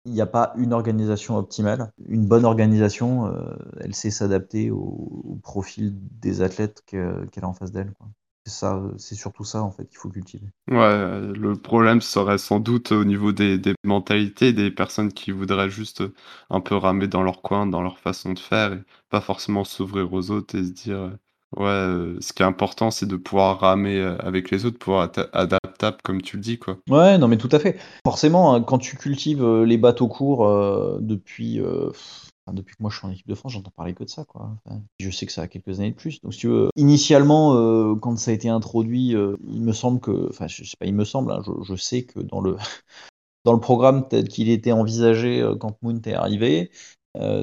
il 0.06 0.12
n'y 0.12 0.20
a 0.20 0.26
pas 0.26 0.52
une 0.56 0.72
organisation 0.72 1.36
optimale. 1.36 1.90
Une 2.08 2.26
bonne 2.26 2.44
organisation, 2.44 3.26
euh, 3.26 3.56
elle 3.80 3.94
sait 3.94 4.10
s'adapter 4.10 4.70
au, 4.70 5.38
profil 5.42 5.94
des 6.20 6.42
athlètes 6.42 6.82
qu'elle 6.86 7.28
a 7.42 7.48
en 7.48 7.52
face 7.52 7.72
d'elle. 7.72 7.92
C'est 8.46 9.16
surtout 9.16 9.42
ça 9.42 9.62
en 9.62 9.72
fait 9.72 9.86
qu'il 9.88 9.98
faut 9.98 10.08
cultiver. 10.08 10.46
Ouais, 10.70 11.20
le 11.34 11.54
problème 11.54 12.00
serait 12.00 12.38
sans 12.38 12.60
doute 12.60 12.92
au 12.92 13.04
niveau 13.04 13.32
des, 13.32 13.60
mentalités, 13.82 14.52
des 14.52 14.70
personnes 14.70 15.12
qui 15.12 15.32
voudraient 15.32 15.68
juste 15.68 16.04
un 16.48 16.60
peu 16.60 16.76
ramer 16.76 17.08
dans 17.08 17.24
leur 17.24 17.42
coin, 17.42 17.66
dans 17.66 17.82
leur 17.82 17.98
façon 17.98 18.32
de 18.32 18.38
faire, 18.38 18.72
et 18.72 18.82
pas 19.10 19.20
forcément 19.20 19.64
s'ouvrir 19.64 20.12
aux 20.12 20.30
autres 20.30 20.54
et 20.54 20.64
se 20.64 20.70
dire 20.70 21.16
Ouais, 21.56 22.14
ce 22.20 22.32
qui 22.32 22.42
est 22.42 22.46
important, 22.46 22.90
c'est 22.90 23.06
de 23.06 23.16
pouvoir 23.16 23.60
ramer, 23.60 24.00
avec 24.18 24.50
les 24.50 24.66
autres, 24.66 24.78
pouvoir 24.78 25.04
être 25.04 25.30
adaptable 25.32 25.98
comme 26.02 26.20
tu 26.20 26.36
le 26.36 26.42
dis, 26.42 26.58
quoi. 26.58 26.78
Ouais, 26.90 27.18
non, 27.18 27.28
mais 27.28 27.38
tout 27.38 27.48
à 27.52 27.58
fait. 27.58 27.78
Forcément, 28.04 28.54
hein, 28.54 28.62
quand 28.62 28.78
tu 28.78 28.96
cultives, 28.96 29.44
les 29.62 29.78
bateaux 29.78 30.08
courts, 30.08 30.46
depuis, 31.00 31.60
depuis 32.52 32.76
que 32.76 32.82
moi 32.82 32.90
je 32.90 32.98
suis 32.98 33.06
en 33.06 33.10
équipe 33.10 33.28
de 33.28 33.34
France, 33.34 33.52
j'entends 33.52 33.70
parler 33.70 33.94
que 33.94 34.04
de 34.04 34.08
ça, 34.08 34.24
quoi. 34.24 34.50
je 34.98 35.10
sais 35.10 35.26
que 35.26 35.32
ça 35.32 35.42
a 35.42 35.48
quelques 35.48 35.80
années 35.80 35.90
de 35.90 35.96
plus. 35.96 36.20
Donc 36.20 36.34
si 36.34 36.40
tu 36.40 36.48
veux, 36.48 36.70
initialement, 36.76 37.96
quand 37.96 38.16
ça 38.18 38.30
a 38.30 38.34
été 38.34 38.48
introduit, 38.48 39.14
il 39.48 39.62
me 39.62 39.72
semble 39.72 40.00
que 40.00 40.28
enfin 40.30 40.46
je 40.46 40.64
sais 40.64 40.76
pas, 40.78 40.86
il 40.86 40.94
me 40.94 41.04
semble, 41.04 41.32
hein, 41.32 41.42
je 41.62 41.74
sais 41.74 42.04
que 42.04 42.20
dans 42.20 42.40
le 42.40 42.56
dans 43.44 43.52
le 43.52 43.60
programme 43.60 44.08
tel 44.08 44.28
qu'il 44.28 44.48
était 44.48 44.72
envisagé, 44.72 45.48
quand 45.60 45.76
Moon 45.82 46.00
est 46.04 46.14
arrivé, 46.14 46.70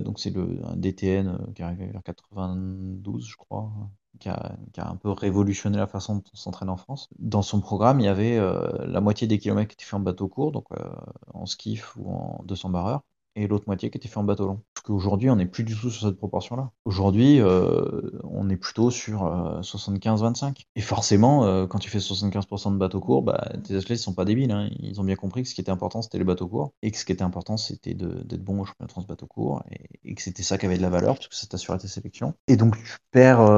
donc 0.01 0.19
c'est 0.19 0.29
le 0.29 0.59
un 0.65 0.75
DTN, 0.75 1.53
qui 1.55 1.61
est 1.61 1.65
arrivé 1.65 1.87
vers 1.87 2.03
92 2.03 3.27
je 3.27 3.35
crois 3.37 3.71
qui 4.19 4.29
a, 4.29 4.57
un 4.77 4.95
peu 4.95 5.09
révolutionné 5.09 5.77
la 5.77 5.87
façon 5.87 6.15
dont 6.15 6.23
on 6.33 6.37
s'entraîne 6.37 6.69
en 6.69 6.77
France. 6.77 7.09
Dans 7.19 7.41
son 7.41 7.61
programme, 7.61 7.99
il 7.99 8.05
y 8.05 8.09
avait 8.09 8.37
euh, 8.37 8.69
la 8.85 9.01
moitié 9.01 9.27
des 9.27 9.39
kilomètres 9.39 9.69
qui 9.69 9.73
étaient 9.75 9.85
faits 9.85 9.95
en 9.95 9.99
bateau 9.99 10.27
court, 10.27 10.63
euh, 10.71 10.89
en 11.33 11.45
skiff 11.45 11.95
ou 11.97 12.09
en 12.09 12.43
200 12.45 12.69
barreurs, 12.69 13.01
et 13.35 13.47
l'autre 13.47 13.65
moitié 13.67 13.89
qui 13.89 13.97
était 13.97 14.07
fait 14.07 14.17
en 14.17 14.23
bateau 14.23 14.45
long. 14.45 14.61
Parce 14.73 14.85
qu'aujourd'hui, 14.85 15.29
on 15.29 15.35
n'est 15.35 15.45
plus 15.45 15.63
du 15.63 15.75
tout 15.75 15.89
sur 15.89 16.07
cette 16.07 16.17
proportion-là. 16.17 16.71
Aujourd'hui, 16.85 17.39
euh, 17.39 18.11
on 18.23 18.49
est 18.49 18.57
plutôt 18.57 18.91
sur 18.91 19.23
75-25. 19.61 20.45
Euh, 20.45 20.51
et 20.75 20.81
forcément, 20.81 21.45
euh, 21.45 21.65
quand 21.65 21.79
tu 21.79 21.89
fais 21.89 21.99
75% 21.99 22.73
de 22.73 22.77
bateaux 22.77 22.99
courts, 22.99 23.23
bah, 23.23 23.51
tes 23.63 23.75
athlètes 23.75 23.99
ne 23.99 24.03
sont 24.03 24.13
pas 24.13 24.25
débiles. 24.25 24.51
Hein. 24.51 24.69
Ils 24.79 24.99
ont 25.01 25.03
bien 25.03 25.15
compris 25.15 25.43
que 25.43 25.49
ce 25.49 25.55
qui 25.55 25.61
était 25.61 25.71
important, 25.71 26.01
c'était 26.01 26.17
les 26.17 26.23
bateaux 26.23 26.47
courts. 26.47 26.73
Et 26.81 26.91
que 26.91 26.97
ce 26.97 27.05
qui 27.05 27.11
était 27.11 27.23
important, 27.23 27.57
c'était 27.57 27.93
d'être 27.93 28.43
bon 28.43 28.61
au 28.61 28.65
championnat 28.65 28.87
de 28.87 28.91
France 28.91 29.07
bateau 29.07 29.25
court. 29.25 29.63
Et, 30.03 30.13
que 30.13 30.21
c'était 30.21 30.43
ça 30.43 30.59
qui 30.59 30.67
avait 30.67 30.77
de 30.77 30.83
la 30.83 30.89
valeur, 30.89 31.15
parce 31.15 31.27
que 31.27 31.35
ça 31.35 31.47
t'assurait 31.47 31.79
tes 31.79 31.87
sélections. 31.87 32.35
Et 32.47 32.55
donc, 32.55 32.75
tu 32.77 32.97
perds, 33.11 33.49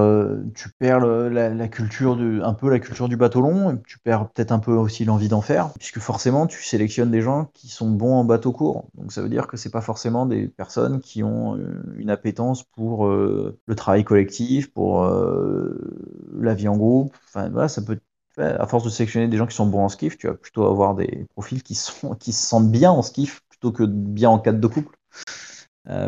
tu 0.53 0.69
perds 0.79 0.99
la, 0.99 1.67
culture 1.67 2.17
un 2.17 2.53
peu 2.53 2.69
la 2.69 2.79
culture 2.79 3.09
du 3.09 3.17
bateau 3.17 3.41
long. 3.41 3.71
Et 3.71 3.81
tu 3.85 3.99
perds 3.99 4.29
peut-être 4.29 4.51
un 4.53 4.59
peu 4.59 4.71
aussi 4.71 5.03
l'envie 5.03 5.27
d'en 5.27 5.41
faire. 5.41 5.73
Puisque 5.73 5.99
forcément, 5.99 6.47
tu 6.47 6.63
sélectionnes 6.63 7.11
des 7.11 7.21
gens 7.21 7.49
qui 7.53 7.67
sont 7.67 7.89
bons 7.89 8.15
en 8.15 8.23
bateau 8.23 8.53
court. 8.53 8.85
Donc, 8.93 9.11
ça 9.11 9.21
veut 9.21 9.29
dire 9.29 9.47
que 9.47 9.57
c'est 9.65 9.71
pas 9.71 9.81
forcément 9.81 10.27
des 10.27 10.47
personnes 10.47 11.01
qui 11.01 11.23
ont 11.23 11.57
euh, 11.57 11.81
une 11.97 12.11
appétence 12.11 12.61
pour 12.63 13.07
euh, 13.07 13.59
le 13.65 13.75
travail 13.75 14.03
collectif, 14.03 14.71
pour 14.71 15.03
euh, 15.05 15.75
la 16.39 16.53
vie 16.53 16.67
en 16.67 16.77
groupe. 16.77 17.15
Enfin, 17.33 17.67
ça 17.67 17.81
peut 17.81 17.99
à 18.37 18.67
force 18.67 18.83
de 18.83 18.89
sélectionner 18.89 19.27
des 19.27 19.37
gens 19.37 19.47
qui 19.47 19.55
sont 19.55 19.65
bons 19.65 19.85
en 19.85 19.89
skiff, 19.89 20.17
tu 20.19 20.27
vas 20.27 20.35
plutôt 20.35 20.65
avoir 20.65 20.93
des 20.93 21.25
profils 21.33 21.63
qui, 21.63 21.73
sont, 21.73 22.13
qui 22.19 22.31
se 22.31 22.45
sentent 22.45 22.69
bien 22.69 22.91
en 22.91 23.01
skiff 23.01 23.41
plutôt 23.49 23.71
que 23.71 23.83
bien 23.83 24.29
en 24.29 24.37
cadre 24.37 24.59
de 24.59 24.67
couple. 24.67 24.94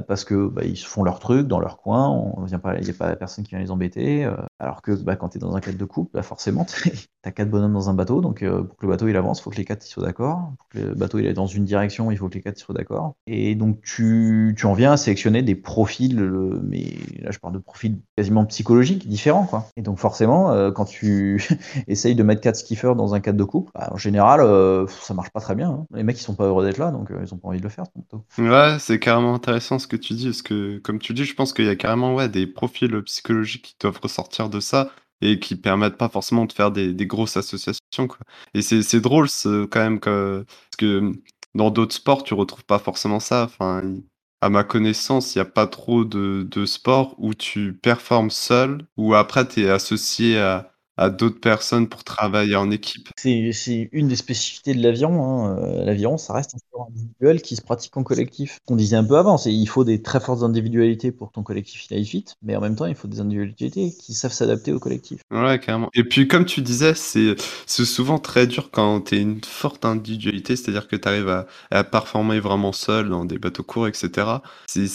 Parce 0.07 0.25
que 0.25 0.47
bah, 0.47 0.63
ils 0.63 0.77
font 0.77 1.03
leur 1.03 1.19
truc 1.19 1.47
dans 1.47 1.59
leur 1.59 1.77
coin, 1.77 2.09
on 2.09 2.43
vient 2.43 2.59
pas, 2.59 2.77
il 2.77 2.83
n'y 2.83 2.89
a 2.89 2.93
pas 2.93 3.15
personne 3.15 3.43
qui 3.43 3.51
vient 3.51 3.59
les 3.59 3.71
embêter. 3.71 4.29
alors 4.59 4.81
que 4.81 4.91
bah, 4.91 5.15
quand 5.15 5.29
tu 5.29 5.37
es 5.37 5.41
dans 5.41 5.55
un 5.55 5.59
cadre 5.59 5.77
de 5.77 5.85
couple, 5.85 6.11
bah, 6.13 6.23
forcément, 6.23 6.65
tu 6.83 6.91
as 7.23 7.31
quatre 7.31 7.49
bonhommes 7.49 7.73
dans 7.73 7.89
un 7.89 7.93
bateau, 7.93 8.21
donc 8.21 8.43
pour 8.43 8.77
que 8.77 8.85
le 8.85 8.89
bateau 8.89 9.07
il 9.07 9.15
avance, 9.15 9.39
il 9.39 9.43
faut 9.43 9.49
que 9.49 9.57
les 9.57 9.65
quatre 9.65 9.83
soient 9.83 10.05
d'accord. 10.05 10.51
Pour 10.57 10.69
que 10.69 10.79
le 10.79 10.95
bateau 10.95 11.19
il 11.19 11.27
est 11.27 11.33
dans 11.33 11.47
une 11.47 11.65
direction, 11.65 12.11
il 12.11 12.17
faut 12.17 12.29
que 12.29 12.35
les 12.35 12.41
quatre 12.41 12.57
soient 12.57 12.75
d'accord. 12.75 13.15
Et 13.27 13.55
donc 13.55 13.81
tu, 13.81 14.55
en 14.63 14.73
viens 14.73 14.93
à 14.93 14.97
sélectionner 14.97 15.41
des 15.41 15.55
profils, 15.55 16.19
mais 16.63 16.85
là 17.21 17.31
je 17.31 17.39
parle 17.39 17.53
de 17.53 17.59
profils 17.59 17.97
quasiment 18.15 18.45
psychologiques 18.45 19.07
différents. 19.07 19.45
Quoi. 19.45 19.67
Et 19.75 19.81
donc 19.81 19.99
forcément, 19.99 20.71
quand 20.71 20.85
tu 20.85 21.43
essayes 21.87 22.15
de 22.15 22.23
mettre 22.23 22.41
quatre 22.41 22.57
skiffers 22.57 22.95
dans 22.95 23.13
un 23.13 23.19
cadre 23.19 23.37
de 23.37 23.43
couple, 23.43 23.71
en 23.75 23.97
général, 23.97 24.39
ça 24.87 25.13
marche 25.13 25.29
pas 25.29 25.39
très 25.39 25.55
bien. 25.55 25.69
Hein. 25.69 25.85
Les 25.93 26.03
mecs 26.03 26.19
ils 26.19 26.23
sont 26.23 26.35
pas 26.35 26.45
heureux 26.45 26.65
d'être 26.65 26.77
là, 26.77 26.91
donc 26.91 27.09
ils 27.23 27.33
ont 27.33 27.37
pas 27.37 27.49
envie 27.49 27.59
de 27.59 27.63
le 27.63 27.69
faire. 27.69 27.85
Ouais, 28.37 28.77
c'est 28.79 28.99
carrément 28.99 29.35
intéressant 29.35 29.66
ce 29.79 29.87
que 29.87 29.95
tu 29.95 30.13
dis, 30.13 30.25
parce 30.25 30.41
que, 30.41 30.79
comme 30.79 30.99
tu 30.99 31.13
dis, 31.13 31.25
je 31.25 31.33
pense 31.35 31.53
qu'il 31.53 31.65
y 31.65 31.69
a 31.69 31.75
carrément 31.75 32.15
ouais, 32.15 32.29
des 32.29 32.47
profils 32.47 33.01
psychologiques 33.03 33.63
qui 33.63 33.75
doivent 33.79 33.99
ressortir 34.01 34.49
de 34.49 34.59
ça 34.59 34.91
et 35.21 35.39
qui 35.39 35.55
permettent 35.55 35.97
pas 35.97 36.09
forcément 36.09 36.45
de 36.45 36.53
faire 36.53 36.71
des, 36.71 36.93
grosses 37.05 37.37
associations. 37.37 38.07
Quoi. 38.07 38.19
Et 38.53 38.61
c'est 38.61 39.01
drôle 39.01 39.27
quand 39.43 39.79
même, 39.79 39.99
que, 39.99 40.45
parce 40.45 40.75
que 40.77 41.11
dans 41.55 41.71
d'autres 41.71 41.95
sports, 41.95 42.23
tu 42.23 42.33
retrouves 42.33 42.65
pas 42.65 42.79
forcément 42.79 43.19
ça. 43.19 43.43
Enfin, 43.45 43.83
à 44.41 44.49
ma 44.49 44.63
connaissance, 44.63 45.35
il 45.35 45.39
n'y 45.39 45.41
a 45.41 45.45
pas 45.45 45.67
trop 45.67 46.05
de, 46.05 46.47
de 46.49 46.65
sports 46.65 47.15
où 47.17 47.33
tu 47.33 47.73
performes 47.73 48.29
seul, 48.29 48.85
ou 48.95 49.15
après 49.15 49.47
tu 49.47 49.63
es 49.63 49.69
associé 49.69 50.39
à, 50.39 50.71
à 50.97 51.09
d'autres 51.09 51.39
personnes 51.39 51.87
pour 51.87 52.03
travailler 52.03 52.55
en 52.55 52.71
équipe. 52.71 53.09
C'est 53.17 53.89
une 53.91 54.07
des 54.07 54.15
spécificités 54.15 54.73
de 54.73 54.81
l'avion. 54.81 55.23
Hein. 55.23 55.57
Euh, 55.59 55.85
l'avion, 55.85 56.17
ça 56.17 56.33
reste 56.33 56.55
un 56.55 56.57
sport 56.57 56.87
individuel 56.89 57.41
qui 57.41 57.55
se 57.55 57.61
pratique 57.61 57.95
en 57.97 58.03
collectif. 58.03 58.59
On 58.67 58.75
disait 58.75 58.95
un 58.95 59.03
peu 59.03 59.17
avant, 59.17 59.37
c'est 59.37 59.53
il 59.53 59.67
faut 59.67 59.83
des 59.83 60.01
très 60.01 60.19
fortes 60.19 60.43
individualités 60.43 61.11
pour 61.11 61.29
que 61.29 61.33
ton 61.33 61.43
collectif 61.43 61.85
il 61.89 61.95
aille 61.95 62.03
vite, 62.03 62.35
mais 62.41 62.55
en 62.55 62.61
même 62.61 62.75
temps, 62.75 62.85
il 62.85 62.95
faut 62.95 63.07
des 63.07 63.19
individualités 63.19 63.93
qui 63.97 64.13
savent 64.13 64.33
s'adapter 64.33 64.71
au 64.71 64.79
collectif. 64.79 65.21
Ouais, 65.31 65.59
carrément. 65.59 65.89
Et 65.93 66.03
puis, 66.03 66.27
comme 66.27 66.45
tu 66.45 66.61
disais, 66.61 66.93
c'est 66.95 67.35
souvent 67.67 68.19
très 68.19 68.47
dur 68.47 68.69
quand 68.71 69.01
tu 69.01 69.15
es 69.15 69.21
une 69.21 69.43
forte 69.43 69.85
individualité, 69.85 70.55
c'est-à-dire 70.55 70.87
que 70.87 70.95
tu 70.95 71.07
arrives 71.07 71.29
à, 71.29 71.45
à, 71.71 71.83
performer 71.83 72.39
vraiment 72.39 72.71
seul 72.71 73.09
dans 73.09 73.25
des 73.25 73.37
bateaux 73.37 73.63
courts, 73.63 73.87
etc. 73.87 74.27
C'est 74.67 74.87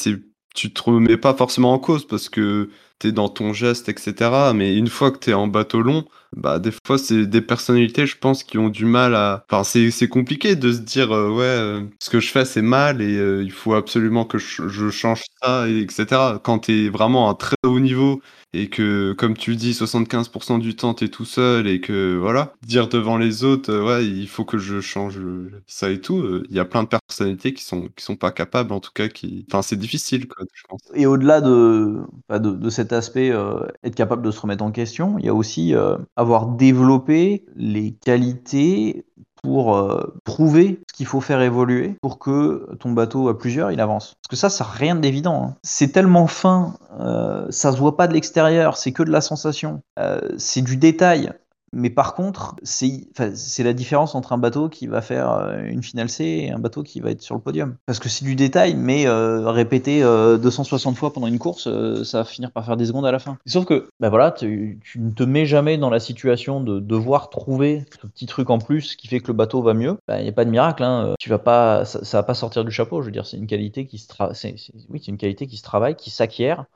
tu 0.55 0.73
te 0.73 0.83
remets 0.83 1.17
pas 1.17 1.35
forcément 1.35 1.73
en 1.73 1.79
cause 1.79 2.07
parce 2.07 2.29
que 2.29 2.71
tu 2.99 3.09
es 3.09 3.13
dans 3.13 3.29
ton 3.29 3.53
geste, 3.53 3.89
etc. 3.89 4.53
Mais 4.55 4.77
une 4.77 4.89
fois 4.89 5.11
que 5.11 5.19
tu 5.19 5.31
es 5.31 5.35
en 5.35 5.49
bateau 5.49 5.83
long, 5.83 6.05
bah 6.37 6.59
des 6.59 6.71
fois 6.87 6.99
c'est 6.99 7.27
des 7.27 7.43
personnalités, 7.43 8.07
je 8.07 8.17
pense, 8.17 8.45
qui 8.45 8.59
ont 8.59 8.69
du 8.69 8.85
mal 8.85 9.15
à. 9.15 9.45
Enfin, 9.51 9.65
c'est 9.65 10.09
compliqué 10.09 10.57
de 10.57 10.73
se 10.73 10.79
dire 10.79 11.13
euh, 11.13 11.31
ouais, 11.31 11.45
euh, 11.45 11.83
ce 12.01 12.11
que 12.11 12.21
je 12.21 12.29
fais 12.31 12.45
c'est 12.45 12.63
mal 12.63 13.03
et 13.03 13.17
euh, 13.17 13.43
il 13.43 13.53
faut 13.53 13.75
absolument 13.75 14.25
que 14.25 14.39
je, 14.39 14.91
change 14.91 15.23
ça, 15.43 15.69
et 15.69 15.81
etc. 15.81 16.39
Quand 16.43 16.61
tu 16.61 16.87
es 16.87 16.89
vraiment 16.89 17.29
un 17.31 17.35
très 17.35 17.57
niveau 17.81 18.21
et 18.55 18.69
que, 18.69 19.13
comme 19.15 19.37
tu 19.37 19.57
dis, 19.57 19.73
75% 19.75 20.59
du 20.59 20.77
temps, 20.77 20.95
tu 20.95 21.05
es 21.05 21.09
tout 21.09 21.25
seul 21.25 21.67
et 21.67 21.81
que 21.81 22.17
voilà, 22.19 22.55
dire 22.67 22.89
devant 22.89 23.17
les 23.19 23.45
autres, 23.45 23.73
heu, 23.73 23.85
ouais, 23.85 24.05
il 24.07 24.29
faut 24.29 24.45
que 24.45 24.59
je 24.59 24.81
change, 24.81 25.19
ça 25.67 25.91
et 25.91 26.01
tout, 26.01 26.19
heu, 26.21 26.45
il 26.51 26.57
y 26.57 26.59
a 26.61 26.65
plein 26.65 26.83
de 26.83 26.89
personnalités 26.89 27.55
qui 27.55 27.65
sont 27.65 27.89
qui 27.97 28.05
sont 28.05 28.17
pas 28.17 28.31
capables, 28.33 28.73
en 28.73 28.81
tout 28.81 28.91
cas, 28.95 29.09
qui 29.09 29.47
enfin, 29.51 29.63
c'est 29.63 29.77
difficile, 29.77 30.29
quoi, 30.29 30.45
je 30.53 30.63
pense. 30.69 30.81
Et 30.95 31.07
au-delà 31.07 31.41
de, 31.41 32.01
bah, 32.29 32.39
de 32.39 32.71
cet 32.71 32.93
aspect, 32.93 33.31
heu, 33.31 33.61
être 33.85 33.95
capable 33.95 34.23
de 34.23 34.31
se 34.31 34.41
remettre 34.41 34.65
en 34.65 34.71
question, 34.73 35.19
il 35.19 35.25
y 35.27 35.29
a 35.29 35.35
aussi, 35.35 35.75
avoir 36.17 36.47
développé 36.49 37.45
les 37.57 37.93
qualités 37.95 39.05
pour, 39.43 39.77
heu, 39.77 40.15
prouver 40.25 40.81
ce 40.91 40.95
qu'il 40.97 41.07
faut 41.07 41.21
faire 41.21 41.41
évoluer 41.43 41.97
pour 42.01 42.19
que 42.19 42.69
ton 42.81 42.93
bateau 42.93 43.29
à 43.29 43.37
plusieurs, 43.39 43.73
il 43.73 43.81
avance. 43.81 44.15
Parce 44.23 44.31
que 44.31 44.37
ça, 44.37 44.51
ça 44.51 44.65
rien 44.65 44.95
d'évident, 44.95 45.45
hein. 45.51 45.57
C'est 45.63 45.89
tellement 45.93 46.27
fin, 46.29 46.75
heu, 47.01 47.47
ça 47.51 47.73
se 47.73 47.77
voit 47.79 47.97
pas 47.97 48.07
de 48.09 48.15
l'extérieur, 48.15 48.77
c'est 48.77 48.93
que 48.93 49.03
de 49.03 49.11
la 49.11 49.21
sensation. 49.21 49.83
Heu, 49.99 50.35
c'est 50.39 50.63
du 50.63 50.77
détail. 50.77 51.33
Mais 51.73 51.91
par 51.91 52.15
contre, 52.15 52.57
c'est 52.63 53.63
la 53.63 53.73
différence 53.73 54.15
entre 54.15 54.33
un 54.33 54.39
bateau 54.39 54.69
qui 54.69 54.87
va 54.87 55.01
faire, 55.01 55.31
heu, 55.33 55.67
une 55.67 55.83
finale 55.83 56.09
C 56.09 56.25
et 56.25 56.51
un 56.51 56.59
bateau 56.59 56.83
qui 56.83 57.01
va 57.01 57.11
être 57.11 57.23
sur 57.23 57.35
le 57.35 57.41
podium. 57.41 57.77
Parce 57.87 57.99
que 57.99 58.09
c'est 58.09 58.25
du 58.25 58.37
détail, 58.37 58.75
mais 58.75 59.07
heu, 59.07 59.47
répété, 59.49 60.03
heu, 60.03 60.39
260 60.39 60.97
fois 60.97 61.13
pendant 61.13 61.27
une 61.27 61.39
course, 61.39 61.69
ça 62.05 62.19
va 62.19 62.25
finir 62.25 62.53
par 62.53 62.67
faire 62.67 62.77
des 62.77 62.87
secondes 62.87 63.07
à 63.07 63.13
la 63.13 63.19
fin. 63.19 63.39
Sauf 63.47 63.65
que, 63.65 63.89
bah, 64.01 64.11
voilà, 64.11 64.33
tu 64.33 64.79
ne 64.97 65.11
te 65.11 65.23
mets 65.23 65.47
jamais 65.47 65.79
dans 65.79 65.91
la 65.91 66.01
situation 66.01 66.61
de 66.61 66.79
devoir 66.79 67.31
trouver 67.31 67.85
ce 68.01 68.07
petit 68.07 68.27
truc 68.27 68.51
en 68.51 68.59
plus 68.59 68.97
qui 68.97 69.09
fait 69.09 69.21
que 69.21 69.29
le 69.29 69.35
bateau 69.35 69.63
va 69.63 69.75
mieux. 69.75 69.97
Bah, 70.07 70.21
il 70.21 70.27
y 70.27 70.29
a 70.29 70.33
pas 70.33 70.45
de 70.45 70.51
miracle, 70.51 70.83
hein, 70.83 71.15
tu 71.19 71.31
vas 71.31 71.39
pas 71.39 71.85
ça 71.85 72.05
ça 72.05 72.19
va 72.19 72.23
pas 72.23 72.35
sortir 72.35 72.65
du 72.65 72.71
chapeau. 72.71 73.01
Je 73.01 73.07
veux 73.07 73.13
dire, 73.13 73.27
c'est 73.27 73.37
une 73.39 73.47
qualité 73.47 73.87
qui 73.87 73.99
se 73.99 74.07
oui, 74.91 75.01
une 75.09 75.17
qualité 75.17 75.47
qui 75.47 75.57
se 75.57 75.63
travaille, 75.63 75.97
qui 75.97 76.11
s'acquiert, 76.11 76.67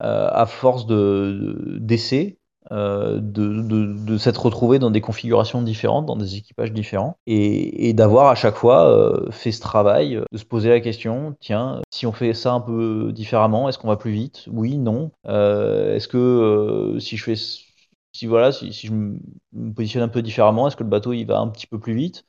à 0.00 0.46
force 0.46 0.86
de 0.86 1.78
d'essais, 1.80 2.38
euh, 2.72 3.18
de, 3.20 3.62
de, 3.62 3.92
de 3.94 4.18
s'être 4.18 4.44
retrouvé 4.44 4.78
dans 4.78 4.90
des 4.90 5.00
configurations 5.00 5.62
différentes, 5.62 6.06
dans 6.06 6.16
des 6.16 6.36
équipages 6.36 6.72
différents, 6.72 7.16
et, 7.26 7.88
et 7.88 7.92
d'avoir 7.92 8.28
à 8.28 8.34
chaque 8.34 8.56
fois 8.56 8.88
euh, 8.88 9.30
fait 9.30 9.52
ce 9.52 9.60
travail, 9.60 10.16
euh, 10.16 10.24
de 10.32 10.38
se 10.38 10.44
poser 10.44 10.68
la 10.68 10.80
question, 10.80 11.36
tiens, 11.40 11.82
si 11.90 12.06
on 12.06 12.12
fait 12.12 12.34
ça 12.34 12.52
un 12.52 12.60
peu 12.60 13.12
différemment, 13.12 13.68
est-ce 13.68 13.78
qu'on 13.78 13.88
va 13.88 13.96
plus 13.96 14.12
vite? 14.12 14.44
Oui, 14.50 14.78
non. 14.78 15.10
Est-ce 15.24 16.08
que 16.08 16.96
si 17.00 17.16
je 17.16 17.24
fais 17.24 17.36
si 17.36 18.26
voilà, 18.26 18.50
si, 18.50 18.72
si 18.72 18.86
je 18.86 18.92
me 18.92 19.18
positionne 19.74 20.02
un 20.02 20.08
peu 20.08 20.22
différemment, 20.22 20.66
est-ce 20.68 20.76
que 20.76 20.82
le 20.82 20.88
bateau 20.88 21.12
il 21.12 21.24
va 21.24 21.38
un 21.38 21.48
petit 21.48 21.66
peu 21.66 21.78
plus 21.78 21.94
vite? 21.94 22.24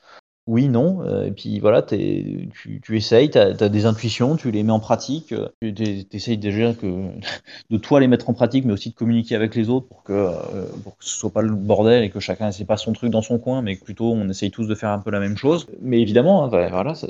Oui, 0.47 0.69
non, 0.69 1.01
euh, 1.03 1.25
et 1.25 1.31
puis 1.31 1.59
voilà, 1.59 1.81
tu, 1.81 2.49
tu 2.81 2.95
essayes, 2.95 3.29
tu 3.29 3.37
as, 3.37 3.53
des 3.53 3.85
intuitions, 3.85 4.37
tu 4.37 4.49
les 4.49 4.63
mets 4.63 4.71
en 4.71 4.79
pratique, 4.79 5.33
euh, 5.33 5.49
tu 5.61 6.05
essayes 6.13 6.37
déjà 6.37 6.73
que, 6.73 6.87
de 7.69 7.77
toi 7.77 7.99
les 7.99 8.07
mettre 8.07 8.29
en 8.29 8.33
pratique, 8.33 8.63
mais 8.63 8.71
aussi 8.71 8.91
de 8.91 8.95
communiquer 8.95 9.35
avec 9.35 9.55
les 9.55 9.69
autres 9.69 9.87
pour 9.87 10.03
que, 10.03 10.13
euh, 10.13 10.65
pour 10.85 10.97
que 10.97 11.03
ce 11.03 11.17
soit 11.17 11.31
pas 11.31 11.41
le 11.41 11.53
bordel 11.53 12.01
et 12.03 12.09
que 12.09 12.21
chacun 12.21 12.47
essaie 12.47 12.63
pas 12.63 12.77
son 12.77 12.93
truc 12.93 13.11
dans 13.11 13.21
son 13.21 13.39
coin, 13.39 13.61
mais 13.61 13.75
que 13.75 13.83
plutôt 13.83 14.13
on 14.13 14.29
essaye 14.29 14.49
tous 14.49 14.67
de 14.67 14.75
faire 14.75 14.89
un 14.89 14.99
peu 14.99 15.11
la 15.11 15.19
même 15.19 15.35
chose. 15.35 15.67
Mais 15.81 16.01
évidemment, 16.01 16.45
hein, 16.45 16.47
voilà, 16.47 16.95
ça, 16.95 17.07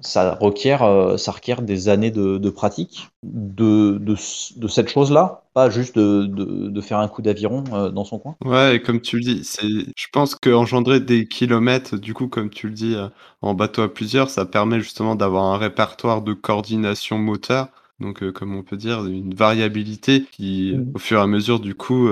ça, 0.00 0.34
requiert, 0.40 1.14
ça 1.16 1.30
requiert 1.30 1.62
des 1.62 1.88
années 1.88 2.10
de, 2.10 2.38
de 2.38 2.50
pratique 2.50 3.08
de, 3.22 3.98
de, 3.98 4.16
de 4.56 4.68
cette 4.68 4.88
chose-là, 4.88 5.44
pas 5.54 5.70
juste 5.70 5.96
de, 5.96 6.26
de, 6.26 6.80
faire 6.80 6.98
un 6.98 7.08
coup 7.08 7.22
d'aviron 7.22 7.62
dans 7.62 8.04
son 8.04 8.18
coin. 8.18 8.36
Ouais, 8.44 8.76
et 8.76 8.82
comme 8.82 9.00
tu 9.00 9.16
le 9.18 9.22
dis, 9.22 9.48
je 9.96 10.06
pense 10.12 10.34
qu'engendrer 10.34 11.00
des 11.00 11.26
kilomètres, 11.26 11.96
du 11.96 12.12
coup, 12.14 12.26
comme 12.26 12.50
tu 12.50 12.63
le 12.66 12.72
dis, 12.72 12.94
euh, 12.94 13.08
en 13.42 13.54
bateau 13.54 13.82
à 13.82 13.92
plusieurs, 13.92 14.30
ça 14.30 14.46
permet 14.46 14.80
justement 14.80 15.14
d'avoir 15.14 15.44
un 15.44 15.58
répertoire 15.58 16.22
de 16.22 16.32
coordination 16.32 17.18
moteur. 17.18 17.68
Donc, 18.00 18.28
comme 18.32 18.56
on 18.56 18.62
peut 18.62 18.76
dire, 18.76 19.04
une 19.06 19.34
variabilité 19.34 20.24
qui, 20.32 20.74
mmh. 20.74 20.92
au 20.96 20.98
fur 20.98 21.18
et 21.18 21.22
à 21.22 21.26
mesure, 21.28 21.60
du 21.60 21.76
coup, 21.76 22.08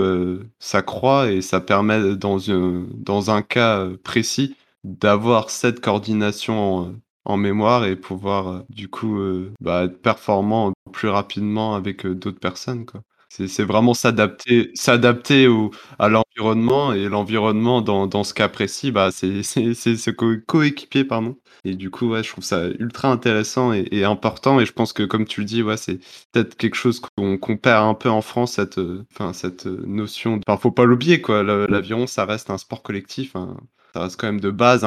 s'accroît 0.61 1.32
et 1.32 1.42
ça 1.42 1.61
permet, 1.61 2.14
dans 2.14 2.50
un, 2.53 2.86
dans 2.94 3.32
un 3.32 3.42
cas 3.42 3.88
précis, 4.05 4.55
d'avoir 4.84 5.50
cette 5.50 5.80
coordination 5.80 6.94
en 7.24 7.36
mémoire 7.36 7.84
et 7.84 7.96
pouvoir, 7.96 8.62
du 8.70 8.88
coup, 8.88 9.20
bah, 9.61 9.84
être 9.84 10.00
performant 10.00 10.72
plus 10.92 11.09
rapidement 11.09 11.74
avec, 11.74 12.07
d'autres 12.07 12.38
personnes, 12.38 12.86
quoi. 12.86 13.03
C'est 13.35 13.64
vraiment 13.64 13.95
s'adapter 13.95 14.70
à 15.99 16.09
l'environnement 16.11 16.93
et 16.93 17.09
l'environnement 17.09 17.80
dans 17.80 18.07
dans 18.07 18.24
ce 18.24 18.35
cas 18.35 18.49
précis, 18.51 18.91
bah, 18.93 19.11
c'est 19.11 19.43
ce 19.43 20.11
co 20.11 20.35
coéquipier, 20.47 21.05
pardon 21.05 21.39
et 21.64 21.74
du 21.74 21.91
coup, 21.91 22.11
ouais, 22.11 22.22
je 22.22 22.30
trouve 22.30 22.45
ça 22.45 22.66
ultra 22.78 23.09
intéressant 23.09 23.72
et 23.72 24.05
important 24.05 24.61
et 24.61 24.66
je 24.66 24.72
pense 24.72 24.93
que 24.93 25.05
comme 25.05 25.24
tu 25.26 25.41
le 25.41 25.47
dis, 25.47 25.62
ouais, 25.62 25.76
c'est 25.76 25.99
peut-être 26.33 26.57
quelque 26.57 26.74
chose 26.74 27.01
qu'on 27.01 27.57
perd 27.57 27.87
un 27.87 27.95
peu 27.95 28.11
en 28.11 28.20
France, 28.20 28.55
cette, 28.55 28.80
enfin, 29.12 29.33
cette, 29.33 29.66
notion 29.66 30.41
enfin, 30.47 30.59
faut 30.61 30.72
pas 30.72 30.85
l'oublier, 30.85 31.20
quoi. 31.22 31.43
l'aviron, 31.43 32.07
ça 32.07 32.24
reste 32.24 32.51
un 32.51 32.59
sport 32.59 32.83
collectif, 32.83 33.37
hein. 33.37 33.57
Ça 33.95 34.01
reste 34.03 34.18
quand 34.18 34.26
même 34.26 34.41
de 34.41 34.51
base 34.51 34.85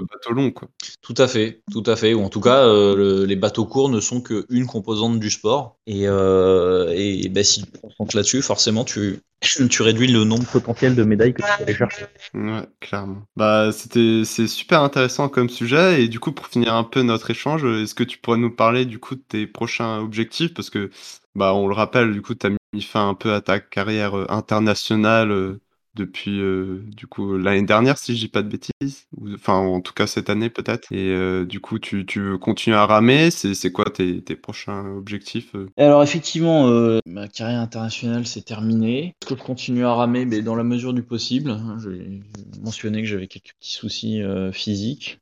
de 0.00 0.06
bateau 0.06 0.32
long, 0.32 0.50
quoi. 0.50 0.68
Tout 1.00 1.14
à 1.16 1.28
fait, 1.28 1.62
tout 1.72 1.82
à 1.86 1.96
fait. 1.96 2.14
Ou 2.14 2.22
en 2.22 2.28
tout 2.28 2.40
cas, 2.40 2.66
euh, 2.66 3.26
les 3.26 3.36
bateaux 3.36 3.66
courts 3.66 3.88
ne 3.88 4.00
sont 4.00 4.20
qu'une 4.20 4.66
composante 4.66 5.18
du 5.20 5.30
sport. 5.30 5.76
Et, 5.86 6.06
euh, 6.06 6.92
et 6.94 7.28
bah, 7.28 7.44
si 7.44 7.62
tu 7.64 7.70
te 7.70 7.78
concentres 7.78 8.16
là-dessus, 8.16 8.42
forcément, 8.42 8.84
tu, 8.84 9.20
tu 9.70 9.82
réduis 9.82 10.08
le 10.08 10.24
nombre 10.24 10.46
potentiel 10.46 10.94
de 10.94 11.04
médailles 11.04 11.34
que 11.34 11.42
tu 11.42 11.48
peux 11.58 11.62
aller 11.64 11.74
chercher. 11.74 12.06
Ouais, 12.34 12.66
clairement. 12.80 13.22
Bah, 13.36 13.70
c'était, 13.72 14.22
c'est 14.24 14.46
super 14.46 14.82
intéressant 14.82 15.28
comme 15.28 15.48
sujet. 15.48 16.02
Et 16.02 16.08
du 16.08 16.20
coup, 16.20 16.32
pour 16.32 16.46
finir 16.46 16.74
un 16.74 16.84
peu 16.84 17.02
notre 17.02 17.30
échange, 17.30 17.64
est-ce 17.64 17.94
que 17.94 18.04
tu 18.04 18.18
pourrais 18.18 18.38
nous 18.38 18.54
parler 18.54 18.84
du 18.84 18.98
coup 18.98 19.14
de 19.14 19.22
tes 19.26 19.46
prochains 19.46 19.98
objectifs? 19.98 20.54
Parce 20.54 20.70
que, 20.70 20.90
bah, 21.34 21.54
on 21.54 21.68
le 21.68 21.74
rappelle, 21.74 22.12
du 22.12 22.22
coup, 22.22 22.34
tu 22.34 22.46
as 22.46 22.50
mis 22.72 22.82
fin 22.82 23.08
un 23.08 23.14
peu 23.14 23.32
à 23.34 23.40
ta 23.40 23.60
carrière 23.60 24.16
euh, 24.16 24.26
internationale 24.28 25.58
depuis, 25.94 26.40
heu, 26.40 26.82
du 26.86 27.06
coup, 27.06 27.36
l'année 27.36 27.62
dernière, 27.62 27.98
si 27.98 28.14
je 28.14 28.20
dis 28.20 28.28
pas 28.28 28.42
de 28.42 28.48
bêtises? 28.48 29.06
Ou 29.16 29.34
enfin, 29.34 29.54
en 29.54 29.80
tout 29.80 29.92
cas 29.92 30.06
cette 30.06 30.30
année 30.30 30.50
peut-être 30.50 30.90
et 30.92 31.10
heu, 31.10 31.44
du 31.46 31.60
coup, 31.60 31.78
tu 31.78 32.06
tu 32.06 32.20
veux 32.20 32.38
continuer 32.38 32.76
à 32.76 32.86
ramer? 32.86 33.30
C'est 33.30 33.72
quoi 33.72 33.84
tes 33.86 34.20
prochains 34.36 34.86
objectifs, 34.96 35.54
Alors 35.76 36.02
effectivement, 36.02 36.68
euh, 36.68 36.98
ma 37.06 37.28
carrière 37.28 37.60
internationale, 37.60 38.26
c'est 38.26 38.42
terminé. 38.42 39.14
Est-ce 39.22 39.34
que 39.34 39.38
je 39.38 39.44
continue 39.44 39.84
à 39.84 39.94
ramer? 39.94 40.24
Mais 40.24 40.42
dans 40.42 40.54
la 40.54 40.64
mesure 40.64 40.92
du 40.94 41.02
possible, 41.02 41.50
hein. 41.50 41.76
J'ai 41.82 42.20
mentionné 42.62 43.02
que 43.02 43.08
j'avais 43.08 43.28
quelques 43.28 43.52
petits 43.60 43.72
soucis, 43.72 44.22
euh, 44.22 44.52
physiques. 44.52 45.20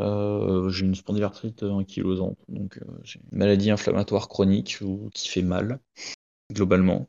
Euh, 0.00 0.70
j'ai 0.70 0.86
une 0.86 0.94
spondylarthrite 0.94 1.62
ankylosante, 1.62 2.38
donc 2.48 2.80
j'ai 3.04 3.20
une 3.32 3.38
maladie 3.38 3.70
inflammatoire 3.70 4.28
chronique 4.28 4.78
qui 5.14 5.28
fait 5.28 5.42
mal, 5.42 5.80
globalement. 6.52 7.08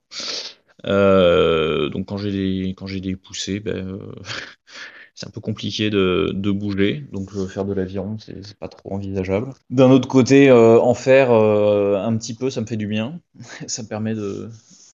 Euh, 0.86 1.90
donc 1.90 2.08
quand 2.08 2.18
j'ai 2.18 2.32
des 2.32 3.02
des 3.02 3.16
poussées, 3.16 3.60
ben, 3.60 3.88
euh, 3.88 4.16
c'est 5.16 5.28
un 5.28 5.32
peu 5.32 5.42
compliqué 5.42 5.90
de, 5.90 6.32
de 6.34 6.52
bouger, 6.52 7.06
donc 7.12 7.30
euh, 7.36 7.48
faire 7.48 7.66
de 7.66 7.74
l'aviron, 7.74 8.18
c'est 8.20 8.58
pas 8.58 8.68
trop 8.68 8.94
envisageable. 8.94 9.54
D'un 9.70 9.92
autre 9.92 10.08
côté, 10.08 10.52
en 10.52 10.94
faire 10.94 11.32
un 11.32 12.18
petit 12.18 12.34
peu, 12.34 12.50
ça 12.50 12.62
me 12.62 12.66
fait 12.66 12.78
du 12.78 12.88
bien. 12.88 13.20
ça 13.68 13.84
me 13.84 13.88
permet 13.88 14.16
de, 14.16 14.50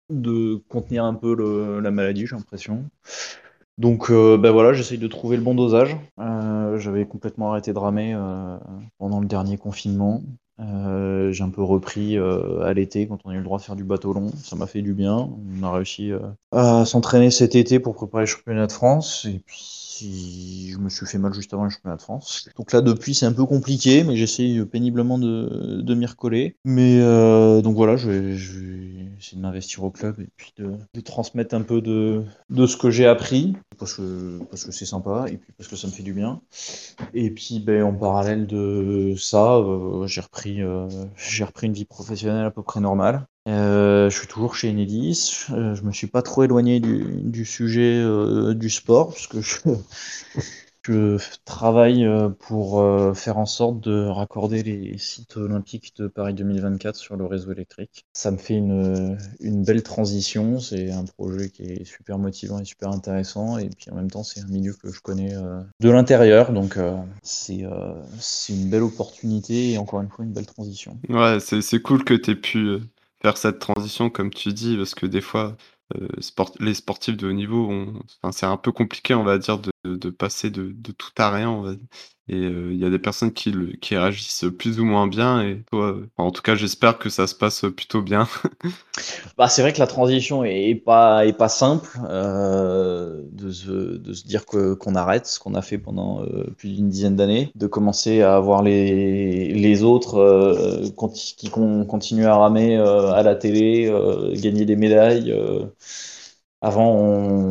de 0.10 0.62
contenir 0.70 1.06
un 1.06 1.14
peu 1.14 1.80
la 1.82 1.92
maladie, 1.92 2.26
j'ai 2.28 2.36
l'impression. 2.36 2.86
Donc 3.78 4.12
ben 4.12 4.52
voilà, 4.52 4.74
j'essaye 4.74 4.98
de 5.00 5.08
trouver 5.08 5.38
le 5.38 5.44
bon 5.44 5.56
dosage. 5.56 5.96
J'avais 6.78 7.06
complètement 7.06 7.52
arrêté 7.52 7.74
de 7.74 7.80
ramer 7.80 8.16
pendant 8.98 9.20
le 9.20 9.28
dernier 9.28 9.58
confinement. 9.58 10.22
Euh, 10.62 11.32
j'ai 11.32 11.44
un 11.44 11.50
peu 11.50 11.64
repris 11.64 12.18
euh, 12.18 12.64
à 12.64 12.74
l'été 12.74 13.08
quand 13.08 13.20
on 13.26 13.30
a 13.30 13.34
eu 13.34 13.38
le 13.38 13.44
droit 13.44 13.58
de 13.58 13.64
faire 13.64 13.76
du 13.76 13.84
bateau 13.84 14.14
long. 14.14 14.32
Ça 14.44 14.56
m'a 14.56 14.68
fait 14.68 14.82
du 14.82 14.94
bien. 14.94 15.30
On 15.60 15.64
a 15.64 15.72
réussi 15.72 16.12
euh, 16.12 16.20
à 16.52 16.86
s'entraîner 16.86 17.32
cet 17.32 17.56
été 17.56 17.80
pour 17.80 17.96
préparer 17.96 18.24
le 18.24 18.28
championnat 18.28 18.68
de 18.68 18.72
France. 18.72 19.26
Et 19.26 19.42
je 20.02 20.78
me 20.78 20.90
suis 20.90 21.06
fait 21.06 21.18
mal 21.18 21.34
juste 21.34 21.54
avant 21.54 21.66
le 21.66 21.70
championnat 21.70 21.98
de 21.98 22.02
France. 22.02 22.50
Donc 22.58 22.72
là, 22.72 22.82
depuis, 22.82 23.14
c'est 23.14 23.26
un 23.26 23.34
peu 23.34 23.46
compliqué, 23.46 24.04
mais 24.04 24.16
j'essaye 24.16 24.64
péniblement 24.66 25.18
de, 25.18 25.82
de 25.82 25.96
m'y 25.96 26.06
recoller. 26.06 26.56
Mais 26.66 27.00
donc 27.62 27.76
voilà, 27.76 27.96
je 27.96 28.10
vais, 28.10 28.36
essayer 29.20 29.38
de 29.38 29.42
m'investir 29.42 29.84
au 29.84 29.92
club 29.92 30.20
et 30.20 30.28
puis 30.36 30.54
de, 30.58 30.74
de 30.94 31.02
transmettre 31.02 31.56
un 31.56 31.62
peu 31.62 31.82
de, 31.82 32.24
de 32.50 32.66
ce 32.66 32.78
que 32.78 32.90
j'ai 32.90 33.08
appris 33.08 33.56
parce 33.78 33.96
que 33.96 34.40
parce 34.50 34.64
que 34.64 34.72
c'est 34.72 34.86
sympa 34.86 35.26
et 35.28 35.38
puis 35.38 35.52
parce 35.58 35.68
que 35.68 35.76
ça 35.76 35.88
me 35.88 35.92
fait 35.92 36.04
du 36.04 36.14
bien. 36.14 36.42
Et 37.14 37.32
puis 37.32 37.60
ben, 37.60 37.84
en 37.84 37.94
parallèle 37.94 38.48
de 38.48 39.16
ça, 39.18 39.56
euh, 39.56 40.06
j'ai 40.08 40.22
repris 40.22 40.62
euh, 40.62 40.88
j'ai 41.18 41.44
repris 41.44 41.68
une 41.68 41.74
vie 41.74 41.86
professionnelle 41.86 42.46
à 42.46 42.52
peu 42.52 42.64
près 42.64 42.80
normale. 42.80 43.28
Euh, 43.48 44.10
je 44.10 44.18
suis 44.18 44.28
toujours 44.28 44.56
chez 44.56 44.70
Enedis. 44.70 45.46
je 45.50 45.82
me 45.82 45.92
suis 45.92 46.08
pas 46.08 46.22
trop 46.22 46.44
éloigné 46.44 46.80
du, 46.80 47.46
sujet 47.46 48.04
du 48.54 48.70
sport 48.70 49.10
parce 49.10 49.28
que 49.28 49.40
je, 50.84 51.18
travaille 51.46 52.06
euh, 52.06 52.30
pour 52.30 52.82
euh, 52.82 53.14
faire 53.14 53.38
en 53.38 53.46
sorte 53.46 53.82
de 53.82 54.06
raccorder 54.06 54.64
les 54.64 54.98
sites 54.98 55.38
olympiques 55.38 55.94
de 55.98 56.08
Paris 56.08 56.34
2024 56.34 56.96
sur 56.96 57.16
le 57.16 57.26
réseau 57.26 57.52
électrique. 57.52 58.06
Ça 58.14 58.32
me 58.32 58.38
fait 58.38 58.56
une, 58.56 59.18
une 59.40 59.64
belle 59.64 59.84
transition. 59.84 60.60
C'est 60.60 60.92
un 60.92 61.06
projet 61.06 61.50
qui 61.50 61.64
est 61.64 61.86
super 61.86 62.18
motivant 62.18 62.60
et 62.60 62.66
super 62.66 62.90
intéressant. 62.90 63.58
Et 63.58 63.70
puis 63.70 63.92
en 63.92 63.96
même 63.96 64.10
temps, 64.10 64.24
c'est 64.24 64.42
un 64.42 64.48
milieu 64.48 64.74
que 64.74 64.92
je 64.92 65.02
connais 65.02 65.36
euh, 65.36 65.62
de 65.80 65.90
l'intérieur. 65.90 66.52
Donc 66.52 66.78
c'est 67.22 67.62
une 68.50 68.70
belle 68.70 68.84
opportunité 68.84 69.72
et 69.72 69.78
encore 69.78 70.02
une 70.02 70.10
fois 70.10 70.26
une 70.26 70.34
belle 70.34 70.48
transition. 70.48 70.98
Ouais, 71.10 71.38
c'est 71.40 71.82
cool 71.82 72.04
que 72.04 72.14
tu 72.14 72.32
aies 72.32 72.36
pu 72.36 72.80
faire 73.22 73.38
cette 73.38 73.60
transition 73.60 74.10
comme 74.10 74.32
tu 74.32 74.54
dis, 74.54 74.78
parce 74.78 74.96
que 74.96 75.06
des 75.06 75.22
fois, 75.22 75.56
euh, 75.96 76.08
les 76.60 76.74
sportifs 76.74 77.18
de 77.18 77.28
haut 77.28 77.34
niveau 77.34 77.70
enfin, 78.24 78.32
c'est 78.32 78.46
un 78.46 78.58
peu 78.58 78.72
compliqué, 78.72 79.14
on 79.14 79.24
va 79.24 79.38
dire, 79.38 79.60
de 79.60 79.72
de 79.84 80.10
passer 80.10 80.50
de 80.50 80.74
tout 80.92 81.12
à 81.18 81.32
rien, 81.32 81.78
et 82.28 82.36
il 82.38 82.78
y 82.78 82.86
a 82.86 82.90
des 82.90 83.00
personnes 83.00 83.34
qui 83.34 83.52
réagissent 83.92 84.46
plus 84.58 84.80
ou 84.80 84.86
moins 84.86 85.08
bien 85.08 85.42
et 85.42 85.64
toi, 85.72 85.98
en 86.18 86.32
tout 86.32 86.42
cas, 86.42 86.56
j'espère 86.56 86.98
que 86.98 87.10
ça 87.10 87.28
se 87.28 87.36
passe, 87.36 87.66
plutôt 87.76 88.02
bien. 88.02 88.28
Bah, 89.38 89.48
c'est 89.50 89.62
vrai 89.62 89.74
que 89.74 89.80
la 89.80 89.88
transition 89.88 90.44
est 90.44 90.76
pas 90.76 91.50
simple, 91.50 91.90
euh, 92.10 93.22
de 93.32 93.52
se 93.52 94.24
dire 94.26 94.46
qu'on 94.46 94.96
arrête 94.96 95.26
ce 95.28 95.40
qu'on 95.40 95.56
a 95.56 95.62
fait 95.62 95.78
pendant, 95.78 96.22
euh, 96.24 96.46
plus 96.58 96.70
d'une 96.76 96.90
dizaine 96.90 97.16
d'années, 97.16 97.52
de 97.56 97.68
commencer 97.68 98.22
à 98.22 98.40
voir 98.40 98.62
les 98.64 99.84
autres, 99.84 100.18
euh, 100.18 100.88
qui 101.38 101.50
continuent 101.50 102.26
à 102.26 102.36
ramer, 102.36 102.78
à 102.78 103.24
la 103.24 103.36
télé, 103.36 103.92
gagner 104.36 104.66
des 104.66 104.76
médailles, 104.76 105.34
avant 106.62 106.92
on 106.96 107.48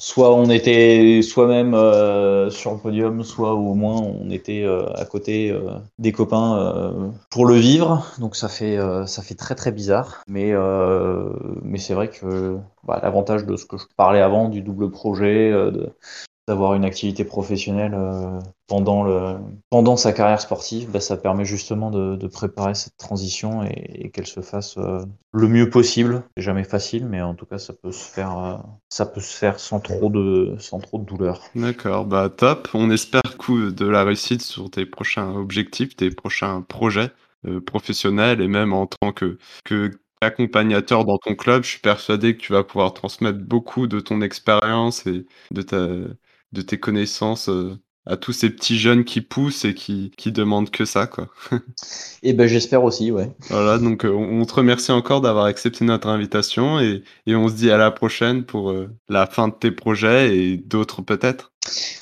soit 0.00 0.34
on 0.34 0.48
était 0.48 1.20
soi-même 1.22 1.74
euh, 1.74 2.48
sur 2.50 2.72
le 2.72 2.78
podium, 2.78 3.22
soit 3.22 3.52
au 3.52 3.74
moins 3.74 4.00
on 4.00 4.30
était 4.30 4.62
euh, 4.64 4.90
à 4.94 5.04
côté 5.04 5.50
euh, 5.50 5.74
des 5.98 6.10
copains 6.10 7.04
pour 7.28 7.46
le 7.46 7.54
vivre. 7.54 8.04
Donc 8.18 8.34
ça 8.34 8.48
fait 8.48 8.78
ça 9.06 9.22
fait 9.22 9.34
très 9.34 9.54
très 9.54 9.70
bizarre. 9.70 10.22
Mais 10.26 10.52
mais 11.62 11.78
c'est 11.78 11.94
vrai 11.94 12.08
que 12.08 12.56
bah, 12.84 12.98
l'avantage 13.02 13.44
de 13.44 13.56
ce 13.56 13.66
que 13.66 13.76
je 13.76 13.84
parlais 13.96 14.20
avant 14.20 14.48
du 14.48 14.62
double 14.62 14.90
projet, 14.90 15.52
de, 15.52 15.92
d'avoir 16.50 16.74
une 16.74 16.84
activité 16.84 17.22
professionnelle 17.24 17.94
euh, 17.94 18.40
pendant, 18.66 19.04
le, 19.04 19.36
pendant 19.70 19.96
sa 19.96 20.12
carrière 20.12 20.40
sportive, 20.40 20.90
bah, 20.90 20.98
ça 20.98 21.16
permet 21.16 21.44
justement 21.44 21.92
de, 21.92 22.26
préparer 22.26 22.74
cette 22.74 22.96
transition 22.96 23.62
et, 23.62 24.10
qu'elle 24.10 24.26
se 24.26 24.40
fasse 24.40 24.76
euh, 24.76 25.04
le 25.32 25.46
mieux 25.46 25.70
possible. 25.70 26.24
C'est 26.36 26.42
jamais 26.42 26.64
facile, 26.64 27.06
mais 27.06 27.20
en 27.20 27.34
tout 27.34 27.46
cas, 27.46 27.58
ça 27.58 27.72
peut 27.72 27.92
se 27.92 28.02
faire, 28.02 28.36
euh, 28.36 28.56
ça 28.88 29.06
peut 29.06 29.20
se 29.20 29.36
faire 29.36 29.60
sans 29.60 29.78
trop 29.78 30.10
de, 30.10 30.56
sans 30.58 30.80
trop 30.80 30.98
de 30.98 31.04
douleur. 31.04 31.40
D'accord, 31.54 32.04
bah 32.04 32.28
top. 32.28 32.68
On 32.74 32.90
espère 32.90 33.22
coup 33.38 33.70
de 33.70 33.86
la 33.86 34.02
réussite 34.02 34.42
sur 34.42 34.70
tes 34.70 34.86
prochains 34.86 35.32
objectifs, 35.32 35.94
tes 35.94 36.10
prochains 36.10 36.62
projets 36.62 37.10
professionnels 37.64 38.42
et 38.42 38.48
même 38.48 38.74
en 38.74 38.86
tant 38.86 39.12
que, 39.12 39.38
que 39.64 39.92
accompagnateur 40.20 41.04
dans 41.04 41.18
ton 41.18 41.34
club, 41.34 41.64
je 41.64 41.70
suis 41.70 41.80
persuadé 41.80 42.36
que 42.36 42.42
tu 42.42 42.52
vas 42.52 42.64
pouvoir 42.64 42.92
transmettre 42.92 43.38
beaucoup 43.38 43.86
de 43.86 44.00
ton 44.00 44.20
expérience 44.20 45.06
et 45.06 45.26
de 45.50 45.62
ta, 45.62 45.86
de 46.52 46.62
tes 46.62 46.78
connaissances 46.78 47.48
euh, 47.48 47.78
à 48.06 48.16
tous 48.16 48.32
ces 48.32 48.50
petits 48.50 48.78
jeunes 48.78 49.04
qui 49.04 49.20
poussent 49.20 49.64
et 49.64 49.74
qui, 49.74 50.10
qui 50.16 50.32
demandent 50.32 50.70
que 50.70 50.84
ça, 50.84 51.06
quoi. 51.06 51.28
et 51.52 51.56
eh 52.30 52.32
ben 52.32 52.46
j'espère 52.46 52.82
aussi, 52.82 53.10
ouais. 53.10 53.30
Voilà, 53.48 53.78
donc 53.78 54.04
euh, 54.04 54.10
on, 54.10 54.44
te 54.44 54.54
remercie 54.54 54.92
encore 54.92 55.20
d'avoir 55.20 55.44
accepté 55.44 55.84
notre 55.84 56.08
invitation 56.08 56.80
et, 56.80 57.02
et, 57.26 57.36
on 57.36 57.48
se 57.48 57.54
dit 57.54 57.70
à 57.70 57.76
la 57.76 57.90
prochaine 57.90 58.44
pour 58.44 58.70
euh, 58.70 58.88
la 59.08 59.26
fin 59.26 59.48
de 59.48 59.54
tes 59.54 59.70
projets 59.70 60.36
et 60.36 60.56
d'autres 60.56 61.02
peut-être. 61.02 61.52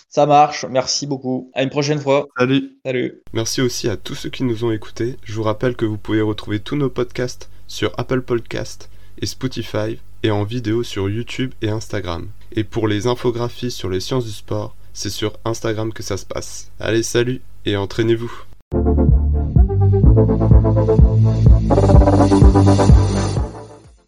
Ça 0.08 0.24
marche, 0.24 0.64
merci 0.70 1.06
beaucoup. 1.06 1.50
À 1.54 1.62
une 1.62 1.70
prochaine 1.70 2.00
fois. 2.00 2.26
Salut. 2.38 2.78
Salut. 2.84 3.22
Merci 3.32 3.60
aussi 3.60 3.88
à 3.88 3.96
tous 3.96 4.14
ceux 4.14 4.30
qui 4.30 4.44
nous 4.44 4.64
ont 4.64 4.72
écoutés. 4.72 5.16
Je 5.24 5.34
vous 5.34 5.42
rappelle 5.42 5.76
que 5.76 5.84
vous 5.84 5.98
pouvez 5.98 6.22
retrouver 6.22 6.60
tous 6.60 6.76
nos 6.76 6.88
podcasts 6.90 7.50
sur 7.66 7.92
Apple 7.98 8.22
Podcast 8.22 8.88
et 9.20 9.26
Spotify 9.26 9.98
et 10.22 10.30
en 10.30 10.44
vidéo 10.44 10.82
sur 10.82 11.10
YouTube 11.10 11.52
et 11.60 11.68
Instagram. 11.68 12.28
Et 12.52 12.64
pour 12.64 12.88
les 12.88 13.06
infographies 13.06 13.70
sur 13.70 13.88
les 13.88 14.00
sciences 14.00 14.24
du 14.24 14.32
sport, 14.32 14.74
c'est 14.92 15.10
sur 15.10 15.32
Instagram 15.44 15.92
que 15.92 16.02
ça 16.02 16.16
se 16.16 16.26
passe. 16.26 16.70
Allez, 16.80 17.02
salut 17.02 17.40
et 17.64 17.76
entraînez-vous. 17.76 18.32